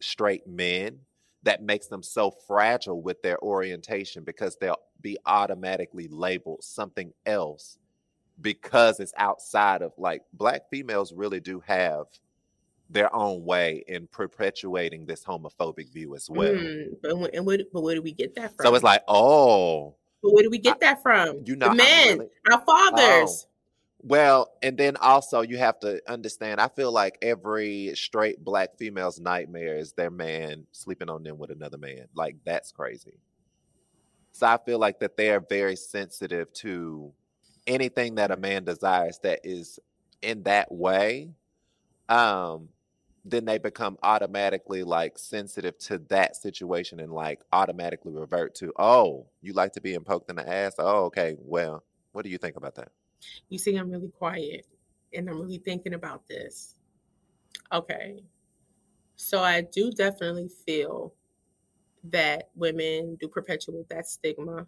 straight 0.00 0.46
men 0.46 0.98
that 1.42 1.62
makes 1.62 1.88
them 1.88 2.02
so 2.02 2.30
fragile 2.30 3.02
with 3.02 3.20
their 3.22 3.38
orientation 3.42 4.24
because 4.24 4.56
they'll 4.56 4.76
be 5.00 5.18
automatically 5.26 6.08
labeled 6.08 6.62
something 6.62 7.12
else 7.26 7.78
because 8.40 9.00
it's 9.00 9.12
outside 9.16 9.82
of 9.82 9.92
like 9.98 10.22
black 10.32 10.68
females 10.70 11.12
really 11.12 11.40
do 11.40 11.60
have 11.66 12.06
their 12.90 13.14
own 13.14 13.44
way 13.44 13.82
in 13.88 14.06
perpetuating 14.06 15.06
this 15.06 15.24
homophobic 15.24 15.90
view 15.92 16.14
as 16.14 16.28
well. 16.28 16.52
Mm, 16.52 16.96
but 17.02 17.34
and 17.34 17.46
where, 17.46 17.58
but 17.72 17.82
where 17.82 17.94
do 17.94 18.02
we 18.02 18.12
get 18.12 18.34
that 18.36 18.54
from? 18.56 18.66
So 18.66 18.74
it's 18.74 18.84
like, 18.84 19.02
oh, 19.08 19.94
but 20.22 20.32
where 20.32 20.42
do 20.42 20.50
we 20.50 20.58
get 20.58 20.80
that 20.80 21.02
from? 21.02 21.42
you 21.44 21.56
know, 21.56 21.70
the 21.70 21.74
men, 21.74 22.18
really- 22.18 22.30
our 22.50 22.60
fathers. 22.60 23.46
Well, 24.02 24.52
and 24.62 24.76
then 24.76 24.96
also 24.96 25.42
you 25.42 25.58
have 25.58 25.78
to 25.80 26.02
understand, 26.10 26.60
I 26.60 26.68
feel 26.68 26.90
like 26.90 27.18
every 27.22 27.94
straight 27.94 28.44
black 28.44 28.76
female's 28.76 29.20
nightmare 29.20 29.76
is 29.76 29.92
their 29.92 30.10
man 30.10 30.66
sleeping 30.72 31.08
on 31.08 31.22
them 31.22 31.38
with 31.38 31.50
another 31.50 31.78
man. 31.78 32.06
Like 32.14 32.36
that's 32.44 32.72
crazy. 32.72 33.14
So 34.32 34.46
I 34.46 34.58
feel 34.64 34.78
like 34.78 34.98
that 35.00 35.16
they 35.16 35.30
are 35.30 35.40
very 35.40 35.76
sensitive 35.76 36.52
to 36.54 37.12
anything 37.66 38.16
that 38.16 38.32
a 38.32 38.36
man 38.36 38.64
desires 38.64 39.20
that 39.22 39.40
is 39.44 39.78
in 40.20 40.42
that 40.44 40.72
way. 40.72 41.30
Um 42.08 42.68
then 43.24 43.44
they 43.44 43.58
become 43.58 43.96
automatically 44.02 44.82
like 44.82 45.16
sensitive 45.16 45.78
to 45.78 45.98
that 46.08 46.34
situation 46.34 46.98
and 46.98 47.12
like 47.12 47.40
automatically 47.52 48.12
revert 48.12 48.52
to, 48.56 48.72
oh, 48.78 49.26
you 49.42 49.52
like 49.52 49.72
to 49.72 49.80
be 49.80 49.96
poked 50.00 50.28
in 50.28 50.36
the 50.36 50.48
ass? 50.48 50.74
Oh, 50.78 51.04
okay. 51.04 51.36
Well, 51.38 51.84
what 52.10 52.24
do 52.24 52.30
you 52.30 52.38
think 52.38 52.56
about 52.56 52.74
that? 52.76 52.88
You 53.48 53.58
see, 53.58 53.76
I'm 53.76 53.90
really 53.90 54.08
quiet 54.10 54.66
and 55.14 55.28
I'm 55.28 55.40
really 55.40 55.58
thinking 55.58 55.94
about 55.94 56.26
this. 56.28 56.76
Okay. 57.72 58.22
So 59.16 59.40
I 59.42 59.62
do 59.62 59.90
definitely 59.90 60.48
feel 60.48 61.14
that 62.04 62.50
women 62.54 63.16
do 63.16 63.28
perpetuate 63.28 63.88
that 63.88 64.06
stigma 64.06 64.66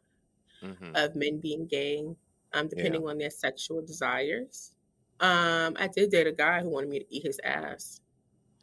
Mhm. 0.63 0.97
of 0.97 1.17
men 1.17 1.39
being 1.41 1.67
gay, 1.67 2.05
um, 2.53 2.69
depending 2.69 3.07
on 3.09 3.19
their 3.19 3.31
sexual 3.31 3.83
desires. 3.83 4.75
Um, 5.21 5.77
I 5.79 5.89
did 5.89 6.11
date 6.11 6.27
a 6.27 6.33
guy 6.33 6.61
who 6.63 6.71
wanted 6.71 6.91
me 6.91 7.01
to 7.01 7.15
eat 7.15 7.25
his 7.25 7.41
ass, 7.45 8.01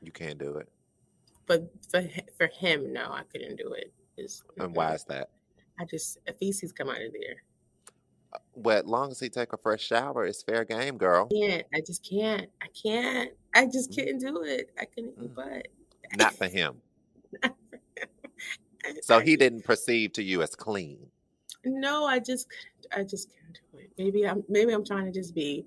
You 0.02 0.12
can't 0.12 0.40
do 0.40 0.58
it. 0.58 0.70
but 1.46 1.70
for 1.90 2.04
for 2.38 2.48
him, 2.48 2.94
no, 2.94 3.12
I 3.12 3.24
couldn't 3.24 3.58
do 3.58 3.74
it. 3.74 3.94
It's, 4.18 4.44
And 4.58 4.76
why 4.76 4.94
is 4.94 5.04
that? 5.06 5.32
I 5.80 5.86
just 5.86 6.18
a 6.28 6.34
feces 6.34 6.72
come 6.72 6.90
out 6.90 7.02
of 7.02 7.14
there. 7.14 7.44
As 8.66 8.86
long 8.86 9.12
as 9.12 9.20
he 9.20 9.30
take 9.30 9.54
a 9.54 9.58
fresh 9.58 9.82
shower, 9.82 10.26
it's 10.26 10.42
fair 10.44 10.64
game, 10.66 10.98
girl. 10.98 11.28
Can't. 11.28 11.66
I 11.74 11.82
just 11.82 12.08
can't. 12.08 12.50
I 12.62 12.68
can't. 12.82 13.32
I 13.56 13.66
just 13.66 13.92
Mm. 13.92 13.96
couldn't 13.96 14.20
do 14.20 14.44
it. 14.44 14.70
I 14.80 14.86
couldn't 14.86 15.18
Mm. 15.20 15.36
butt. 15.36 15.68
Not 16.18 16.34
for 16.36 16.48
him. 16.48 16.82
So 19.04 19.20
he 19.20 19.38
didn't 19.38 19.64
perceive 19.64 20.14
to 20.14 20.24
you 20.24 20.42
as 20.42 20.56
clean. 20.56 20.98
No, 21.64 22.06
I 22.06 22.18
just 22.18 22.48
couldn't. 22.50 23.00
I 23.00 23.04
just 23.08 23.30
couldn't 23.30 23.60
do 23.72 23.78
it. 23.78 23.92
Maybe 23.98 24.28
I'm. 24.28 24.44
Maybe 24.50 24.74
I'm 24.74 24.84
trying 24.84 25.06
to 25.06 25.12
just 25.12 25.36
be, 25.36 25.66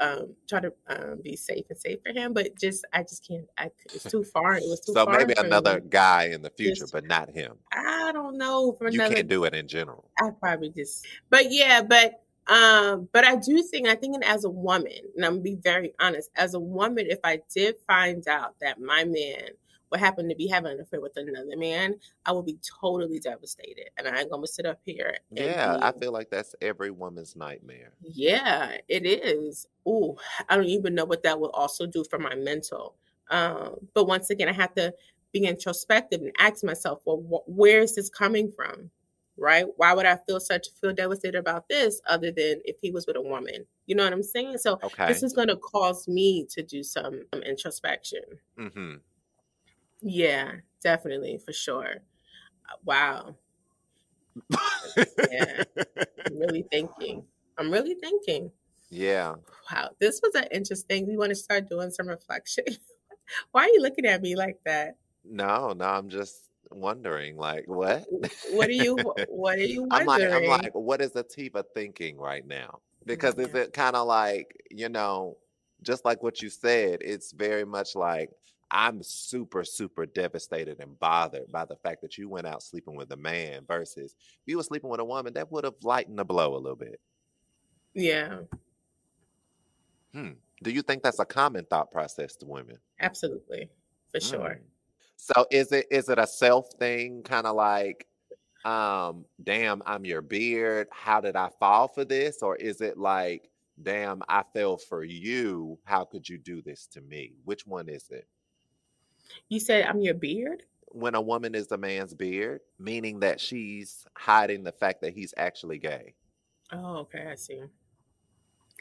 um, 0.00 0.34
try 0.48 0.60
to 0.60 0.72
um, 0.88 1.20
be 1.22 1.36
safe 1.36 1.64
and 1.70 1.78
safe 1.78 1.98
for 2.04 2.12
him. 2.12 2.32
But 2.32 2.58
just, 2.58 2.84
I 2.92 3.02
just 3.02 3.26
can't. 3.26 3.46
I. 3.56 3.70
It's 3.94 4.04
too 4.10 4.24
far. 4.24 4.54
It 4.56 4.62
was 4.64 4.80
too 4.80 4.92
So 4.92 5.04
far. 5.04 5.18
maybe 5.18 5.34
another 5.38 5.80
me. 5.80 5.86
guy 5.88 6.24
in 6.32 6.42
the 6.42 6.50
future, 6.50 6.82
Just- 6.82 6.92
but 6.92 7.06
not 7.06 7.30
him. 7.30 7.54
I 7.72 8.10
don't 8.12 8.38
know. 8.38 8.72
For 8.72 8.88
You 8.88 9.00
another, 9.00 9.14
can't 9.16 9.28
do 9.28 9.44
it 9.44 9.54
in 9.54 9.68
general. 9.68 10.10
I 10.20 10.30
probably 10.30 10.70
just. 10.70 11.06
But 11.30 11.50
yeah, 11.52 11.82
but 11.82 12.22
um, 12.48 13.08
but 13.12 13.24
I 13.26 13.36
do 13.36 13.62
think 13.62 13.88
I 13.88 13.94
think 13.94 14.24
as 14.24 14.44
a 14.44 14.50
woman, 14.50 14.92
and 15.16 15.24
I'm 15.24 15.32
gonna 15.32 15.42
be 15.42 15.56
very 15.56 15.92
honest. 16.00 16.30
As 16.36 16.54
a 16.54 16.60
woman, 16.60 17.06
if 17.08 17.18
I 17.24 17.40
did 17.54 17.76
find 17.86 18.26
out 18.26 18.54
that 18.60 18.80
my 18.80 19.04
man 19.04 19.50
would 19.90 20.00
happen 20.00 20.28
to 20.28 20.34
be 20.34 20.46
having 20.48 20.72
an 20.72 20.80
affair 20.80 21.00
with 21.00 21.16
another 21.16 21.56
man, 21.56 21.96
I 22.26 22.32
would 22.32 22.46
be 22.46 22.58
totally 22.80 23.18
devastated. 23.20 23.90
And 23.96 24.08
I 24.08 24.20
ain't 24.20 24.30
gonna 24.30 24.46
sit 24.46 24.66
up 24.66 24.80
here. 24.84 25.18
And 25.36 25.56
Yeah, 25.56 25.64
be, 25.64 25.80
I 25.80 25.92
feel 25.92 26.12
like 26.12 26.30
that's 26.30 26.54
every 26.60 26.90
woman's 26.90 27.36
nightmare. 27.36 27.94
Yeah, 28.00 28.76
it 28.88 29.06
is. 29.06 29.66
Ooh, 29.86 30.16
I 30.48 30.56
don't 30.56 30.66
even 30.66 30.94
know 30.94 31.04
what 31.04 31.22
that 31.24 31.40
will 31.40 31.50
also 31.50 31.86
do 31.86 32.04
for 32.04 32.18
my 32.18 32.34
mental. 32.34 32.96
Um, 33.30 33.88
but 33.94 34.06
once 34.06 34.30
again, 34.30 34.48
I 34.48 34.52
have 34.52 34.74
to 34.74 34.94
be 35.32 35.44
introspective 35.46 36.20
and 36.22 36.32
ask 36.38 36.64
myself, 36.64 37.02
well, 37.04 37.18
wh- 37.18 37.48
where 37.48 37.80
is 37.80 37.94
this 37.96 38.08
coming 38.08 38.50
from? 38.52 38.90
Right? 39.36 39.66
Why 39.76 39.92
would 39.94 40.06
I 40.06 40.16
feel 40.16 40.40
such 40.40 40.68
feel 40.80 40.92
devastated 40.92 41.38
about 41.38 41.68
this 41.68 42.00
other 42.06 42.32
than 42.32 42.60
if 42.64 42.76
he 42.80 42.90
was 42.90 43.06
with 43.06 43.16
a 43.16 43.22
woman? 43.22 43.66
You 43.86 43.94
know 43.94 44.04
what 44.04 44.12
I'm 44.12 44.22
saying? 44.22 44.58
So 44.58 44.80
Okay. 44.82 45.06
this 45.06 45.22
is 45.22 45.32
going 45.32 45.48
to 45.48 45.56
cause 45.56 46.08
me 46.08 46.44
to 46.50 46.62
do 46.62 46.82
some 46.82 47.24
um, 47.32 47.42
introspection. 47.42 48.22
hmm 48.56 49.00
Yeah, 50.00 50.52
definitely 50.82 51.38
for 51.38 51.52
sure. 51.52 51.96
Uh, 52.68 52.76
Wow. 52.84 53.36
Yeah. 55.30 55.64
I'm 56.26 56.38
really 56.38 56.64
thinking. 56.70 57.24
I'm 57.58 57.70
really 57.70 57.94
thinking. 57.94 58.50
yeah. 58.90 59.34
Wow, 59.70 59.90
this 59.98 60.20
was 60.22 60.34
an 60.34 60.46
interesting. 60.52 61.06
We 61.06 61.16
want 61.16 61.30
to 61.30 61.34
start 61.34 61.68
doing 61.68 61.90
some 61.90 62.08
reflection. 62.08 62.64
Why 63.52 63.64
are 63.64 63.68
you 63.68 63.82
looking 63.82 64.06
at 64.06 64.22
me 64.22 64.36
like 64.36 64.58
that? 64.64 64.96
No, 65.24 65.72
no, 65.72 65.84
I'm 65.84 66.08
just 66.08 66.48
wondering, 66.70 67.36
like, 67.36 67.64
what? 67.66 68.06
What 68.52 68.68
are 68.68 68.72
you? 68.72 68.96
What 69.28 69.58
are 69.58 69.62
you 69.62 69.86
I'm 69.90 70.06
like, 70.06 70.22
I'm 70.22 70.44
like, 70.44 70.74
what 70.74 71.00
is 71.00 71.12
Ahtivah 71.12 71.64
thinking 71.74 72.16
right 72.16 72.46
now? 72.46 72.80
Because 73.04 73.38
is 73.38 73.54
it 73.54 73.72
kind 73.72 73.96
of 73.96 74.06
like, 74.06 74.56
you 74.70 74.88
know, 74.88 75.36
just 75.82 76.04
like 76.04 76.22
what 76.22 76.40
you 76.42 76.48
said, 76.50 77.00
it's 77.02 77.32
very 77.32 77.64
much 77.64 77.94
like 77.94 78.30
I'm 78.70 79.02
super, 79.02 79.64
super 79.64 80.06
devastated 80.06 80.80
and 80.80 80.98
bothered 80.98 81.50
by 81.50 81.64
the 81.64 81.76
fact 81.76 82.02
that 82.02 82.18
you 82.18 82.28
went 82.28 82.46
out 82.46 82.62
sleeping 82.62 82.96
with 82.96 83.10
a 83.12 83.16
man 83.16 83.62
versus 83.66 84.14
if 84.18 84.42
you 84.46 84.56
were 84.58 84.62
sleeping 84.62 84.90
with 84.90 85.00
a 85.00 85.04
woman, 85.04 85.34
that 85.34 85.50
would 85.50 85.64
have 85.64 85.74
lightened 85.82 86.18
the 86.18 86.24
blow 86.24 86.54
a 86.54 86.58
little 86.58 86.76
bit. 86.76 87.00
Yeah, 87.94 88.40
Hmm. 90.12 90.30
Do 90.62 90.70
you 90.70 90.82
think 90.82 91.02
that's 91.02 91.18
a 91.20 91.24
common 91.24 91.64
thought 91.66 91.90
process 91.90 92.36
to 92.36 92.46
women? 92.46 92.78
absolutely, 93.00 93.68
for 94.10 94.20
sure. 94.20 94.58
Mm. 94.60 94.60
So 95.16 95.46
is 95.50 95.72
it 95.72 95.86
is 95.90 96.08
it 96.08 96.18
a 96.18 96.26
self 96.26 96.68
thing, 96.78 97.22
kind 97.22 97.46
of 97.46 97.54
like, 97.56 98.06
um, 98.64 99.24
damn, 99.42 99.82
I'm 99.86 100.04
your 100.04 100.22
beard. 100.22 100.88
How 100.90 101.20
did 101.20 101.36
I 101.36 101.50
fall 101.60 101.88
for 101.88 102.04
this? 102.04 102.42
Or 102.42 102.56
is 102.56 102.80
it 102.80 102.98
like, 102.98 103.50
damn, 103.82 104.22
I 104.28 104.42
fell 104.54 104.76
for 104.76 105.04
you. 105.04 105.78
How 105.84 106.04
could 106.04 106.28
you 106.28 106.38
do 106.38 106.62
this 106.62 106.86
to 106.92 107.00
me? 107.00 107.34
Which 107.44 107.66
one 107.66 107.88
is 107.88 108.08
it? 108.10 108.26
You 109.48 109.60
said 109.60 109.86
I'm 109.86 110.00
your 110.00 110.14
beard. 110.14 110.64
When 110.86 111.14
a 111.14 111.20
woman 111.20 111.54
is 111.54 111.70
a 111.70 111.78
man's 111.78 112.14
beard, 112.14 112.60
meaning 112.78 113.20
that 113.20 113.40
she's 113.40 114.06
hiding 114.14 114.64
the 114.64 114.72
fact 114.72 115.02
that 115.02 115.12
he's 115.12 115.34
actually 115.36 115.78
gay. 115.78 116.14
Oh, 116.72 116.96
okay, 116.98 117.26
I 117.30 117.34
see. 117.34 117.62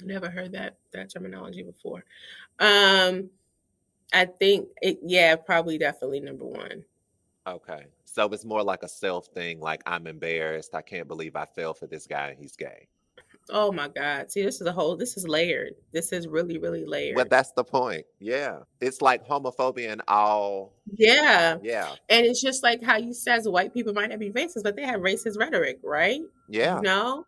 Never 0.04 0.30
heard 0.30 0.52
that 0.54 0.78
that 0.94 1.12
terminology 1.12 1.64
before. 1.64 2.04
Um, 2.60 3.30
I 4.14 4.26
think 4.26 4.70
it. 4.82 5.00
Yeah, 5.04 5.36
probably, 5.36 5.78
definitely 5.78 6.20
number 6.20 6.46
one. 6.46 6.84
Okay. 7.48 7.86
So 8.06 8.28
it's 8.30 8.46
more 8.46 8.64
like 8.64 8.84
a 8.84 8.88
self 8.88 9.28
thing, 9.28 9.60
like 9.60 9.82
I'm 9.86 10.08
embarrassed. 10.08 10.76
I 10.76 10.82
can't 10.82 11.08
believe 11.08 11.36
I 11.36 11.46
fell 11.46 11.74
for 11.74 11.88
this 11.88 12.08
guy 12.08 12.30
and 12.30 12.40
he's 12.40 12.56
gay. 12.56 12.88
Oh 13.50 13.72
my 13.72 13.88
God! 13.88 14.32
See, 14.32 14.42
this 14.44 14.60
is 14.62 14.68
a 14.68 14.72
whole. 14.72 14.96
This 14.96 15.18
is 15.18 15.28
layered. 15.28 15.74
This 15.92 16.12
is 16.12 16.28
really, 16.28 16.58
really 16.58 16.86
layered. 16.86 17.16
But 17.16 17.30
that's 17.30 17.52
the 17.52 17.64
point. 17.64 18.06
Yeah. 18.20 18.60
It's 18.82 19.02
like 19.02 19.28
homophobia 19.28 19.92
and 19.92 20.02
all. 20.08 20.74
Yeah, 20.96 21.58
Yeah. 21.62 21.94
and 22.10 22.26
it's 22.26 22.42
just 22.42 22.64
like 22.64 22.82
how 22.84 22.98
you 22.98 23.14
says 23.14 23.48
white 23.48 23.74
people 23.74 23.94
might 23.94 24.10
not 24.10 24.20
be 24.20 24.32
racist, 24.32 24.64
but 24.64 24.76
they 24.76 24.86
have 24.86 25.02
racist 25.02 25.38
rhetoric, 25.40 25.80
right? 25.84 26.22
Yeah. 26.50 26.78
You 26.78 26.82
know, 26.84 27.26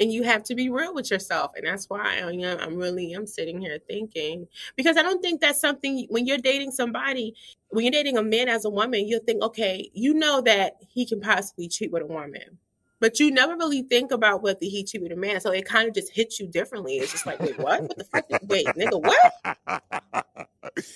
and 0.00 0.12
you 0.12 0.22
have 0.22 0.44
to 0.44 0.54
be 0.54 0.70
real 0.70 0.94
with 0.94 1.10
yourself, 1.10 1.52
and 1.56 1.66
that's 1.66 1.86
why 1.90 2.20
I, 2.22 2.30
you 2.30 2.38
know, 2.38 2.56
I'm 2.58 2.76
really 2.76 3.12
I'm 3.12 3.26
sitting 3.26 3.60
here 3.60 3.78
thinking 3.88 4.46
because 4.76 4.96
I 4.96 5.02
don't 5.02 5.20
think 5.22 5.40
that's 5.40 5.60
something 5.60 6.06
when 6.08 6.26
you're 6.26 6.38
dating 6.38 6.70
somebody, 6.70 7.34
when 7.70 7.84
you're 7.84 7.92
dating 7.92 8.16
a 8.16 8.22
man 8.22 8.48
as 8.48 8.64
a 8.64 8.70
woman, 8.70 9.08
you'll 9.08 9.20
think, 9.24 9.42
okay, 9.42 9.90
you 9.94 10.14
know 10.14 10.40
that 10.42 10.76
he 10.88 11.04
can 11.06 11.20
possibly 11.20 11.68
cheat 11.68 11.90
with 11.90 12.02
a 12.02 12.06
woman. 12.06 12.58
But 13.00 13.20
you 13.20 13.30
never 13.30 13.56
really 13.56 13.82
think 13.82 14.10
about 14.10 14.42
whether 14.42 14.58
he 14.60 14.82
cheat 14.82 15.02
with 15.02 15.12
a 15.12 15.16
man, 15.16 15.40
so 15.40 15.50
it 15.52 15.64
kind 15.64 15.88
of 15.88 15.94
just 15.94 16.12
hits 16.12 16.40
you 16.40 16.48
differently. 16.48 16.96
It's 16.96 17.12
just 17.12 17.26
like, 17.26 17.38
wait, 17.40 17.58
what? 17.58 17.82
What 17.82 17.96
the 17.96 18.04
fuck? 18.04 18.24
Wait, 18.48 18.66
nigga, 18.66 19.00
what? 19.00 19.32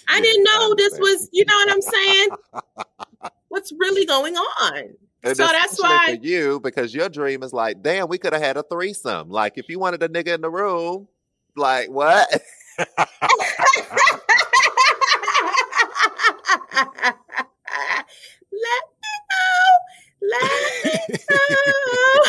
I 0.08 0.20
didn't 0.20 0.44
know 0.44 0.74
this 0.76 0.98
was, 0.98 1.28
you 1.32 1.44
know 1.44 1.54
what 1.54 1.70
I'm 1.70 1.82
saying? 1.82 2.28
What's 3.48 3.72
really 3.78 4.04
going 4.04 4.34
on? 4.36 4.94
And 5.24 5.36
So 5.36 5.46
that's 5.46 5.80
why 5.80 6.16
for 6.16 6.26
you, 6.26 6.58
because 6.60 6.92
your 6.94 7.08
dream 7.08 7.44
is 7.44 7.52
like, 7.52 7.82
damn, 7.82 8.08
we 8.08 8.18
could 8.18 8.32
have 8.32 8.42
had 8.42 8.56
a 8.56 8.64
threesome. 8.64 9.30
Like, 9.30 9.56
if 9.56 9.68
you 9.68 9.78
wanted 9.78 10.02
a 10.02 10.08
nigga 10.08 10.34
in 10.34 10.40
the 10.40 10.50
room, 10.50 11.06
like, 11.56 11.88
what? 11.88 12.28
Let. 18.52 18.91
Let 20.30 20.84
me 20.84 21.16
know. 21.30 22.22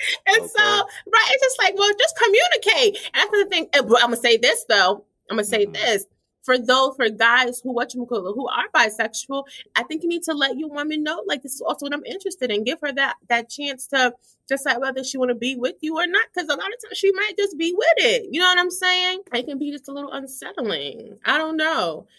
and 0.26 0.44
so, 0.50 0.62
right, 0.62 1.28
it's 1.30 1.42
just 1.42 1.58
like, 1.58 1.74
well, 1.76 1.90
just 1.98 2.16
communicate. 2.16 2.96
And 3.14 3.14
that's 3.14 3.30
the 3.30 3.46
thing. 3.48 3.68
I'm 3.74 3.88
gonna 3.88 4.16
say 4.16 4.36
this 4.36 4.64
though. 4.68 5.04
I'm 5.30 5.36
gonna 5.36 5.44
say 5.44 5.66
Mhm. 5.66 5.74
this. 5.74 6.06
For 6.42 6.58
those 6.58 6.96
for 6.96 7.08
guys 7.08 7.60
who 7.60 7.72
watch 7.72 7.92
who 7.94 8.48
are 8.48 8.68
bisexual, 8.74 9.44
I 9.76 9.84
think 9.84 10.02
you 10.02 10.08
need 10.08 10.24
to 10.24 10.34
let 10.34 10.58
your 10.58 10.70
woman 10.70 11.02
know, 11.02 11.22
like 11.26 11.42
this 11.42 11.54
is 11.54 11.60
also 11.60 11.86
what 11.86 11.94
I'm 11.94 12.04
interested 12.04 12.50
in. 12.50 12.64
Give 12.64 12.80
her 12.80 12.92
that 12.92 13.16
that 13.28 13.48
chance 13.48 13.86
to 13.88 14.14
decide 14.48 14.78
whether 14.78 15.04
she 15.04 15.18
want 15.18 15.30
to 15.30 15.36
be 15.36 15.54
with 15.54 15.76
you 15.80 15.96
or 15.98 16.06
not. 16.06 16.24
Because 16.34 16.48
a 16.48 16.56
lot 16.56 16.66
of 16.66 16.82
times 16.82 16.98
she 16.98 17.12
might 17.12 17.34
just 17.38 17.56
be 17.56 17.72
with 17.72 17.86
it. 17.98 18.28
You 18.30 18.40
know 18.40 18.46
what 18.46 18.58
I'm 18.58 18.70
saying? 18.70 19.20
It 19.32 19.46
can 19.46 19.58
be 19.58 19.70
just 19.70 19.88
a 19.88 19.92
little 19.92 20.12
unsettling. 20.12 21.18
I 21.24 21.38
don't 21.38 21.56
know. 21.56 22.06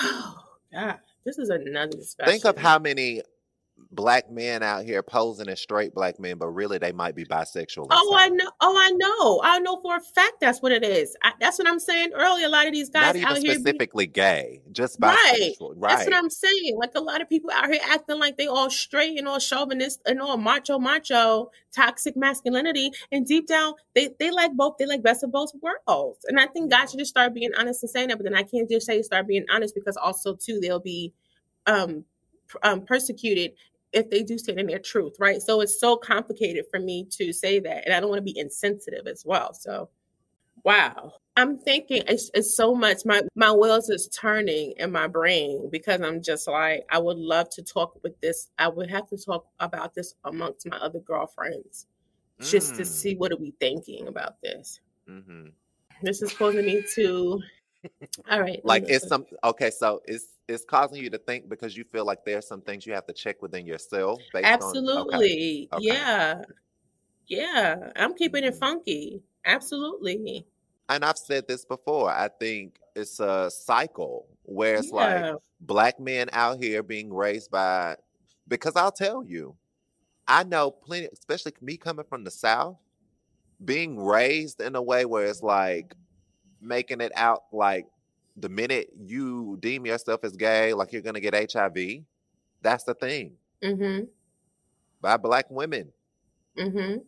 Oh 0.00 0.40
God, 0.72 0.98
this 1.24 1.38
is 1.38 1.50
another 1.50 1.96
discussion. 1.96 2.32
Think 2.32 2.44
of 2.44 2.58
how 2.58 2.80
many 2.80 3.22
black 3.94 4.30
men 4.30 4.62
out 4.62 4.84
here 4.84 5.02
posing 5.02 5.48
as 5.48 5.60
straight 5.60 5.94
black 5.94 6.18
men, 6.18 6.36
but 6.36 6.48
really 6.48 6.78
they 6.78 6.92
might 6.92 7.14
be 7.14 7.24
bisexual. 7.24 7.86
Oh, 7.90 8.14
I 8.16 8.28
know. 8.28 8.50
Oh, 8.60 8.76
I 8.76 8.90
know. 8.90 9.40
I 9.42 9.58
know 9.60 9.80
for 9.80 9.96
a 9.96 10.00
fact 10.00 10.40
that's 10.40 10.60
what 10.60 10.72
it 10.72 10.84
is. 10.84 11.16
I, 11.22 11.32
that's 11.40 11.58
what 11.58 11.68
I'm 11.68 11.78
saying 11.78 12.10
earlier. 12.14 12.46
A 12.46 12.50
lot 12.50 12.66
of 12.66 12.72
these 12.72 12.90
guys 12.90 13.10
out 13.10 13.16
here, 13.16 13.42
be, 13.42 13.54
specifically 13.54 14.06
gay, 14.06 14.62
just 14.72 15.00
bisexual. 15.00 15.14
right? 15.16 15.58
bisexual. 15.60 15.80
That's 15.80 16.04
what 16.06 16.14
I'm 16.14 16.30
saying. 16.30 16.76
Like 16.78 16.92
a 16.94 17.00
lot 17.00 17.20
of 17.20 17.28
people 17.28 17.50
out 17.52 17.70
here 17.70 17.80
acting 17.88 18.18
like 18.18 18.36
they 18.36 18.46
all 18.46 18.70
straight 18.70 19.18
and 19.18 19.28
all 19.28 19.38
chauvinist 19.38 20.00
and 20.06 20.20
all 20.20 20.36
macho, 20.36 20.78
macho, 20.78 21.50
toxic 21.74 22.16
masculinity, 22.16 22.90
and 23.12 23.26
deep 23.26 23.46
down 23.46 23.74
they 23.94 24.10
they 24.18 24.30
like 24.30 24.52
both. 24.54 24.76
They 24.78 24.86
like 24.86 25.02
best 25.02 25.22
of 25.22 25.32
both 25.32 25.52
worlds. 25.60 26.24
And 26.28 26.38
I 26.40 26.46
think 26.46 26.70
guys 26.70 26.90
should 26.90 26.98
just 26.98 27.10
start 27.10 27.34
being 27.34 27.50
honest 27.58 27.82
and 27.82 27.90
saying 27.90 28.08
that. 28.08 28.18
But 28.18 28.24
then 28.24 28.34
I 28.34 28.42
can't 28.42 28.68
just 28.68 28.86
say 28.86 29.02
start 29.02 29.26
being 29.26 29.44
honest 29.50 29.74
because 29.74 29.96
also 29.96 30.34
too 30.34 30.58
they'll 30.60 30.80
be 30.80 31.12
um, 31.66 32.04
um 32.62 32.84
persecuted 32.84 33.52
if 33.92 34.10
they 34.10 34.22
do 34.24 34.36
stand 34.38 34.58
in 34.58 34.66
their 34.66 34.80
truth, 34.80 35.16
right? 35.20 35.40
So 35.40 35.60
it's 35.60 35.78
so 35.78 35.96
complicated 35.96 36.64
for 36.70 36.80
me 36.80 37.06
to 37.12 37.32
say 37.32 37.60
that, 37.60 37.84
and 37.84 37.94
I 37.94 38.00
don't 38.00 38.10
want 38.10 38.18
to 38.18 38.32
be 38.32 38.38
insensitive 38.38 39.06
as 39.06 39.22
well. 39.24 39.54
So, 39.54 39.88
wow, 40.64 41.12
I'm 41.36 41.58
thinking 41.58 42.02
it's, 42.08 42.30
it's 42.34 42.56
so 42.56 42.74
much. 42.74 43.04
My 43.04 43.22
my 43.36 43.52
wheels 43.52 43.90
is 43.90 44.08
turning 44.08 44.74
in 44.78 44.90
my 44.92 45.06
brain 45.06 45.68
because 45.70 46.00
I'm 46.00 46.22
just 46.22 46.48
like 46.48 46.84
I 46.90 46.98
would 46.98 47.18
love 47.18 47.50
to 47.50 47.62
talk 47.62 47.98
with 48.02 48.20
this. 48.20 48.50
I 48.58 48.68
would 48.68 48.90
have 48.90 49.08
to 49.10 49.16
talk 49.16 49.46
about 49.60 49.94
this 49.94 50.14
amongst 50.24 50.66
my 50.68 50.76
other 50.78 51.00
girlfriends 51.00 51.86
just 52.40 52.74
to 52.76 52.82
Mm. 52.82 52.86
see 52.86 53.14
what 53.16 53.30
are 53.32 53.36
we 53.36 53.52
thinking 53.60 54.08
about 54.08 54.40
this. 54.42 54.80
Mm-hmm. 55.08 55.48
This 56.02 56.20
is 56.22 56.32
causing 56.34 56.66
me 56.66 56.82
to. 56.96 57.40
All 58.30 58.40
right, 58.40 58.60
Like 58.64 58.84
it's 58.88 59.06
some 59.08 59.26
okay, 59.42 59.70
so 59.70 60.00
it's 60.06 60.26
it's 60.48 60.64
causing 60.64 61.02
you 61.02 61.10
to 61.10 61.18
think 61.18 61.48
because 61.48 61.76
you 61.76 61.84
feel 61.84 62.04
like 62.04 62.24
there's 62.24 62.46
some 62.46 62.62
things 62.62 62.86
you 62.86 62.94
have 62.94 63.06
to 63.06 63.12
check 63.12 63.42
within 63.42 63.66
yourself 63.66 64.22
based 64.32 64.60
on 64.60 64.82
okay. 64.96 65.20
Absolutely. 65.20 65.68
Okay. 65.72 65.82
Yeah. 65.84 66.42
Yeah. 67.26 67.92
I'm 67.96 68.14
keeping 68.14 68.44
it 68.44 68.54
Mhm. 68.54 68.58
funky. 68.58 69.22
Absolutely. 69.44 70.46
And 70.88 71.04
I've 71.04 71.18
said 71.18 71.48
this 71.48 71.64
before. 71.64 72.10
I 72.10 72.28
think 72.28 72.78
it's 72.94 73.18
a 73.20 73.50
cycle 73.50 74.26
where 74.42 74.76
it's 74.76 74.92
like 74.92 75.30
black 75.60 75.98
men 75.98 76.28
out 76.32 76.62
here 76.62 76.82
being 76.82 77.12
raised 77.12 77.50
by 77.50 77.96
because 78.46 78.76
I'll 78.76 78.92
tell 78.92 79.24
you, 79.24 79.56
I 80.28 80.44
know 80.44 80.70
plenty, 80.70 81.08
especially 81.12 81.54
me 81.60 81.76
coming 81.78 82.06
from 82.06 82.24
the 82.24 82.30
South, 82.30 82.78
being 83.64 83.98
raised 84.00 84.60
in 84.60 84.76
a 84.76 84.82
way 84.82 85.06
where 85.06 85.26
it's 85.26 85.42
like 85.42 85.94
making 86.64 87.00
it 87.00 87.12
out 87.14 87.44
like 87.52 87.86
the 88.36 88.48
minute 88.48 88.90
you 88.98 89.56
deem 89.60 89.86
yourself 89.86 90.24
as 90.24 90.32
gay, 90.36 90.72
like 90.74 90.92
you're 90.92 91.02
gonna 91.02 91.20
get 91.20 91.52
HIV. 91.52 92.02
That's 92.62 92.84
the 92.84 92.94
thing 92.94 93.32
Mm-hmm. 93.62 94.04
by 95.00 95.16
black 95.16 95.46
women. 95.50 95.92
Mm-hmm. 96.58 96.98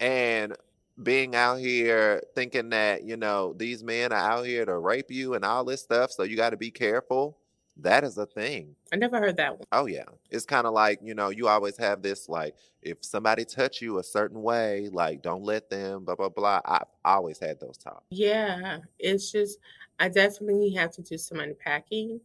and 0.00 0.56
being 1.02 1.34
out 1.34 1.56
here 1.56 2.22
thinking 2.34 2.70
that 2.70 3.04
you 3.04 3.16
know 3.16 3.54
these 3.56 3.82
men 3.82 4.12
are 4.12 4.16
out 4.16 4.46
here 4.46 4.64
to 4.64 4.78
rape 4.78 5.10
you 5.10 5.34
and 5.34 5.44
all 5.44 5.64
this 5.64 5.82
stuff 5.82 6.10
so 6.10 6.22
you 6.22 6.36
got 6.36 6.50
to 6.50 6.56
be 6.56 6.70
careful 6.70 7.38
that 7.78 8.04
is 8.04 8.18
a 8.18 8.26
thing 8.26 8.74
I 8.92 8.96
never 8.96 9.18
heard 9.18 9.36
that 9.38 9.52
one. 9.58 9.66
oh 9.72 9.86
yeah 9.86 10.04
it's 10.30 10.44
kind 10.44 10.66
of 10.66 10.74
like 10.74 11.00
you 11.02 11.14
know 11.14 11.30
you 11.30 11.48
always 11.48 11.76
have 11.78 12.02
this 12.02 12.28
like 12.28 12.54
if 12.82 12.98
somebody 13.02 13.44
touch 13.44 13.80
you 13.80 13.98
a 13.98 14.02
certain 14.02 14.42
way 14.42 14.88
like 14.92 15.22
don't 15.22 15.42
let 15.42 15.70
them 15.70 16.04
blah 16.04 16.14
blah 16.14 16.28
blah 16.28 16.60
i 16.64 16.82
I 17.04 17.14
always 17.14 17.38
had 17.38 17.58
those 17.60 17.78
talks 17.78 18.04
Yeah. 18.10 18.78
It's 18.98 19.32
just 19.32 19.58
I 19.98 20.08
definitely 20.08 20.70
have 20.70 20.90
to 20.92 21.02
do 21.02 21.16
some 21.18 21.40
unpacking 21.40 22.20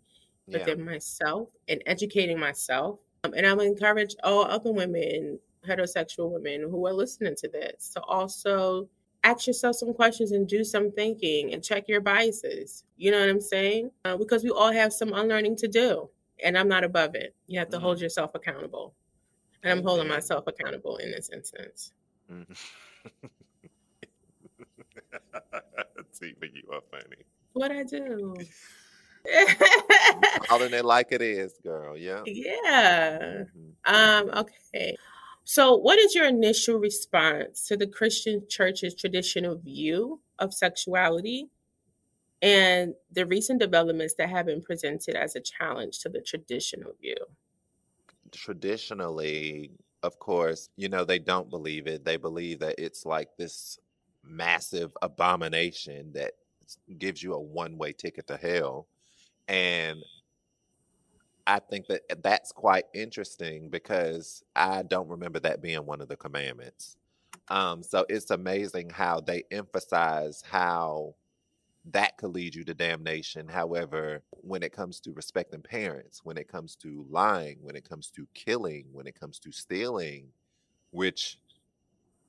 yeah 0.48 0.60
within 0.60 0.84
myself 0.84 1.50
and 1.68 1.82
educating 1.86 2.40
myself. 2.40 3.00
Um, 3.24 3.34
and 3.36 3.46
I'm 3.46 3.60
encourage 3.60 4.16
all 4.24 4.46
other 4.46 4.72
women, 4.72 5.40
heterosexual 5.68 6.32
women 6.32 6.62
who 6.70 6.88
are 6.88 6.94
listening 6.94 7.36
to 7.40 7.50
this, 7.50 7.90
to 7.90 8.02
also 8.04 8.88
ask 9.28 9.46
yourself 9.46 9.76
some 9.76 9.94
questions 9.94 10.32
and 10.32 10.48
do 10.48 10.64
some 10.64 10.92
thinking 10.92 11.54
and 11.54 11.64
check 11.64 11.88
your 11.88 12.00
biases. 12.02 12.86
You 12.98 13.12
know 13.12 13.20
what 13.20 13.30
I'm 13.30 13.42
saying? 13.42 13.92
Uh, 14.06 14.16
because 14.18 14.44
we 14.44 14.50
all 14.50 14.72
have 14.72 14.94
some 14.94 15.14
unlearning 15.14 15.58
to 15.58 15.68
do, 15.68 16.10
and 16.44 16.58
I'm 16.58 16.68
not 16.70 16.84
above 16.84 17.16
it. 17.16 17.36
You 17.48 17.60
have 17.60 17.70
to 17.70 17.80
hold 17.80 18.00
yourself 18.00 18.32
accountable, 18.36 18.94
and 19.64 19.72
I'm 19.72 19.84
holding 19.84 20.08
myself 20.08 20.48
accountable 20.48 20.98
in 20.98 21.12
this 21.12 21.30
instance. 21.30 21.92
Mhm. 22.30 22.58
Tiva, 26.20 26.48
you 26.54 26.64
are 26.74 26.82
funny. 26.92 27.24
What 27.54 27.72
I 27.72 27.84
do? 27.84 28.36
Calling 30.48 30.74
it 30.74 30.84
like 30.84 31.08
it 31.12 31.22
is, 31.22 31.54
girl. 31.64 31.96
Yeah. 32.08 32.24
yeah. 32.26 33.44
Mhm. 33.56 33.72
Um, 33.86 34.30
okay. 34.40 34.98
So, 35.50 35.78
what 35.78 35.98
is 35.98 36.14
your 36.14 36.26
initial 36.26 36.78
response 36.78 37.66
to 37.68 37.78
the 37.78 37.88
Christian 37.88 38.44
church's 38.50 38.94
traditional 38.94 39.56
view 39.56 40.20
of 40.40 40.54
sexuality 40.54 41.48
and 42.42 42.94
the 43.14 43.26
recent 43.26 43.62
developments 43.62 44.16
that 44.18 44.30
have 44.30 44.48
been 44.48 44.62
presented 44.62 45.16
as 45.16 45.38
a 45.38 45.40
challenge 45.40 46.00
to 46.00 46.10
the 46.10 46.20
traditional 46.20 46.92
view? 47.00 47.16
Traditionally, 48.34 49.72
of 50.04 50.20
course, 50.20 50.68
you 50.76 50.90
know, 50.90 51.06
they 51.06 51.18
don't 51.18 51.50
believe 51.50 51.88
it. 51.88 52.04
They 52.04 52.18
believe 52.18 52.60
that 52.60 52.76
it's 52.78 53.06
like 53.06 53.30
this 53.38 53.80
massive 54.26 54.92
abomination 55.02 56.12
that 56.12 56.34
gives 56.98 57.24
you 57.24 57.36
a 57.36 57.40
one 57.40 57.78
way 57.78 57.94
ticket 57.94 58.28
to 58.28 58.36
hell. 58.36 58.90
And 59.48 60.04
I 61.48 61.60
think 61.60 61.88
that 61.88 62.02
that's 62.22 62.52
quite 62.52 62.84
interesting 62.94 63.70
because 63.70 64.44
I 64.54 64.84
don't 64.84 65.08
remember 65.08 65.40
that 65.40 65.62
being 65.62 65.86
one 65.86 66.02
of 66.02 66.10
the 66.10 66.18
commandments. 66.18 66.98
Um, 67.48 67.82
so 67.82 68.06
it's 68.10 68.32
amazing 68.32 68.90
how 68.90 69.22
they 69.22 69.44
emphasize 69.50 70.44
how 70.46 71.16
that 71.92 72.18
could 72.18 72.32
lead 72.32 72.54
you 72.54 72.66
to 72.66 72.74
damnation. 72.74 73.48
However, 73.48 74.24
when 74.32 74.62
it 74.62 74.74
comes 74.74 75.00
to 75.02 75.14
respecting 75.14 75.62
parents, 75.62 76.20
when 76.26 76.38
it 76.38 76.50
comes 76.50 76.76
to 76.78 77.06
lying, 77.10 77.60
when 77.62 77.78
it 77.78 77.88
comes 77.88 78.12
to 78.12 78.28
killing, 78.34 78.86
when 78.92 79.08
it 79.08 79.18
comes 79.18 79.40
to 79.40 79.52
stealing, 79.54 80.28
which 80.92 81.40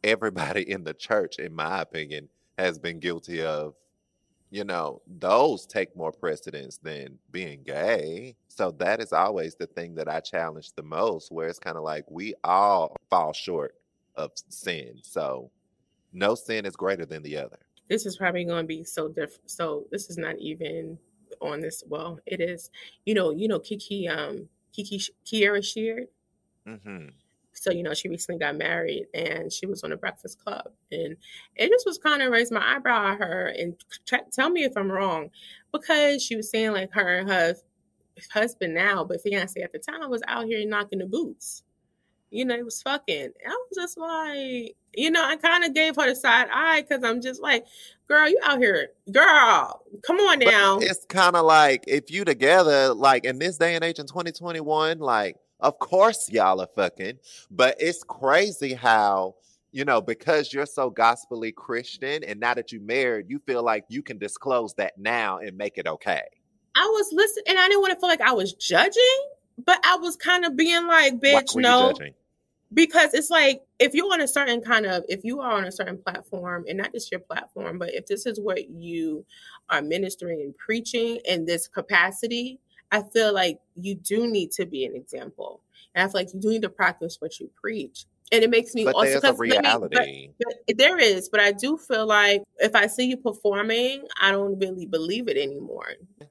everybody 0.04 0.62
in 0.70 0.84
the 0.84 0.94
church, 0.94 1.40
in 1.40 1.52
my 1.52 1.80
opinion, 1.80 2.28
has 2.56 2.78
been 2.78 3.00
guilty 3.00 3.42
of, 3.42 3.74
you 4.50 4.64
know, 4.64 5.02
those 5.06 5.66
take 5.66 5.94
more 5.96 6.12
precedence 6.12 6.78
than 6.78 7.18
being 7.30 7.62
gay. 7.64 8.36
So 8.48 8.70
that 8.78 9.00
is 9.00 9.12
always 9.12 9.54
the 9.54 9.66
thing 9.66 9.94
that 9.96 10.08
I 10.08 10.20
challenge 10.20 10.72
the 10.74 10.82
most, 10.82 11.30
where 11.30 11.48
it's 11.48 11.58
kind 11.58 11.76
of 11.76 11.82
like 11.82 12.04
we 12.10 12.34
all 12.44 12.96
fall 13.10 13.32
short 13.32 13.74
of 14.16 14.30
sin. 14.48 14.98
So 15.02 15.50
no 16.12 16.34
sin 16.34 16.66
is 16.66 16.76
greater 16.76 17.06
than 17.06 17.22
the 17.22 17.36
other. 17.36 17.58
This 17.88 18.06
is 18.06 18.16
probably 18.16 18.44
going 18.44 18.64
to 18.64 18.66
be 18.66 18.84
so 18.84 19.08
different. 19.08 19.50
So, 19.50 19.86
this 19.90 20.10
is 20.10 20.18
not 20.18 20.38
even 20.38 20.98
on 21.40 21.60
this. 21.60 21.82
Well, 21.88 22.18
it 22.26 22.40
is. 22.40 22.70
You 23.06 23.14
know, 23.14 23.30
you 23.30 23.48
know, 23.48 23.58
Kiki, 23.58 24.08
um, 24.08 24.48
Kiki, 24.72 25.00
Kierra 25.24 25.64
Sheard. 25.64 26.08
hmm 26.66 27.08
So, 27.60 27.72
you 27.72 27.82
know, 27.82 27.92
she 27.94 28.08
recently 28.08 28.38
got 28.38 28.56
married 28.56 29.06
and 29.14 29.52
she 29.52 29.66
was 29.66 29.82
on 29.82 29.90
the 29.90 29.96
Breakfast 29.96 30.38
Club. 30.44 30.70
And 30.92 31.16
it 31.56 31.68
just 31.70 31.86
was 31.86 31.98
kind 31.98 32.22
of 32.22 32.30
raised 32.30 32.52
my 32.52 32.76
eyebrow 32.76 33.12
at 33.12 33.18
her 33.18 33.48
and 33.48 33.74
tell 34.30 34.48
me 34.50 34.64
if 34.64 34.76
I'm 34.76 34.90
wrong 34.90 35.30
because 35.72 36.22
she 36.22 36.36
was 36.36 36.50
saying 36.50 36.72
like 36.72 36.92
her 36.92 37.18
and 37.18 37.28
her 37.28 37.54
husband 38.32 38.74
now, 38.74 39.04
but 39.04 39.20
fiance 39.22 39.60
at 39.60 39.72
the 39.72 39.78
time 39.78 40.08
was 40.08 40.22
out 40.28 40.46
here 40.46 40.66
knocking 40.66 41.00
the 41.00 41.06
boots. 41.06 41.64
You 42.30 42.44
know, 42.44 42.54
it 42.54 42.64
was 42.64 42.82
fucking. 42.82 43.30
I 43.46 43.48
was 43.48 43.74
just 43.74 43.96
like, 43.96 44.76
you 44.94 45.10
know, 45.10 45.24
I 45.24 45.36
kind 45.36 45.64
of 45.64 45.74
gave 45.74 45.96
her 45.96 46.06
the 46.06 46.14
side 46.14 46.48
eye 46.52 46.82
because 46.82 47.02
I'm 47.02 47.22
just 47.22 47.40
like, 47.40 47.64
girl, 48.06 48.28
you 48.28 48.38
out 48.44 48.58
here, 48.58 48.90
girl, 49.10 49.82
come 50.02 50.16
on 50.18 50.38
But 50.40 50.50
now. 50.50 50.78
it's 50.78 51.06
kind 51.06 51.36
of 51.36 51.46
like 51.46 51.84
if 51.86 52.10
you 52.10 52.24
together, 52.26 52.92
like 52.92 53.24
in 53.24 53.38
this 53.38 53.56
day 53.56 53.74
and 53.76 53.84
age 53.84 53.98
in 53.98 54.06
2021, 54.06 54.98
like 54.98 55.36
of 55.60 55.78
course 55.78 56.30
y'all 56.30 56.60
are 56.60 56.68
fucking, 56.74 57.18
but 57.50 57.76
it's 57.78 58.02
crazy 58.04 58.74
how 58.74 59.36
you 59.72 59.84
know 59.84 60.00
because 60.00 60.52
you're 60.52 60.66
so 60.66 60.90
gospelly 60.90 61.54
Christian, 61.54 62.24
and 62.24 62.40
now 62.40 62.54
that 62.54 62.72
you 62.72 62.80
married, 62.80 63.26
you 63.28 63.38
feel 63.40 63.62
like 63.62 63.84
you 63.88 64.02
can 64.02 64.18
disclose 64.18 64.74
that 64.74 64.98
now 64.98 65.38
and 65.38 65.56
make 65.56 65.78
it 65.78 65.86
okay. 65.86 66.22
I 66.74 66.84
was 66.84 67.08
listening 67.12 67.44
and 67.48 67.58
I 67.58 67.68
didn't 67.68 67.80
want 67.80 67.94
to 67.94 68.00
feel 68.00 68.08
like 68.08 68.20
I 68.20 68.32
was 68.32 68.52
judging, 68.52 69.02
but 69.64 69.80
I 69.84 69.96
was 69.96 70.16
kind 70.16 70.44
of 70.44 70.56
being 70.56 70.86
like, 70.86 71.14
bitch, 71.14 71.56
no. 71.56 71.92
because 72.72 73.14
it's 73.14 73.30
like 73.30 73.62
if 73.78 73.94
you're 73.94 74.12
on 74.12 74.20
a 74.20 74.28
certain 74.28 74.60
kind 74.60 74.86
of 74.86 75.04
if 75.08 75.24
you 75.24 75.40
are 75.40 75.52
on 75.52 75.64
a 75.64 75.72
certain 75.72 75.98
platform 75.98 76.64
and 76.68 76.78
not 76.78 76.92
just 76.92 77.10
your 77.10 77.20
platform 77.20 77.78
but 77.78 77.94
if 77.94 78.06
this 78.06 78.26
is 78.26 78.38
what 78.38 78.68
you 78.70 79.24
are 79.70 79.80
ministering 79.80 80.40
and 80.40 80.56
preaching 80.56 81.18
in 81.24 81.46
this 81.46 81.66
capacity 81.66 82.60
i 82.92 83.02
feel 83.02 83.32
like 83.34 83.58
you 83.76 83.94
do 83.94 84.26
need 84.26 84.50
to 84.52 84.66
be 84.66 84.84
an 84.84 84.94
example 84.94 85.60
and 85.94 86.02
i 86.02 86.06
feel 86.06 86.20
like 86.20 86.32
you 86.34 86.40
do 86.40 86.48
need 86.50 86.62
to 86.62 86.68
practice 86.68 87.16
what 87.20 87.38
you 87.40 87.50
preach 87.60 88.06
and 88.30 88.44
it 88.44 88.50
makes 88.50 88.74
me 88.74 88.84
But 88.84 88.94
also 88.94 89.20
there's 89.20 89.24
a 89.24 89.28
let 89.32 89.38
me- 89.38 89.48
but- 89.48 89.62
reality. 89.62 90.30
but 90.38 90.76
there 90.76 90.98
is, 90.98 91.30
but 91.30 91.40
I 91.40 91.50
do 91.52 91.78
feel 91.78 92.06
like 92.06 92.42
if 92.58 92.74
I 92.74 92.86
see 92.86 93.06
you 93.06 93.16
performing, 93.16 94.02
I 94.20 94.32
don't 94.32 94.58
really 94.58 94.84
believe 94.84 95.28
it 95.28 95.38
anymore. 95.38 95.86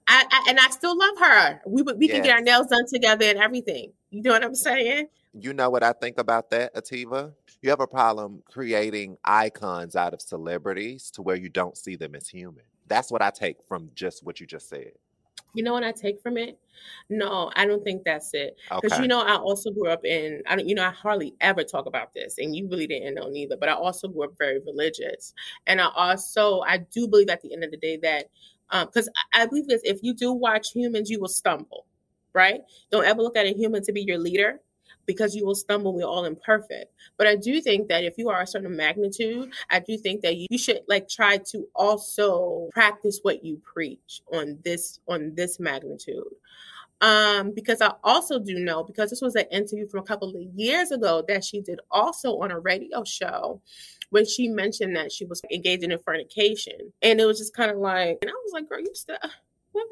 I, 0.08 0.24
I 0.32 0.46
and 0.48 0.60
I 0.60 0.70
still 0.70 0.96
love 0.96 1.18
her. 1.18 1.60
We 1.66 1.82
we 1.82 2.08
can 2.08 2.22
get 2.22 2.36
our 2.36 2.42
nails 2.42 2.68
done 2.68 2.86
together 2.88 3.26
and 3.26 3.40
everything. 3.40 3.94
You 4.12 4.22
know 4.22 4.30
what 4.34 4.44
I'm 4.44 4.54
saying? 4.54 5.08
You 5.34 5.54
know 5.54 5.72
what 5.72 5.82
I 5.82 5.92
think 5.94 6.20
about 6.20 6.52
that, 6.52 6.76
Ahtivah? 6.76 7.34
You 7.64 7.72
have 7.72 7.80
a 7.80 7.88
problem 7.88 8.44
creating 8.48 9.18
icons 9.26 9.96
out 9.96 10.14
of 10.14 10.22
celebrities 10.22 11.10
to 11.16 11.24
where 11.24 11.36
you 11.36 11.50
don't 11.50 11.76
see 11.76 11.96
them 11.96 12.14
as 12.14 12.28
human. 12.30 12.64
That's 12.86 13.10
what 13.12 13.24
I 13.24 13.32
take 13.32 13.58
from 13.68 13.90
just 13.96 14.24
what 14.24 14.40
you 14.40 14.46
just 14.46 14.70
said. 14.70 14.92
You 15.58 15.64
know 15.64 15.74
what 15.74 15.84
I 15.84 15.92
take 15.92 16.22
from 16.22 16.38
it? 16.38 16.60
No, 17.10 17.52
I 17.56 17.66
don't 17.66 17.84
think 17.84 18.04
that's 18.04 18.34
it. 18.34 18.58
Because 18.80 18.98
Okay. 18.98 19.00
you 19.00 19.08
know, 19.08 19.22
I 19.22 19.36
also 19.38 19.72
grew 19.72 19.88
up 19.90 20.06
in 20.06 20.44
I 20.48 20.56
don't 20.56 20.68
you 20.68 20.76
know, 20.76 20.86
I 20.86 20.92
hardly 20.92 21.36
ever 21.42 21.64
talk 21.64 21.86
about 21.88 22.14
this, 22.14 22.38
and 22.38 22.56
you 22.56 22.68
really 22.70 22.88
didn't 22.88 23.16
know 23.16 23.30
neither, 23.30 23.58
but 23.58 23.70
I 23.70 23.74
also 23.74 24.08
grew 24.08 24.26
up 24.26 24.38
very 24.38 24.60
religious. 24.60 25.34
And 25.66 25.82
I 25.82 25.90
also 25.96 26.62
I 26.62 26.78
do 26.78 27.08
believe 27.08 27.30
at 27.30 27.42
the 27.42 27.54
end 27.54 27.64
of 27.64 27.72
the 27.72 27.78
day 27.78 27.98
that 27.98 28.28
um 28.70 28.88
because 28.88 29.10
I, 29.34 29.44
I 29.44 29.46
believe 29.48 29.68
this 29.68 29.82
if 29.84 30.00
you 30.04 30.14
do 30.14 30.32
watch 30.32 30.72
humans, 30.74 31.10
you 31.10 31.20
will 31.20 31.28
stumble, 31.28 31.88
right? 32.34 32.62
Don't 32.92 33.06
ever 33.06 33.22
look 33.22 33.38
at 33.38 33.48
a 33.48 33.54
human 33.54 33.84
to 33.84 33.94
be 33.94 34.04
your 34.04 34.20
leader 34.20 34.60
because 35.08 35.36
you 35.36 35.46
will 35.46 35.56
stumble. 35.56 35.94
We're 35.94 36.06
all 36.06 36.26
imperfect. 36.26 36.94
But 37.18 37.26
I 37.26 37.36
do 37.36 37.60
think 37.62 37.88
that 37.88 38.04
if 38.04 38.18
you 38.18 38.30
are 38.30 38.42
a 38.42 38.48
certain 38.48 38.76
magnitude, 38.76 39.52
I 39.72 39.80
do 39.80 39.98
think 39.98 40.22
that 40.22 40.36
you 40.36 40.58
should 40.58 40.82
like 40.88 41.10
try 41.10 41.38
to 41.52 41.68
also 41.74 42.70
practice 42.74 43.20
what 43.24 43.44
you 43.44 43.60
preach 43.64 44.22
on 44.32 44.60
this 44.64 45.00
on 45.08 45.34
this 45.36 45.60
magnitude. 45.60 46.24
Um, 47.00 47.52
because 47.54 47.82
I 47.82 47.94
also 48.04 48.40
do 48.40 48.58
know 48.58 48.84
because 48.84 49.12
this 49.12 49.22
was 49.22 49.36
an 49.36 49.46
interview 49.52 49.88
from 49.88 50.00
a 50.00 50.04
couple 50.04 50.30
of 50.30 50.42
years 50.56 50.92
ago 50.92 51.24
that 51.28 51.44
she 51.44 51.62
did 51.62 51.80
also 51.92 52.40
on 52.40 52.52
a 52.52 52.60
radio 52.60 53.04
show 53.04 53.62
when 54.10 54.26
she 54.26 54.48
mentioned 54.48 54.96
that 54.96 55.12
she 55.12 55.26
was 55.26 55.42
engaging 55.52 55.92
in 55.92 56.00
fornication. 56.00 56.94
And 57.02 57.20
it 57.20 57.26
was 57.26 57.38
just 57.38 57.56
kind 57.56 57.70
of 57.70 57.78
like, 57.78 58.18
and 58.22 58.32
I 58.32 58.34
was 58.44 58.54
like, 58.54 58.68
girl, 58.68 58.80
you 58.80 58.92
still 58.94 59.18
what? 59.74 59.88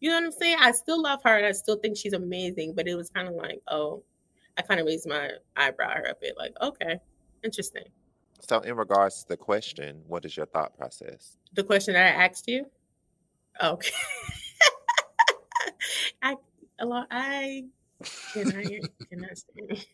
You 0.00 0.10
know 0.10 0.16
what 0.16 0.24
I'm 0.24 0.32
saying? 0.32 0.56
I 0.60 0.72
still 0.72 1.02
love 1.02 1.20
her 1.24 1.36
and 1.36 1.46
I 1.46 1.52
still 1.52 1.76
think 1.76 1.96
she's 1.96 2.14
amazing, 2.14 2.74
but 2.74 2.88
it 2.88 2.94
was 2.94 3.10
kind 3.10 3.28
of 3.28 3.34
like, 3.34 3.60
oh, 3.68 4.02
I 4.60 4.62
kind 4.62 4.78
of 4.78 4.86
raised 4.86 5.08
my 5.08 5.30
eyebrow 5.56 6.02
a 6.06 6.14
bit, 6.20 6.34
like, 6.36 6.54
okay, 6.60 7.00
interesting. 7.42 7.84
So, 8.40 8.60
in 8.60 8.76
regards 8.76 9.22
to 9.22 9.28
the 9.28 9.36
question, 9.38 10.02
what 10.06 10.26
is 10.26 10.36
your 10.36 10.44
thought 10.44 10.76
process? 10.76 11.38
The 11.54 11.64
question 11.64 11.94
that 11.94 12.14
I 12.14 12.24
asked 12.26 12.46
you, 12.46 12.66
okay, 13.62 13.90
I 16.22 16.36
a 16.78 16.84
lot 16.84 17.06
I 17.10 17.64
can 18.34 18.54
I 18.54 18.80
can 19.08 19.24
I 19.24 19.34
say. 19.34 19.86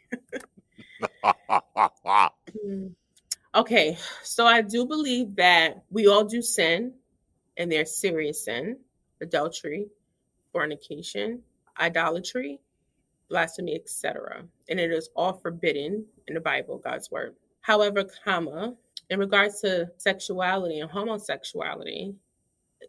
Hmm. 2.61 2.87
Okay, 3.55 3.97
so 4.25 4.47
I 4.47 4.63
do 4.63 4.85
believe 4.85 5.37
that 5.37 5.85
we 5.91 6.09
all 6.09 6.25
do 6.25 6.43
sin, 6.43 6.95
and 7.57 7.71
there's 7.71 7.95
serious 7.95 8.45
sin, 8.45 8.79
adultery, 9.21 9.87
fornication, 10.53 11.43
idolatry, 11.79 12.59
blasphemy, 13.29 13.75
etc. 13.75 14.45
And 14.69 14.79
it 14.81 14.93
is 14.93 15.11
all 15.17 15.35
forbidden 15.35 16.05
in 16.29 16.35
the 16.35 16.41
Bible, 16.41 16.79
God's 16.79 17.11
word. 17.11 17.35
However, 17.61 18.05
comma, 18.25 18.75
in 19.11 19.19
regards 19.19 19.61
to 19.61 19.91
sexuality 19.97 20.81
and 20.81 20.91
homosexuality, 20.91 22.15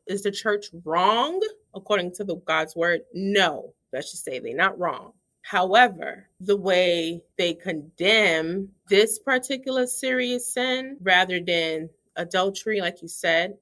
is 0.08 0.24
the 0.24 0.32
church 0.32 0.68
wrong 0.84 1.42
according 1.76 2.14
to 2.14 2.24
the 2.24 2.36
God's 2.38 2.76
word? 2.76 3.02
No. 3.14 3.74
Let's 3.94 4.12
just 4.12 4.26
say 4.26 4.40
they're 4.40 4.56
not 4.56 4.78
wrong. 4.78 5.14
However, 5.42 6.28
the 6.42 6.58
way 6.58 7.22
they 7.38 7.54
condemn 7.54 8.70
this 8.90 9.18
particular 9.18 9.88
serious 9.88 10.54
sin 10.54 10.98
rather 11.02 11.40
than 11.40 11.90
adultery, 12.18 12.82
like 12.82 13.02
you 13.02 13.08
said, 13.08 13.58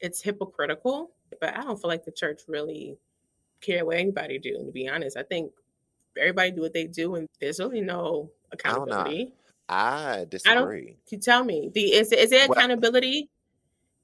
it's 0.00 0.20
hypocritical. 0.20 1.12
But 1.40 1.56
I 1.56 1.62
don't 1.62 1.80
feel 1.80 1.88
like 1.88 2.04
the 2.04 2.12
church 2.12 2.42
really 2.46 2.98
care 3.60 3.84
what 3.84 3.96
anybody 3.96 4.38
do, 4.38 4.58
to 4.64 4.70
be 4.70 4.88
honest. 4.88 5.16
I 5.16 5.22
think 5.22 5.50
everybody 6.18 6.50
do 6.52 6.60
what 6.62 6.72
they 6.72 6.86
do 6.86 7.14
and 7.16 7.28
there's 7.40 7.58
really 7.58 7.80
no 7.80 8.30
accountability. 8.52 8.86
I 8.86 8.86
don't 8.86 8.88
know. 8.88 9.02
accountability. 9.02 9.32
I 9.68 10.26
disagree. 10.28 10.96
You 11.10 11.18
tell 11.18 11.44
me. 11.44 11.70
The 11.74 11.92
is 11.94 12.12
is 12.12 12.30
there 12.30 12.46
accountability 12.46 13.28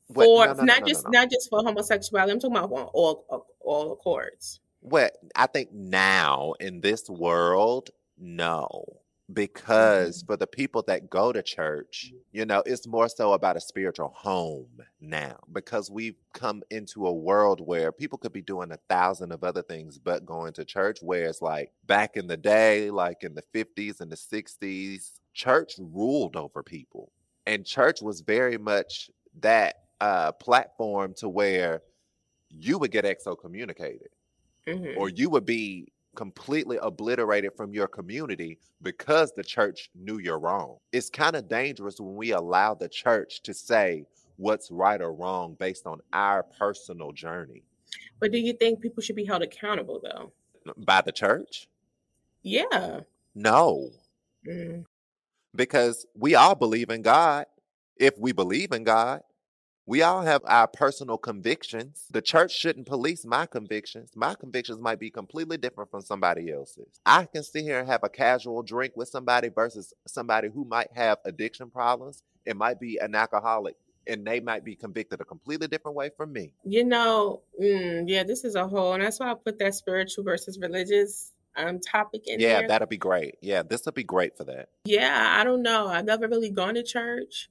What- 0.09 0.25
for 0.25 0.47
no, 0.47 0.53
no, 0.55 0.59
no, 0.59 0.65
not 0.65 0.81
no, 0.81 0.87
just 0.87 1.05
no, 1.05 1.11
no. 1.11 1.21
not 1.21 1.31
just 1.31 1.49
for 1.51 1.63
homosexuality? 1.63 2.33
I'm 2.33 2.41
talking 2.41 2.57
about 2.57 2.71
all 2.73 3.25
all, 3.29 3.47
all 3.61 3.93
accords. 3.93 4.61
Well, 4.81 5.11
I 5.37 5.47
think 5.47 5.73
now 5.73 6.55
in 6.59 6.81
this 6.81 7.09
world, 7.09 7.91
no. 8.19 8.85
Because 9.33 10.23
for 10.23 10.37
the 10.37 10.47
people 10.47 10.83
that 10.89 11.09
go 11.09 11.33
to 11.33 11.43
church, 11.43 12.15
you 12.33 12.45
know, 12.45 12.63
it's 12.67 12.87
more 12.87 13.09
so 13.09 13.33
about 13.35 13.57
a 13.57 13.61
spiritual 13.61 14.09
home 14.17 14.81
now. 15.01 15.39
Because 15.53 15.91
we've 15.91 16.17
come 16.35 16.63
into 16.71 17.07
a 17.07 17.13
world 17.13 17.61
where 17.61 17.93
people 17.93 18.19
could 18.19 18.33
be 18.33 18.43
doing 18.43 18.73
a 18.73 18.79
thousand 18.89 19.33
of 19.33 19.45
other 19.45 19.63
things 19.63 19.99
but 19.99 20.27
going 20.27 20.53
to 20.55 20.65
church. 20.65 20.99
Whereas, 21.03 21.41
like 21.41 21.73
back 21.85 22.17
in 22.17 22.27
the 22.27 22.37
day, 22.37 22.91
like 22.91 23.23
in 23.23 23.35
the 23.35 23.43
50s 23.43 24.01
and 24.01 24.11
the 24.11 24.17
60s, 24.17 25.21
church 25.35 25.75
ruled 25.79 26.37
over 26.37 26.63
people. 26.63 27.13
And 27.47 27.65
church 27.67 28.03
was 28.03 28.21
very 28.23 28.59
much 28.59 29.11
that 29.41 29.77
uh, 30.01 30.33
platform 30.33 31.15
to 31.15 31.29
where 31.29 31.83
you 32.51 32.79
would 32.79 32.91
get 32.91 33.05
excommunicated 33.05 34.09
Mhm. 34.67 34.97
or 34.97 35.09
you 35.09 35.31
would 35.31 35.47
be 35.47 35.93
completely 36.15 36.79
obliterated 36.83 37.53
from 37.57 37.73
your 37.73 37.89
community 37.89 38.59
because 38.83 39.33
the 39.33 39.43
church 39.45 39.91
knew 39.95 40.19
you're 40.19 40.39
wrong. 40.39 40.77
It's 40.93 41.09
kind 41.11 41.37
of 41.37 41.49
dangerous 41.49 42.01
when 42.01 42.15
we 42.15 42.33
allow 42.33 42.75
the 42.75 42.89
church 42.89 43.43
to 43.43 43.55
say 43.55 44.05
what's 44.37 44.71
right 44.71 45.01
or 45.01 45.13
wrong 45.13 45.57
based 45.59 45.87
on 45.87 46.01
our 46.13 46.43
personal 46.43 47.13
journey. 47.13 47.63
But 48.21 48.33
do 48.33 48.39
you 48.39 48.53
think 48.55 48.81
people 48.81 49.03
should 49.03 49.17
be 49.17 49.25
held 49.25 49.43
accountable 49.43 50.01
though? 50.03 50.33
By 50.77 51.01
the 51.01 51.13
church? 51.13 51.69
Yeah. 52.43 53.01
No, 53.35 53.91
Mm. 54.47 54.85
because 55.55 56.05
we 56.17 56.35
all 56.35 56.57
believe 56.57 56.91
in 56.91 57.01
God. 57.03 57.47
If 57.97 58.19
we 58.19 58.33
believe 58.33 58.73
in 58.73 58.83
God, 58.83 59.23
we 59.87 60.03
all 60.03 60.23
have 60.23 60.43
our 60.45 60.69
personal 60.69 61.19
convictions. 61.19 62.05
The 62.11 62.23
church 62.23 62.57
shouldn't 62.57 62.87
police 62.87 63.25
my 63.25 63.47
convictions. 63.47 64.13
My 64.15 64.35
convictions 64.35 64.79
might 64.81 65.01
be 65.01 65.11
completely 65.11 65.57
different 65.57 65.91
from 65.91 66.03
somebody 66.03 66.53
else's. 66.53 67.01
I 67.05 67.25
can 67.25 67.43
sit 67.43 67.63
here 67.63 67.81
and 67.81 67.89
have 67.89 68.05
a 68.05 68.09
casual 68.09 68.63
drink 68.63 68.93
with 68.97 69.09
somebody 69.09 69.49
versus 69.49 69.93
somebody 70.07 70.49
who 70.49 70.65
might 70.65 70.93
have 70.95 71.19
addiction 71.25 71.71
problems. 71.71 72.23
It 72.47 72.57
might 72.57 72.79
be 72.79 72.99
an 72.99 73.15
alcoholic 73.15 73.77
and 74.07 74.27
they 74.27 74.41
might 74.41 74.65
be 74.65 74.75
convicted 74.75 75.21
a 75.21 75.25
completely 75.25 75.69
different 75.69 75.97
way 75.97 76.11
from 76.17 76.33
me. 76.33 76.53
You 76.65 76.85
know, 76.85 77.43
mm, 77.61 78.05
yeah, 78.07 78.25
this 78.25 78.45
is 78.45 78.55
a 78.55 78.67
whole, 78.67 78.95
and 78.95 79.03
that's 79.03 79.21
why 79.21 79.31
I 79.31 79.35
put 79.35 79.59
that 79.61 79.75
spiritual 79.75 80.25
versus 80.25 80.59
religious 80.59 81.33
um 81.55 81.79
topic 81.81 82.27
in 82.27 82.41
yeah, 82.41 82.61
there. 82.61 82.69
that'll 82.69 82.89
be 82.89 82.97
great. 82.97 83.37
Yeah, 83.43 83.63
this 83.63 83.85
will 83.85 83.93
be 83.93 84.05
great 84.05 84.37
for 84.37 84.45
that. 84.45 84.71
Yeah, 84.85 85.37
I 85.39 85.45
don't 85.45 85.63
know. 85.63 85.87
I've 85.87 86.07
never 86.07 86.27
really 86.27 86.51
gone 86.51 86.75
to 86.75 86.83
church 86.83 87.51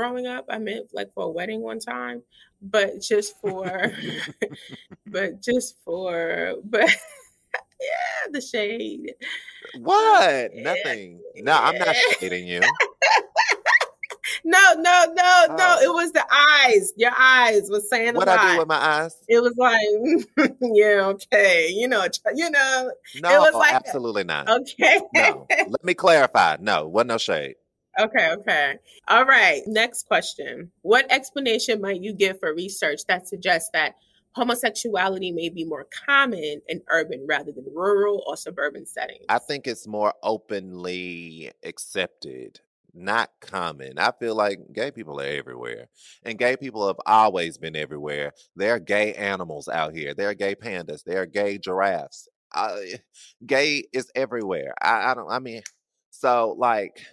growing 0.00 0.26
up. 0.26 0.46
I 0.48 0.58
meant 0.58 0.86
like 0.94 1.12
for 1.14 1.24
a 1.24 1.28
wedding 1.30 1.60
one 1.60 1.78
time, 1.78 2.22
but 2.62 3.00
just 3.02 3.38
for, 3.40 3.92
but 5.06 5.42
just 5.42 5.76
for, 5.84 6.54
but 6.64 6.88
yeah, 7.80 8.30
the 8.32 8.40
shade. 8.40 9.12
What? 9.78 10.50
Yeah, 10.54 10.62
Nothing. 10.62 11.20
No, 11.36 11.52
I'm 11.52 11.76
not 11.78 11.94
shading 12.18 12.46
you. 12.48 12.60
No, 14.42 14.58
no, 14.74 15.04
no, 15.12 15.46
no. 15.50 15.56
Oh. 15.58 15.78
It 15.82 15.92
was 15.92 16.12
the 16.12 16.24
eyes. 16.32 16.92
Your 16.96 17.10
eyes 17.16 17.68
was 17.68 17.90
saying 17.90 18.14
What 18.14 18.26
I 18.26 18.52
do 18.54 18.58
with 18.60 18.68
my 18.68 18.76
eyes? 18.76 19.14
it 19.28 19.38
was 19.40 19.54
like, 19.58 20.56
yeah, 20.62 21.08
okay, 21.08 21.68
you 21.68 21.86
know, 21.86 22.06
you 22.34 22.48
know, 22.50 22.90
No, 23.22 23.40
was 23.40 23.54
like- 23.54 23.74
absolutely 23.74 24.24
not. 24.24 24.48
okay. 24.48 24.98
No. 25.14 25.46
Let 25.50 25.84
me 25.84 25.92
clarify. 25.92 26.56
No, 26.58 26.88
wasn't 26.88 27.08
no 27.08 27.18
shade. 27.18 27.56
Okay, 28.00 28.30
okay. 28.32 28.78
All 29.08 29.26
right. 29.26 29.62
Next 29.66 30.06
question. 30.06 30.70
What 30.82 31.10
explanation 31.12 31.80
might 31.82 32.00
you 32.00 32.14
give 32.14 32.38
for 32.38 32.54
research 32.54 33.00
that 33.08 33.28
suggests 33.28 33.68
that 33.74 33.96
homosexuality 34.32 35.32
may 35.32 35.50
be 35.50 35.64
more 35.64 35.86
common 36.06 36.62
in 36.68 36.80
urban 36.88 37.26
rather 37.28 37.52
than 37.52 37.66
rural 37.74 38.22
or 38.26 38.36
suburban 38.36 38.86
settings? 38.86 39.26
I 39.28 39.38
think 39.38 39.66
it's 39.66 39.86
more 39.86 40.14
openly 40.22 41.50
accepted, 41.62 42.60
not 42.94 43.30
common. 43.40 43.98
I 43.98 44.12
feel 44.18 44.34
like 44.34 44.60
gay 44.72 44.90
people 44.90 45.20
are 45.20 45.24
everywhere, 45.24 45.88
and 46.22 46.38
gay 46.38 46.56
people 46.56 46.86
have 46.86 47.00
always 47.04 47.58
been 47.58 47.76
everywhere. 47.76 48.32
There 48.56 48.74
are 48.74 48.80
gay 48.80 49.12
animals 49.14 49.68
out 49.68 49.94
here. 49.94 50.14
There 50.14 50.30
are 50.30 50.34
gay 50.34 50.54
pandas. 50.54 51.04
There 51.04 51.20
are 51.20 51.26
gay 51.26 51.58
giraffes. 51.58 52.28
Uh, 52.54 52.78
gay 53.46 53.84
is 53.92 54.10
everywhere. 54.14 54.72
I, 54.80 55.10
I 55.10 55.14
don't. 55.14 55.30
I 55.30 55.38
mean, 55.38 55.62
so 56.10 56.54
like. 56.56 57.04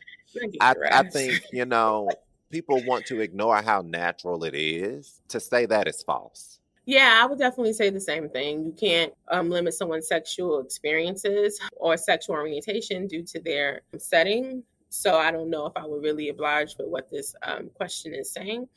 I, 0.61 0.75
I 0.91 1.03
think, 1.03 1.41
you 1.51 1.65
know, 1.65 2.09
people 2.51 2.83
want 2.85 3.05
to 3.07 3.21
ignore 3.21 3.61
how 3.61 3.81
natural 3.81 4.43
it 4.43 4.55
is. 4.55 5.21
To 5.29 5.39
say 5.39 5.65
that 5.65 5.87
is 5.87 6.03
false. 6.03 6.59
Yeah, 6.85 7.19
I 7.21 7.25
would 7.25 7.37
definitely 7.37 7.73
say 7.73 7.89
the 7.89 7.99
same 7.99 8.29
thing. 8.29 8.65
You 8.65 8.71
can't 8.71 9.13
um, 9.29 9.49
limit 9.49 9.73
someone's 9.73 10.07
sexual 10.07 10.61
experiences 10.61 11.59
or 11.75 11.97
sexual 11.97 12.37
orientation 12.37 13.07
due 13.07 13.23
to 13.23 13.41
their 13.41 13.81
setting. 13.97 14.63
So 14.89 15.17
I 15.17 15.31
don't 15.31 15.49
know 15.49 15.65
if 15.65 15.73
I 15.75 15.85
would 15.85 16.01
really 16.01 16.29
oblige 16.29 16.75
with 16.77 16.87
what 16.87 17.11
this 17.11 17.35
um, 17.43 17.69
question 17.75 18.13
is 18.13 18.31
saying. 18.31 18.69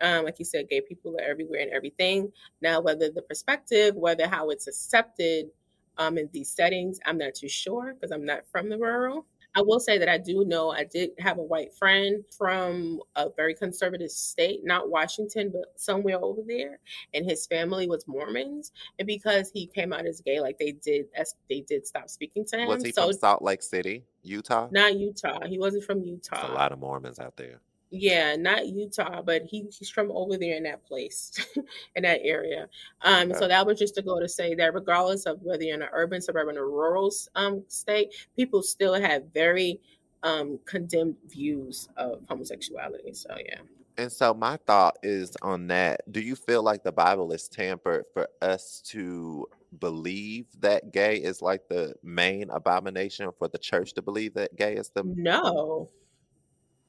Um, 0.00 0.24
like 0.24 0.38
you 0.38 0.46
said, 0.46 0.70
gay 0.70 0.80
people 0.80 1.14
are 1.16 1.30
everywhere 1.30 1.60
and 1.60 1.70
everything. 1.70 2.32
Now, 2.62 2.80
whether 2.80 3.10
the 3.10 3.20
perspective, 3.20 3.94
whether 3.96 4.26
how 4.26 4.48
it's 4.48 4.66
accepted 4.66 5.50
um, 5.98 6.16
in 6.16 6.30
these 6.32 6.50
settings, 6.50 6.98
I'm 7.04 7.18
not 7.18 7.34
too 7.34 7.48
sure 7.48 7.92
because 7.92 8.12
I'm 8.12 8.24
not 8.24 8.44
from 8.50 8.70
the 8.70 8.78
rural. 8.78 9.26
I 9.54 9.62
will 9.62 9.80
say 9.80 9.98
that 9.98 10.08
I 10.08 10.18
do 10.18 10.44
know 10.44 10.70
I 10.70 10.84
did 10.84 11.10
have 11.18 11.38
a 11.38 11.42
white 11.42 11.74
friend 11.74 12.24
from 12.36 13.00
a 13.16 13.28
very 13.36 13.54
conservative 13.54 14.10
state, 14.10 14.60
not 14.64 14.90
Washington, 14.90 15.50
but 15.52 15.72
somewhere 15.76 16.18
over 16.22 16.42
there 16.46 16.78
and 17.14 17.28
his 17.28 17.46
family 17.46 17.88
was 17.88 18.06
Mormons, 18.06 18.72
and 18.98 19.06
because 19.06 19.50
he 19.52 19.66
came 19.66 19.92
out 19.92 20.06
as 20.06 20.20
gay, 20.20 20.40
like 20.40 20.58
they 20.58 20.72
did, 20.72 21.06
as 21.16 21.34
they 21.48 21.60
did 21.62 21.86
stop 21.86 22.08
speaking 22.08 22.44
to 22.46 22.58
him. 22.58 22.68
Was 22.68 22.84
he 22.84 22.92
so 22.92 23.06
from 23.06 23.12
Salt 23.14 23.42
Lake 23.42 23.62
City, 23.62 24.04
Utah? 24.22 24.68
not 24.70 24.94
Utah. 24.96 25.46
He 25.46 25.58
wasn't 25.58 25.84
from 25.84 26.00
There's 26.00 26.10
Utah. 26.10 26.52
a 26.52 26.54
lot 26.54 26.72
of 26.72 26.78
Mormons 26.78 27.18
out 27.18 27.36
there. 27.36 27.60
Yeah, 27.90 28.36
not 28.36 28.66
Utah, 28.66 29.22
but 29.22 29.42
he, 29.44 29.66
he's 29.70 29.88
from 29.88 30.10
over 30.12 30.36
there 30.36 30.56
in 30.56 30.64
that 30.64 30.84
place, 30.84 31.32
in 31.96 32.02
that 32.02 32.20
area. 32.22 32.68
Um, 33.00 33.32
Okay. 33.32 33.34
so 33.34 33.48
that 33.48 33.66
was 33.66 33.78
just 33.78 33.94
to 33.94 34.02
go 34.02 34.20
to 34.20 34.28
say 34.28 34.54
that 34.56 34.74
regardless 34.74 35.24
of 35.24 35.40
whether 35.42 35.62
you're 35.62 35.76
in 35.76 35.82
an 35.82 35.88
urban, 35.92 36.20
suburban, 36.20 36.58
or 36.58 36.66
rural 36.66 37.10
um 37.34 37.64
state, 37.68 38.14
people 38.36 38.62
still 38.62 38.94
have 38.94 39.24
very 39.32 39.80
um 40.22 40.58
condemned 40.66 41.16
views 41.26 41.88
of 41.96 42.22
homosexuality. 42.28 43.14
So 43.14 43.34
yeah. 43.46 43.60
And 43.96 44.12
so 44.12 44.32
my 44.32 44.58
thought 44.66 44.96
is 45.02 45.36
on 45.42 45.66
that. 45.68 46.02
Do 46.10 46.20
you 46.20 46.36
feel 46.36 46.62
like 46.62 46.84
the 46.84 46.92
Bible 46.92 47.32
is 47.32 47.48
tampered 47.48 48.04
for 48.14 48.28
us 48.40 48.80
to 48.88 49.46
believe 49.78 50.46
that 50.60 50.92
gay 50.92 51.16
is 51.16 51.42
like 51.42 51.68
the 51.68 51.94
main 52.02 52.48
abomination 52.50 53.30
for 53.38 53.48
the 53.48 53.58
church 53.58 53.94
to 53.94 54.02
believe 54.02 54.34
that 54.34 54.56
gay 54.56 54.74
is 54.76 54.90
the 54.94 55.08
No. 55.26 55.90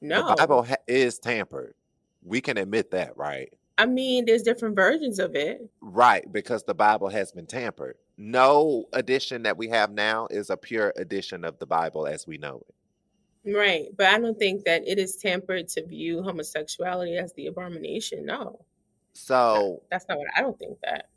The 0.00 0.06
No. 0.08 0.34
Bible 0.36 0.62
ha- 0.64 0.76
is 0.86 1.18
tampered. 1.18 1.74
We 2.22 2.40
can 2.40 2.56
admit 2.58 2.90
that, 2.92 3.16
right? 3.16 3.52
I 3.78 3.86
mean, 3.86 4.26
there's 4.26 4.42
different 4.42 4.76
versions 4.76 5.18
of 5.18 5.34
it. 5.34 5.62
Right, 5.80 6.30
because 6.30 6.64
the 6.64 6.74
Bible 6.74 7.08
has 7.08 7.32
been 7.32 7.46
tampered. 7.46 7.96
No 8.18 8.84
edition 8.92 9.42
that 9.44 9.56
we 9.56 9.68
have 9.68 9.90
now 9.90 10.26
is 10.30 10.50
a 10.50 10.56
pure 10.56 10.92
edition 10.96 11.44
of 11.44 11.58
the 11.58 11.66
Bible 11.66 12.06
as 12.06 12.26
we 12.26 12.36
know 12.36 12.62
it. 12.68 12.74
Right. 13.56 13.86
But 13.96 14.08
I 14.08 14.18
don't 14.18 14.38
think 14.38 14.66
that 14.66 14.86
it 14.86 14.98
is 14.98 15.16
tampered 15.16 15.68
to 15.68 15.86
view 15.86 16.22
homosexuality 16.22 17.16
as 17.16 17.32
the 17.32 17.46
abomination. 17.46 18.26
No. 18.26 18.60
So, 19.14 19.82
That's 19.90 20.04
not 20.10 20.18
what 20.18 20.26
I 20.36 20.42
don't 20.42 20.58
think 20.58 20.76
that. 20.82 21.08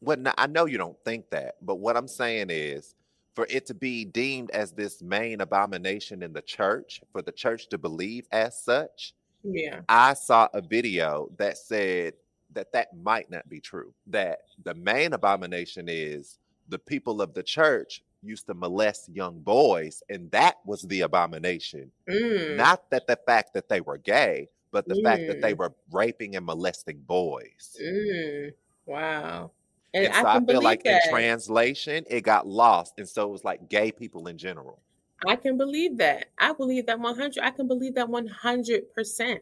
what 0.00 0.18
no, 0.18 0.32
I 0.38 0.46
know 0.46 0.64
you 0.64 0.78
don't 0.78 0.96
think 1.04 1.28
that, 1.30 1.56
but 1.60 1.74
what 1.76 1.98
I'm 1.98 2.08
saying 2.08 2.46
is 2.48 2.94
for 3.34 3.46
it 3.50 3.66
to 3.66 3.74
be 3.74 4.04
deemed 4.04 4.50
as 4.52 4.72
this 4.72 5.02
main 5.02 5.40
abomination 5.40 6.22
in 6.22 6.32
the 6.32 6.42
church, 6.42 7.02
for 7.12 7.20
the 7.22 7.32
church 7.32 7.68
to 7.68 7.78
believe 7.78 8.26
as 8.32 8.58
such, 8.62 9.14
Yeah. 9.42 9.80
I 9.88 10.14
saw 10.14 10.48
a 10.54 10.60
video 10.62 11.30
that 11.36 11.58
said 11.58 12.14
that 12.52 12.72
that 12.72 12.96
might 12.96 13.30
not 13.30 13.48
be 13.48 13.60
true. 13.60 13.92
That 14.06 14.40
the 14.62 14.74
main 14.74 15.12
abomination 15.12 15.86
is 15.88 16.38
the 16.68 16.78
people 16.78 17.20
of 17.20 17.34
the 17.34 17.42
church 17.42 18.02
used 18.22 18.46
to 18.46 18.54
molest 18.54 19.10
young 19.10 19.40
boys, 19.40 20.02
and 20.08 20.30
that 20.30 20.56
was 20.64 20.80
the 20.82 21.02
abomination. 21.02 21.90
Mm. 22.08 22.56
Not 22.56 22.88
that 22.90 23.06
the 23.06 23.16
fact 23.26 23.52
that 23.52 23.68
they 23.68 23.82
were 23.82 23.98
gay, 23.98 24.48
but 24.70 24.88
the 24.88 25.00
fact 25.04 25.26
that 25.28 25.42
they 25.42 25.52
Mm. 25.52 25.58
were 25.58 25.74
raping 25.92 26.36
and 26.36 26.46
molesting 26.46 27.00
boys. 27.00 27.76
Mm. 27.82 28.54
Wow. 28.86 29.50
And, 29.94 30.06
And, 30.06 30.14
I 30.14 30.18
so 30.18 30.24
can 30.40 30.50
I, 30.50 30.52
feel 30.52 30.62
like 30.62 30.82
that. 30.84 31.02
in 31.06 31.10
translation, 31.10 32.04
it 32.10 32.22
got 32.22 32.46
lost. 32.46 32.94
And 32.98 33.08
so 33.08 33.28
it 33.28 33.30
was 33.32 33.44
like 33.44 33.68
gay 33.70 33.92
people 33.92 34.26
in 34.28 34.36
general. 34.36 34.80
I 35.26 35.36
can 35.36 35.56
believe 35.56 35.96
that. 35.98 36.26
I 36.38 36.52
believe 36.52 36.86
that 36.86 36.98
100. 37.00 37.38
I 37.42 37.50
can 37.50 37.66
believe 37.68 37.94
that 37.94 38.08
100%. 38.08 39.38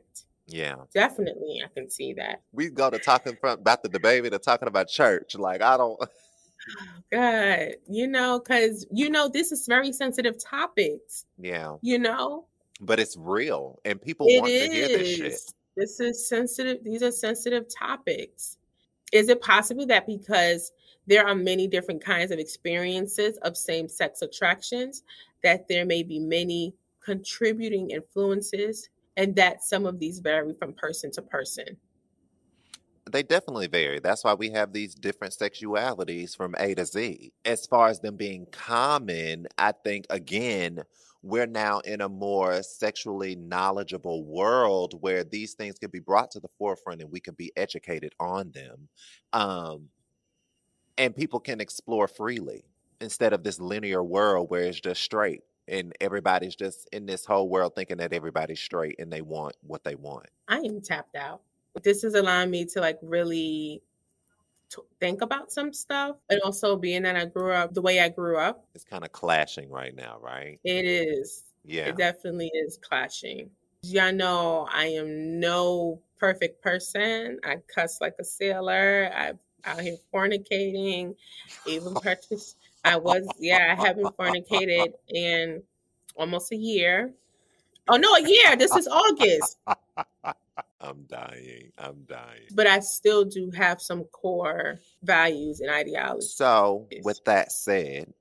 Yeah. 0.47 0.75
Definitely. 0.95 1.63
I 1.65 1.69
can 1.75 1.89
see 1.91 2.13
that. 2.15 2.43
We 2.53 2.69
go 2.71 2.91
to 2.91 2.99
talking 2.99 3.37
from 3.41 3.59
about 3.61 3.83
DaBaby 3.83 4.31
to 4.31 4.39
talking 4.39 4.69
about 4.69 4.89
church. 4.89 5.35
Like, 5.35 5.63
I 5.63 5.77
don't. 5.77 5.99
Oh, 6.79 7.01
God, 7.11 7.71
you 7.89 8.07
know, 8.07 8.39
because, 8.39 8.87
you 8.93 9.11
know, 9.11 9.29
this 9.29 9.51
is 9.51 9.67
very 9.67 9.91
sensitive 9.93 10.37
topics, 10.39 11.27
Yeah. 11.37 11.75
you 11.83 11.99
know? 11.99 12.45
but 12.81 13.01
it's 13.01 13.17
real 13.17 13.81
and 13.85 14.01
people 14.01 14.27
It 14.29 14.41
want 14.41 14.47
to 14.53 14.69
hear 14.71 14.87
this 14.87 15.17
shit. 15.17 15.55
This 15.77 15.99
is 15.99 16.29
sensitive. 16.29 16.85
These 16.85 17.03
are 17.03 17.11
sensitive 17.11 17.67
topics. 17.69 18.59
Is 19.13 19.29
it 19.29 19.41
possible 19.43 19.87
that 19.87 20.07
because 20.07 20.73
there 21.07 21.27
are 21.27 21.35
many 21.35 21.69
different 21.69 22.03
kinds 22.03 22.31
of 22.31 22.39
experiences 22.39 23.37
of 23.39 23.57
same 23.57 23.89
sex 23.89 24.23
attractions, 24.23 25.03
that 25.43 25.69
there 25.69 25.85
may 25.85 26.03
be 26.03 26.19
many 26.19 26.75
contributing 27.05 27.91
influences 27.91 28.89
and 29.17 29.37
that 29.37 29.63
some 29.63 29.85
of 29.85 29.99
these 29.99 30.21
vary 30.21 30.55
from 30.55 30.73
person 30.73 31.11
to 31.13 31.23
person? 31.23 31.77
They 33.11 33.23
definitely 33.23 33.67
vary. 33.67 34.01
That's 34.01 34.25
why 34.25 34.35
we 34.35 34.49
have 34.51 34.73
these 34.73 34.95
different 34.95 35.35
sexualities 35.35 36.37
from 36.37 36.55
A 36.59 36.75
to 36.75 36.87
Z. 36.87 37.33
As 37.45 37.67
far 37.67 37.89
as 37.89 38.01
them 38.01 38.17
being 38.17 38.47
common, 38.53 39.49
I 39.59 39.73
think 39.73 40.07
again, 40.09 40.83
we're 41.23 41.47
now 41.47 41.79
in 41.81 42.01
a 42.01 42.09
more 42.09 42.63
sexually 42.63 43.37
knowledgeable 43.37 44.25
world 44.25 45.01
where 45.01 45.23
these 45.23 45.55
things 45.55 45.79
can 45.79 45.91
be 45.91 46.01
brought 46.01 46.31
to 46.33 46.41
the 46.41 46.49
forefront 46.59 47.01
and 47.01 47.11
we 47.11 47.21
can 47.21 47.35
be 47.35 47.53
educated 47.57 48.13
on 48.19 48.51
them. 48.51 48.89
Um, 49.33 49.89
and 50.99 51.15
people 51.15 51.41
can 51.41 51.61
explore 51.61 52.09
freely 52.09 52.65
instead 53.01 53.33
of 53.33 53.45
this 53.45 53.61
linear 53.61 54.03
world 54.03 54.51
where 54.51 54.63
it's 54.63 54.81
just 54.81 55.03
straight 55.03 55.43
and 55.69 55.93
everybody's 56.01 56.57
just 56.57 56.89
in 56.93 57.07
this 57.07 57.25
whole 57.25 57.49
world 57.49 57.75
thinking 57.75 57.99
that 57.99 58.13
everybody's 58.13 58.61
straight 58.61 58.97
and 58.99 59.13
they 59.13 59.23
want 59.23 59.55
what 59.63 59.85
they 59.85 59.95
want. 59.95 60.27
I 60.49 60.59
am 60.59 60.81
tapped 60.81 61.15
out. 61.15 61.43
This 61.83 62.05
is 62.05 62.15
allowing 62.15 62.51
me 62.51 62.65
to 62.67 62.81
like 62.81 62.99
really 63.01 63.83
to 64.73 64.85
think 65.01 65.23
about 65.23 65.53
some 65.53 65.73
stuff. 65.73 66.17
And 66.31 66.41
also 66.43 66.77
being 66.77 67.03
that 67.03 67.17
I 67.17 67.27
grew 67.27 67.53
up 67.53 67.75
the 67.75 67.83
way 67.83 68.01
I 68.01 68.09
grew 68.09 68.39
up, 68.39 68.65
It's 68.75 68.85
kind 68.85 69.05
of 69.05 69.13
clashing 69.13 69.71
right 69.71 69.95
now, 69.95 70.19
right? 70.21 70.59
it 70.65 70.85
is. 70.85 71.45
Yeah. 71.65 71.87
It 71.87 71.97
definitely 71.97 72.51
is 72.55 72.79
clashing. 72.79 73.51
Y'all 73.83 74.13
know 74.13 74.67
I 74.73 74.87
am 74.87 75.41
no 75.41 76.01
perfect 76.19 76.63
person. 76.63 77.39
I 77.45 77.57
cuss 77.73 78.01
like 78.01 78.15
a 78.21 78.25
sailor. 78.25 79.11
I'm 79.15 79.39
out 79.65 79.81
here 79.81 79.97
fornicating, 80.13 81.15
even 81.67 81.95
purchase. 81.95 82.57
I 82.85 82.97
was, 82.97 83.27
yeah, 83.39 83.77
I 83.77 83.81
haven't 83.81 84.17
fornicated 84.17 84.93
in 85.09 85.63
almost 86.17 86.51
a 86.53 86.57
year. 86.57 87.13
Oh 87.89 87.97
no, 87.97 88.15
a 88.15 88.29
year. 88.29 88.57
This 88.57 88.75
is 88.75 88.89
August. 88.89 89.59
I'm 90.81 91.05
dying. 91.09 91.73
I'm 91.79 92.05
dying. 92.09 92.49
But 92.55 92.67
I 92.67 92.81
still 92.81 93.25
do 93.25 93.51
have 93.53 93.81
some 93.81 94.05
core 94.05 94.79
values 95.03 95.61
and 95.61 95.71
ideologies. 95.71 96.35
So, 96.35 96.89
with 97.03 97.25
that 97.25 97.53
said, 97.53 98.13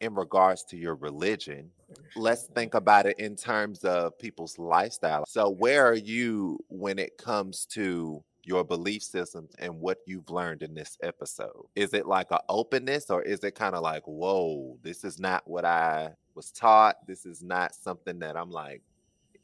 in 0.00 0.14
regards 0.14 0.64
to 0.64 0.76
your 0.76 0.94
religion, 0.94 1.70
let's 2.16 2.44
think 2.44 2.74
about 2.74 3.06
it 3.06 3.18
in 3.18 3.36
terms 3.36 3.84
of 3.84 4.18
people's 4.18 4.58
lifestyle. 4.58 5.24
So, 5.26 5.48
where 5.48 5.86
are 5.86 5.94
you 5.94 6.58
when 6.68 6.98
it 6.98 7.16
comes 7.16 7.66
to 7.72 8.22
your 8.44 8.64
belief 8.64 9.02
systems 9.02 9.52
and 9.58 9.78
what 9.78 9.98
you've 10.06 10.30
learned 10.30 10.62
in 10.62 10.74
this 10.74 10.96
episode? 11.02 11.66
Is 11.76 11.92
it 11.92 12.06
like 12.06 12.30
an 12.30 12.38
openness 12.48 13.10
or 13.10 13.22
is 13.22 13.44
it 13.44 13.54
kind 13.54 13.74
of 13.74 13.82
like, 13.82 14.02
whoa, 14.06 14.78
this 14.82 15.04
is 15.04 15.18
not 15.18 15.46
what 15.46 15.64
I 15.64 16.10
was 16.34 16.50
taught? 16.50 17.06
This 17.06 17.26
is 17.26 17.42
not 17.42 17.74
something 17.74 18.18
that 18.20 18.36
I'm 18.36 18.50
like, 18.50 18.82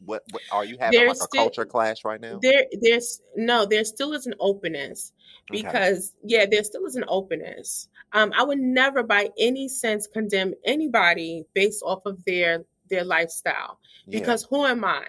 what, 0.05 0.23
what 0.31 0.43
are 0.53 0.65
you 0.65 0.77
having 0.79 0.99
There's 0.99 1.19
like 1.21 1.27
a 1.27 1.29
still- 1.29 1.43
culture 1.43 1.65
clash 1.65 2.05
right 2.05 2.21
now? 2.21 2.39
There, 2.43 2.65
there's 2.81 3.21
no, 3.37 3.65
there 3.67 3.85
still 3.85 4.13
is 4.13 4.27
an 4.27 4.35
openness 4.41 5.13
Okay. 5.51 5.63
because 5.63 6.15
yeah, 6.25 6.47
there 6.51 6.65
still 6.65 6.85
is 6.87 6.97
an 6.97 7.05
openness. 7.09 7.89
Um, 8.13 8.33
I 8.37 8.43
would 8.45 8.59
never, 8.59 9.03
by 9.03 9.31
any 9.39 9.69
sense, 9.69 10.07
condemn 10.07 10.55
anybody 10.65 11.45
based 11.55 11.83
off 11.85 12.07
of 12.07 12.25
their 12.25 12.65
their 12.91 13.05
lifestyle 13.05 13.79
Yeah, 14.07 14.21
because 14.21 14.45
who 14.45 14.65
am 14.67 14.85
I, 14.85 15.07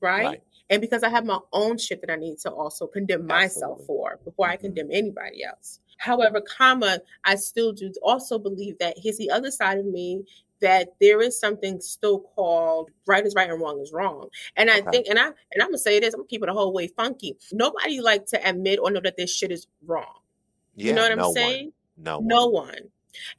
right? 0.00 0.24
Right. 0.24 0.42
And 0.70 0.80
because 0.80 1.02
I 1.02 1.10
have 1.10 1.26
my 1.26 1.38
own 1.52 1.76
shit 1.78 2.00
that 2.00 2.10
I 2.10 2.16
need 2.16 2.38
to 2.40 2.50
also 2.50 2.86
condemn 2.86 3.26
myself 3.26 3.82
for 3.86 4.18
before 4.24 4.48
I 4.48 4.56
Mhm. 4.56 4.60
condemn 4.60 4.88
anybody 4.90 5.44
else. 5.44 5.80
However, 5.98 6.40
comma, 6.40 7.00
I 7.24 7.36
still 7.36 7.72
do 7.72 7.92
also 8.02 8.38
believe 8.38 8.78
that 8.78 8.96
here's 8.98 9.18
the 9.18 9.30
other 9.30 9.50
side 9.50 9.78
of 9.78 9.84
me 9.86 10.24
that 10.60 10.88
there 11.00 11.20
is 11.20 11.38
something 11.38 11.80
still 11.80 12.20
called 12.34 12.90
right 13.06 13.24
is 13.26 13.34
right 13.34 13.50
and 13.50 13.60
wrong 13.60 13.80
is 13.80 13.92
wrong. 13.92 14.28
And 14.56 14.70
I 14.70 14.78
Okay. 14.80 14.90
think, 14.90 15.06
and 15.08 15.18
I 15.18 15.26
and 15.26 15.60
I'm 15.60 15.68
gonna 15.68 15.78
say 15.78 16.00
this, 16.00 16.14
I'm 16.14 16.20
gonna 16.20 16.28
keep 16.28 16.42
it 16.42 16.48
a 16.48 16.52
whole 16.54 16.72
way 16.72 16.88
funky. 16.88 17.36
Nobody 17.52 18.00
like 18.00 18.26
to 18.26 18.48
admit 18.48 18.78
or 18.80 18.90
know 18.90 19.00
that 19.00 19.16
this 19.16 19.34
shit 19.34 19.50
is 19.50 19.66
wrong. 19.86 20.20
yeah, 20.76 20.88
you 20.88 20.92
know 20.94 21.02
what 21.02 21.12
I'm 21.12 21.18
no 21.18 21.26
one. 21.28 21.34
saying? 21.34 21.72
No, 21.96 22.18
one. 22.18 22.28
No 22.28 22.46
one. 22.48 22.78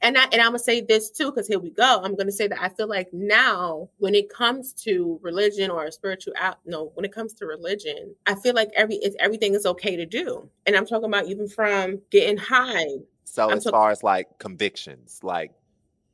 And 0.00 0.16
I 0.16 0.24
and 0.32 0.40
I'm 0.40 0.48
gonna 0.48 0.58
say 0.58 0.80
this 0.80 1.10
too, 1.10 1.26
because 1.30 1.46
here 1.46 1.58
we 1.58 1.68
go. 1.70 2.00
I'm 2.02 2.16
gonna 2.16 2.32
say 2.32 2.48
that 2.48 2.62
I 2.62 2.70
feel 2.70 2.88
like 2.88 3.12
now, 3.12 3.90
when 3.98 4.14
it 4.14 4.30
comes 4.32 4.72
to 4.84 5.18
religion 5.22 5.70
or 5.70 5.90
spiritual 5.90 6.32
out, 6.38 6.58
no, 6.64 6.92
when 6.94 7.04
it 7.04 7.12
comes 7.12 7.34
to 7.34 7.46
religion, 7.46 8.14
I 8.26 8.36
feel 8.36 8.54
like 8.54 8.70
every 8.74 8.96
it's 8.96 9.16
everything 9.18 9.54
is 9.54 9.66
okay 9.66 9.94
to 9.96 10.06
do. 10.06 10.48
And 10.64 10.74
I'm 10.76 10.86
talking 10.86 11.04
about 11.10 11.26
even 11.26 11.46
from 11.48 12.00
getting 12.10 12.38
high. 12.38 12.86
So 13.24 13.50
I'm 13.50 13.58
as 13.58 13.64
talk- 13.64 13.72
far 13.72 13.90
as 13.90 14.02
like 14.02 14.38
convictions, 14.38 15.20
like 15.22 15.52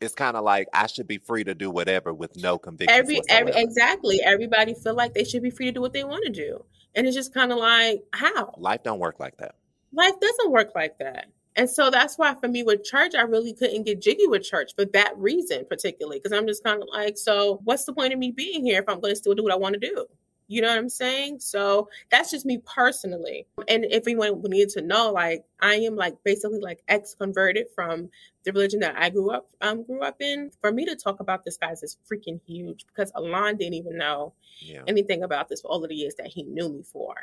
it's 0.03 0.15
kind 0.15 0.37
of 0.37 0.45
like 0.45 0.69
I 0.75 0.87
should 0.87 1.07
be 1.07 1.19
free 1.19 1.45
to 1.45 1.55
do 1.55 1.71
whatever 1.71 2.13
with 2.13 2.37
no 2.37 2.59
conviction. 2.59 2.99
Every 2.99 3.21
every 3.29 3.53
exactly. 3.55 4.21
Everybody 4.23 4.75
feel 4.75 4.95
like 4.95 5.15
they 5.15 5.25
should 5.25 5.43
be 5.43 5.51
free 5.51 5.67
to 5.67 5.73
do 5.73 5.81
what 5.81 5.93
they 5.93 6.05
want 6.05 6.25
to 6.25 6.31
do. 6.31 6.65
And 6.95 7.07
it's 7.07 7.17
just 7.17 7.33
kind 7.33 7.53
of 7.53 7.59
like, 7.59 8.05
how? 8.13 8.55
Life 8.59 8.83
don't 8.83 8.99
work 8.99 9.19
like 9.19 9.39
that. 9.39 9.55
life 9.93 10.19
doesn't 10.21 10.51
work 10.51 10.73
like 10.75 10.99
that. 10.99 11.27
And 11.55 11.69
so 11.69 11.91
that's 11.91 12.17
why 12.17 12.35
for 12.35 12.49
me 12.49 12.63
with 12.63 12.83
church, 12.85 13.15
I 13.15 13.23
really 13.23 13.53
couldn't 13.53 13.85
get 13.85 14.01
jiggy 14.01 14.27
with 14.27 14.43
church 14.43 14.73
for 14.75 14.87
that 14.87 15.13
reason, 15.19 15.67
particularly, 15.69 16.19
because 16.19 16.33
I'm 16.33 16.47
just 16.47 16.65
kind 16.65 16.83
of 16.83 16.89
like, 16.91 17.19
so 17.19 17.61
what's 17.65 17.85
the 17.85 17.93
point 17.93 18.13
of 18.15 18.19
me 18.19 18.31
being 18.31 18.65
here 18.65 18.81
if 18.81 18.89
I'm 18.89 19.01
going 19.01 19.13
to 19.13 19.17
still 19.17 19.35
do 19.35 19.43
what 19.43 19.53
I 19.53 19.57
want 19.57 19.75
to 19.75 19.79
do? 19.79 20.07
You 20.53 20.61
know 20.61 20.69
what 20.69 20.79
I'm 20.79 20.89
saying? 20.91 21.41
So 21.41 21.89
that's 22.11 22.31
just 22.31 22.45
me 22.45 22.59
personally. 22.65 23.47
And 23.69 23.85
if 23.87 24.07
anyone 24.07 24.43
would 24.43 24.51
need 24.51 24.69
to 24.71 24.83
know, 24.83 25.11
like 25.11 25.45
I 25.61 25.77
am 25.77 25.97
like 25.97 26.17
basically 26.25 26.61
like 26.61 26.83
ex 26.89 27.15
converted 27.15 27.69
from 27.75 28.11
the 28.45 28.53
religion 28.53 28.81
that 28.81 28.97
I 28.99 29.09
grew 29.09 29.31
up 29.31 29.49
um 29.61 29.85
grew 29.85 30.03
up 30.03 30.21
in. 30.21 30.51
For 30.61 30.71
me 30.73 30.85
to 30.85 30.97
talk 30.97 31.21
about 31.21 31.45
this 31.45 31.57
guys 31.57 31.83
is 31.83 31.97
freaking 32.11 32.41
huge 32.47 32.85
because 32.87 33.11
Alain 33.15 33.57
didn't 33.57 33.75
even 33.75 33.97
know 33.97 34.35
Yeah. 34.61 34.83
anything 34.87 35.23
about 35.23 35.49
this 35.49 35.63
for 35.63 35.69
all 35.69 35.83
of 35.83 35.89
the 35.89 35.97
years 35.97 36.17
that 36.17 36.27
he 36.27 36.43
knew 36.43 36.69
me 36.69 36.83
for. 36.83 37.15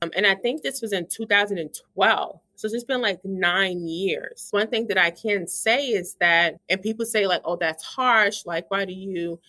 Um, 0.00 0.10
and 0.16 0.26
I 0.26 0.34
think 0.34 0.62
this 0.62 0.82
was 0.82 0.92
in 0.92 1.06
2012. 1.06 2.40
So 2.56 2.68
it's 2.68 2.84
been 2.84 3.00
like 3.02 3.20
nine 3.24 3.86
years. 3.86 4.48
One 4.50 4.68
thing 4.68 4.88
that 4.88 4.98
I 4.98 5.10
can 5.10 5.46
say 5.46 5.88
is 5.88 6.14
that, 6.20 6.56
and 6.68 6.82
people 6.82 7.06
say 7.06 7.26
like, 7.26 7.42
oh, 7.44 7.56
that's 7.56 7.84
harsh. 7.84 8.44
Like, 8.46 8.70
why 8.70 8.84
do 8.84 8.92
you, 8.92 9.40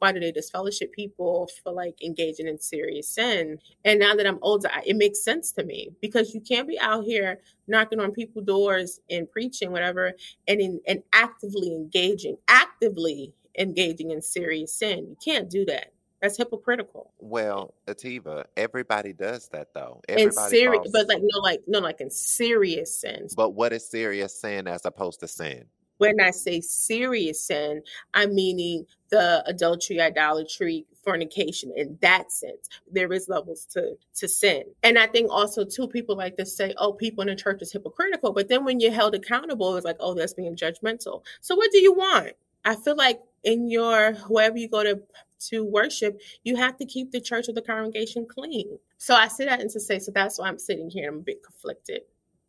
why 0.00 0.12
do 0.12 0.18
they 0.18 0.32
disfellowship 0.32 0.92
people 0.92 1.48
for 1.62 1.72
like 1.72 2.02
engaging 2.02 2.48
in 2.48 2.58
serious 2.58 3.08
sin? 3.08 3.58
And 3.84 4.00
now 4.00 4.14
that 4.14 4.26
I'm 4.26 4.38
older, 4.42 4.68
I- 4.72 4.82
it 4.86 4.96
makes 4.96 5.22
sense 5.22 5.52
to 5.52 5.62
me 5.64 5.90
because 6.00 6.34
you 6.34 6.40
can't 6.40 6.66
be 6.66 6.78
out 6.80 7.04
here 7.04 7.40
knocking 7.68 8.00
on 8.00 8.10
people's 8.12 8.46
doors 8.46 9.00
and 9.10 9.30
preaching 9.30 9.70
whatever 9.70 10.12
and 10.48 10.60
in, 10.60 10.80
and 10.88 11.02
actively 11.12 11.68
engaging, 11.72 12.36
actively 12.48 13.32
engaging 13.58 14.10
in 14.10 14.22
serious 14.22 14.72
sin. 14.74 15.06
You 15.10 15.16
can't 15.22 15.50
do 15.50 15.64
that. 15.66 15.92
That's 16.22 16.36
hypocritical. 16.36 17.12
Well, 17.18 17.74
Ahtivah, 17.86 18.44
everybody 18.56 19.12
does 19.12 19.48
that 19.48 19.68
though. 19.74 20.02
And 20.08 20.20
Everybody 20.20 20.56
serious, 20.56 20.90
but 20.92 21.08
like 21.08 21.22
no, 21.22 21.40
like 21.40 21.60
no, 21.66 21.78
like 21.78 22.00
in 22.00 22.10
serious 22.10 22.98
sins. 22.98 23.34
But 23.34 23.50
what 23.50 23.72
is 23.72 23.88
serious 23.88 24.38
sin 24.38 24.66
as 24.66 24.84
opposed 24.84 25.20
to 25.20 25.28
sin? 25.28 25.64
When 26.00 26.18
I 26.18 26.30
say 26.30 26.62
serious 26.62 27.44
sin, 27.44 27.82
I'm 28.14 28.34
meaning 28.34 28.86
the 29.10 29.42
adultery, 29.46 30.00
idolatry, 30.00 30.86
fornication. 31.04 31.72
In 31.76 31.98
that 32.00 32.32
sense, 32.32 32.70
there 32.90 33.12
is 33.12 33.28
levels 33.28 33.66
to 33.72 33.96
to 34.14 34.26
sin. 34.26 34.62
And 34.82 34.98
I 34.98 35.06
think 35.08 35.30
also 35.30 35.62
too, 35.62 35.86
people 35.88 36.16
like 36.16 36.38
to 36.38 36.46
say, 36.46 36.72
"Oh, 36.78 36.94
people 36.94 37.20
in 37.20 37.28
the 37.28 37.36
church 37.36 37.60
is 37.60 37.70
hypocritical," 37.70 38.32
but 38.32 38.48
then 38.48 38.64
when 38.64 38.80
you're 38.80 38.92
held 38.92 39.14
accountable, 39.14 39.76
it's 39.76 39.84
like, 39.84 39.98
"Oh, 40.00 40.14
that's 40.14 40.32
being 40.32 40.56
judgmental." 40.56 41.22
So 41.42 41.54
what 41.54 41.70
do 41.70 41.78
you 41.78 41.92
want? 41.92 42.32
I 42.64 42.76
feel 42.76 42.96
like 42.96 43.20
in 43.44 43.68
your 43.68 44.12
whoever 44.12 44.56
you 44.56 44.68
go 44.68 44.82
to 44.82 45.02
to 45.48 45.64
worship, 45.64 46.20
you 46.44 46.56
have 46.56 46.76
to 46.78 46.86
keep 46.86 47.10
the 47.10 47.20
church 47.20 47.48
or 47.48 47.52
the 47.52 47.62
congregation 47.62 48.26
clean. 48.26 48.78
So 48.98 49.14
I 49.14 49.28
say 49.28 49.46
that 49.46 49.60
and 49.60 49.70
to 49.70 49.80
say, 49.80 49.98
so 49.98 50.12
that's 50.12 50.38
why 50.38 50.48
I'm 50.48 50.58
sitting 50.58 50.90
here. 50.90 51.10
I'm 51.10 51.18
a 51.18 51.22
bit 51.22 51.42
conflicted 51.42 52.02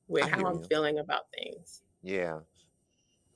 with 0.07 0.27
how 0.29 0.45
I'm 0.45 0.57
you. 0.57 0.63
feeling 0.63 0.99
about 0.99 1.31
things. 1.33 1.81
Yeah. 2.03 2.39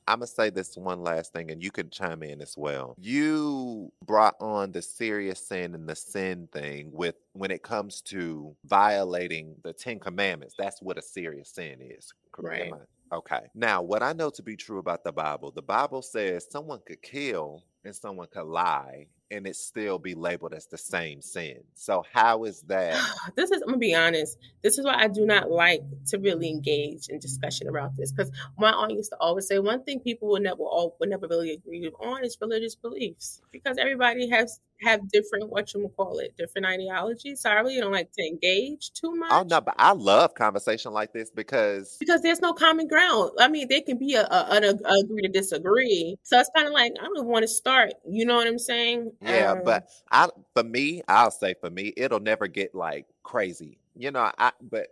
I'm 0.08 0.20
gonna 0.20 0.28
say 0.28 0.50
this 0.50 0.78
one 0.78 1.02
last 1.02 1.34
thing, 1.34 1.52
and 1.52 1.64
you 1.64 1.72
can 1.72 1.90
chime 1.90 2.22
in 2.22 2.42
as 2.42 2.56
well. 2.58 2.96
You 3.00 3.92
brought 4.06 4.36
on 4.40 4.72
the 4.72 4.82
serious 4.82 5.48
sin 5.48 5.74
and 5.74 5.88
the 5.90 5.96
sin 5.96 6.48
thing 6.52 6.92
with 6.92 7.16
when 7.34 7.52
it 7.52 7.64
comes 7.64 8.02
to 8.04 8.56
violating 8.66 9.56
the 9.64 9.74
Ten 9.74 10.00
Commandments. 10.00 10.56
That's 10.58 10.82
what 10.82 10.98
a 10.98 11.02
serious 11.02 11.50
sin 11.50 11.80
is. 11.82 12.14
cor- 12.32 12.54
am 12.54 12.72
Right. 12.74 12.82
Okay. 13.12 13.42
Now, 13.54 13.82
what 13.82 14.04
I 14.04 14.14
know 14.14 14.30
to 14.32 14.44
be 14.44 14.56
true 14.56 14.80
about 14.80 15.04
the 15.04 15.12
Bible, 15.12 15.52
the 15.52 15.62
Bible 15.62 16.02
says 16.02 16.48
someone 16.50 16.80
could 16.86 17.02
kill 17.02 17.64
and 17.84 17.96
someone 17.96 18.28
could 18.32 18.48
lie, 18.48 19.08
and 19.32 19.48
it 19.48 19.56
still 19.56 19.98
be 19.98 20.14
labeled 20.14 20.54
as 20.54 20.68
the 20.68 20.78
same 20.78 21.22
sin. 21.22 21.58
So 21.74 22.04
how 22.14 22.44
is 22.44 22.62
that? 22.64 23.00
this 23.36 23.52
is 23.52 23.62
I'm 23.62 23.70
gonna 23.70 23.78
be 23.78 23.96
honest. 23.96 24.38
This 24.62 24.78
is 24.78 24.86
why 24.86 24.96
I 24.96 25.08
do 25.08 25.26
not 25.26 25.50
like 25.50 25.82
to 26.08 26.18
really 26.18 26.50
engage 26.50 27.10
in 27.10 27.20
discussion 27.20 27.68
about 27.68 27.96
this 27.98 28.12
because 28.12 28.32
my 28.58 28.72
aunt 28.72 28.92
used 28.92 29.12
to 29.12 29.18
always 29.20 29.48
say 29.48 29.60
one 29.60 29.84
thing 29.84 30.00
people 30.00 30.28
will 30.28 30.40
never 30.40 30.64
all 30.64 30.96
will 31.00 31.08
never 31.08 31.28
really 31.28 31.52
agree 31.52 31.90
on 32.00 32.24
is 32.24 32.38
religious 32.40 32.76
beliefs 32.76 33.42
because 33.52 33.78
everybody 33.78 34.30
has 34.30 34.60
have 34.82 35.10
different 35.10 35.50
what 35.50 35.74
you 35.74 35.92
call 35.96 36.20
it, 36.20 36.36
different 36.38 36.68
ideologies. 36.68 37.42
So 37.42 37.50
I 37.50 37.56
really 37.56 37.80
don't 37.80 37.92
like 37.92 38.12
to 38.14 38.26
engage 38.26 38.92
too 38.94 39.14
much. 39.16 39.32
Oh 39.32 39.44
no, 39.44 39.62
but 39.62 39.76
I 39.78 39.94
love 39.94 40.34
conversation 40.36 40.92
like 40.92 41.14
this 41.14 41.30
because 41.32 41.98
because 42.00 42.22
there's 42.22 42.42
no 42.42 42.54
common 42.54 42.88
ground. 42.88 43.32
I 43.40 43.48
mean, 43.48 43.68
there 43.68 43.82
can 43.82 43.98
be 43.98 44.16
a, 44.16 44.24
a, 44.24 44.48
an 44.52 44.64
agree 44.64 45.22
to 45.24 45.30
disagree. 45.30 46.18
So 46.24 46.40
it's 46.40 46.50
kind 46.56 46.68
of 46.68 46.74
like 46.74 46.94
I 47.00 47.06
don't 47.06 47.26
want 47.28 47.44
to 47.44 47.48
start. 47.48 47.94
You 48.08 48.26
know 48.26 48.36
what 48.36 48.48
I'm 48.48 48.60
saying? 48.60 49.12
yeah, 49.22 49.54
Um, 49.54 49.62
but 49.64 49.90
I 50.12 50.30
for 50.54 50.64
me, 50.64 51.02
I'll 51.08 51.32
say 51.32 51.56
for 51.60 51.70
me, 51.70 51.94
it'll 51.96 52.20
never 52.20 52.48
get 52.48 52.76
like 52.76 53.06
crazy. 53.24 53.78
You 53.96 54.12
know, 54.12 54.32
I 54.38 54.52
but 54.62 54.88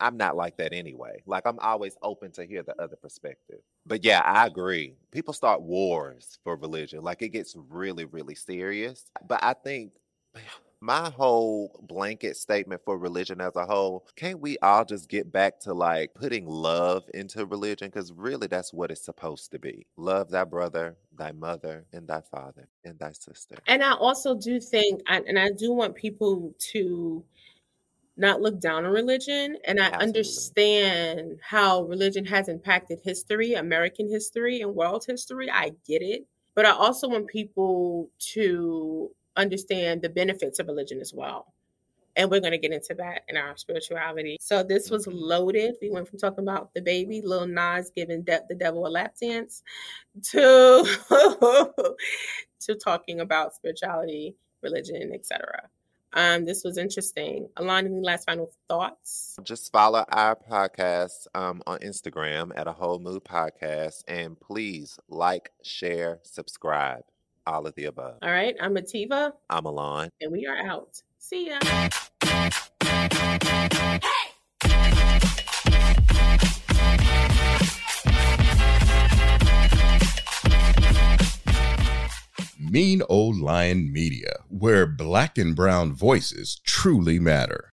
I'm 0.00 0.16
not 0.16 0.36
like 0.36 0.56
that 0.58 0.72
anyway. 0.72 1.22
Like 1.26 1.44
I'm 1.46 1.58
always 1.60 1.96
open 2.02 2.30
to 2.32 2.44
hear 2.44 2.62
the 2.62 2.80
other 2.80 2.96
perspective. 2.96 3.60
But 3.86 4.04
yeah, 4.04 4.20
I 4.20 4.46
agree. 4.46 4.94
People 5.10 5.32
start 5.32 5.62
wars 5.62 6.38
for 6.44 6.56
religion. 6.56 7.02
Like 7.02 7.22
it 7.22 7.30
gets 7.30 7.56
really, 7.68 8.04
really 8.04 8.34
serious. 8.34 9.04
But 9.26 9.42
I 9.42 9.54
think 9.54 9.92
my 10.80 11.10
whole 11.10 11.80
blanket 11.88 12.36
statement 12.36 12.82
for 12.84 12.98
religion 12.98 13.40
as 13.40 13.56
a 13.56 13.64
whole, 13.64 14.06
can't 14.16 14.40
we 14.40 14.58
all 14.58 14.84
just 14.84 15.08
get 15.08 15.32
back 15.32 15.58
to 15.60 15.72
like 15.72 16.12
putting 16.14 16.46
love 16.46 17.04
into 17.14 17.46
religion? 17.46 17.88
Because 17.88 18.12
really 18.12 18.46
that's 18.46 18.72
what 18.72 18.90
it's 18.90 19.04
supposed 19.04 19.50
to 19.52 19.58
be. 19.58 19.86
Love 19.96 20.30
thy 20.30 20.44
brother, 20.44 20.96
thy 21.16 21.32
mother, 21.32 21.86
and 21.92 22.06
thy 22.06 22.20
father, 22.30 22.68
and 22.84 22.98
thy 22.98 23.12
sister. 23.12 23.56
And 23.66 23.82
I 23.82 23.94
also 23.94 24.34
do 24.34 24.60
think, 24.60 25.00
and 25.08 25.38
I 25.38 25.48
do 25.56 25.72
want 25.72 25.94
people 25.94 26.54
to 26.72 27.24
not 28.16 28.40
look 28.40 28.60
down 28.60 28.84
on 28.84 28.92
religion. 28.92 29.56
And 29.64 29.78
I 29.78 29.86
Absolutely. 29.86 30.06
understand 30.06 31.38
how 31.42 31.82
religion 31.82 32.24
has 32.26 32.48
impacted 32.48 33.00
history, 33.02 33.54
American 33.54 34.08
history, 34.08 34.60
and 34.60 34.74
world 34.74 35.04
history. 35.06 35.50
I 35.50 35.72
get 35.86 36.02
it. 36.02 36.26
But 36.54 36.64
I 36.64 36.70
also 36.70 37.08
want 37.08 37.26
people 37.26 38.10
to 38.32 39.10
understand 39.36 40.00
the 40.00 40.08
benefits 40.08 40.58
of 40.58 40.66
religion 40.66 41.00
as 41.00 41.12
well. 41.12 41.52
And 42.16 42.30
we're 42.30 42.40
going 42.40 42.52
to 42.52 42.58
get 42.58 42.72
into 42.72 42.94
that 42.94 43.24
in 43.28 43.36
our 43.36 43.58
spirituality. 43.58 44.38
So 44.40 44.62
this 44.62 44.88
was 44.88 45.06
mm-hmm. 45.06 45.18
loaded. 45.18 45.74
We 45.82 45.90
went 45.90 46.08
from 46.08 46.18
talking 46.18 46.44
about 46.44 46.72
DaBaby, 46.74 47.22
Lil 47.22 47.46
Nas 47.46 47.92
giving 47.94 48.22
de- 48.22 48.40
the 48.48 48.54
devil 48.54 48.86
a 48.86 48.88
lap 48.88 49.14
dance, 49.20 49.62
to 50.30 50.88
to 52.60 52.74
talking 52.74 53.20
about 53.20 53.54
spirituality, 53.54 54.34
religion, 54.62 55.12
etc. 55.12 55.68
Um, 56.12 56.44
this 56.44 56.62
was 56.64 56.78
interesting. 56.78 57.48
Alain, 57.56 57.86
any 57.86 58.00
last 58.00 58.24
final 58.26 58.50
thoughts? 58.68 59.36
Just 59.42 59.70
follow 59.72 60.04
our 60.08 60.34
podcast 60.36 61.26
um, 61.34 61.62
on 61.66 61.78
Instagram 61.80 62.52
at 62.56 62.66
a 62.66 62.72
whole 62.72 62.98
mood 62.98 63.24
podcast. 63.24 64.02
And 64.08 64.38
please 64.40 64.98
like, 65.08 65.50
share, 65.62 66.20
subscribe. 66.22 67.02
All 67.46 67.64
of 67.66 67.74
the 67.76 67.84
above. 67.84 68.18
All 68.22 68.30
right, 68.30 68.56
I'm 68.60 68.74
Ahtivah, 68.74 69.30
I'm 69.48 69.66
Alain. 69.66 70.10
and 70.20 70.32
we 70.32 70.46
are 70.46 70.56
out. 70.66 71.00
See 71.18 71.48
ya. 71.48 71.60
Mean 82.70 83.00
Old 83.08 83.38
Lion 83.38 83.92
Media, 83.92 84.40
where 84.48 84.86
black 84.86 85.38
and 85.38 85.54
brown 85.54 85.92
voices 85.92 86.60
truly 86.64 87.18
matter. 87.18 87.72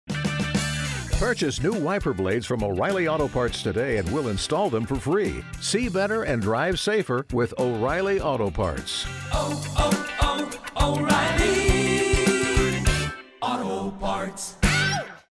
Purchase 1.13 1.61
new 1.61 1.73
wiper 1.73 2.13
blades 2.13 2.45
from 2.45 2.63
O'Reilly 2.63 3.07
Auto 3.07 3.27
Parts 3.27 3.63
today 3.63 3.97
and 3.97 4.11
we'll 4.11 4.29
install 4.29 4.69
them 4.69 4.85
for 4.85 4.95
free. 4.95 5.43
See 5.61 5.87
better 5.87 6.23
and 6.23 6.41
drive 6.41 6.79
safer 6.79 7.25
with 7.31 7.53
O'Reilly 7.59 8.19
Auto 8.19 8.49
Parts. 8.49 9.05
oh, 9.31 9.63
oh, 9.77 10.49
oh 10.75 10.99
O'Reilly. 10.99 11.61
Auto 13.41 13.91
Parts. 13.97 14.60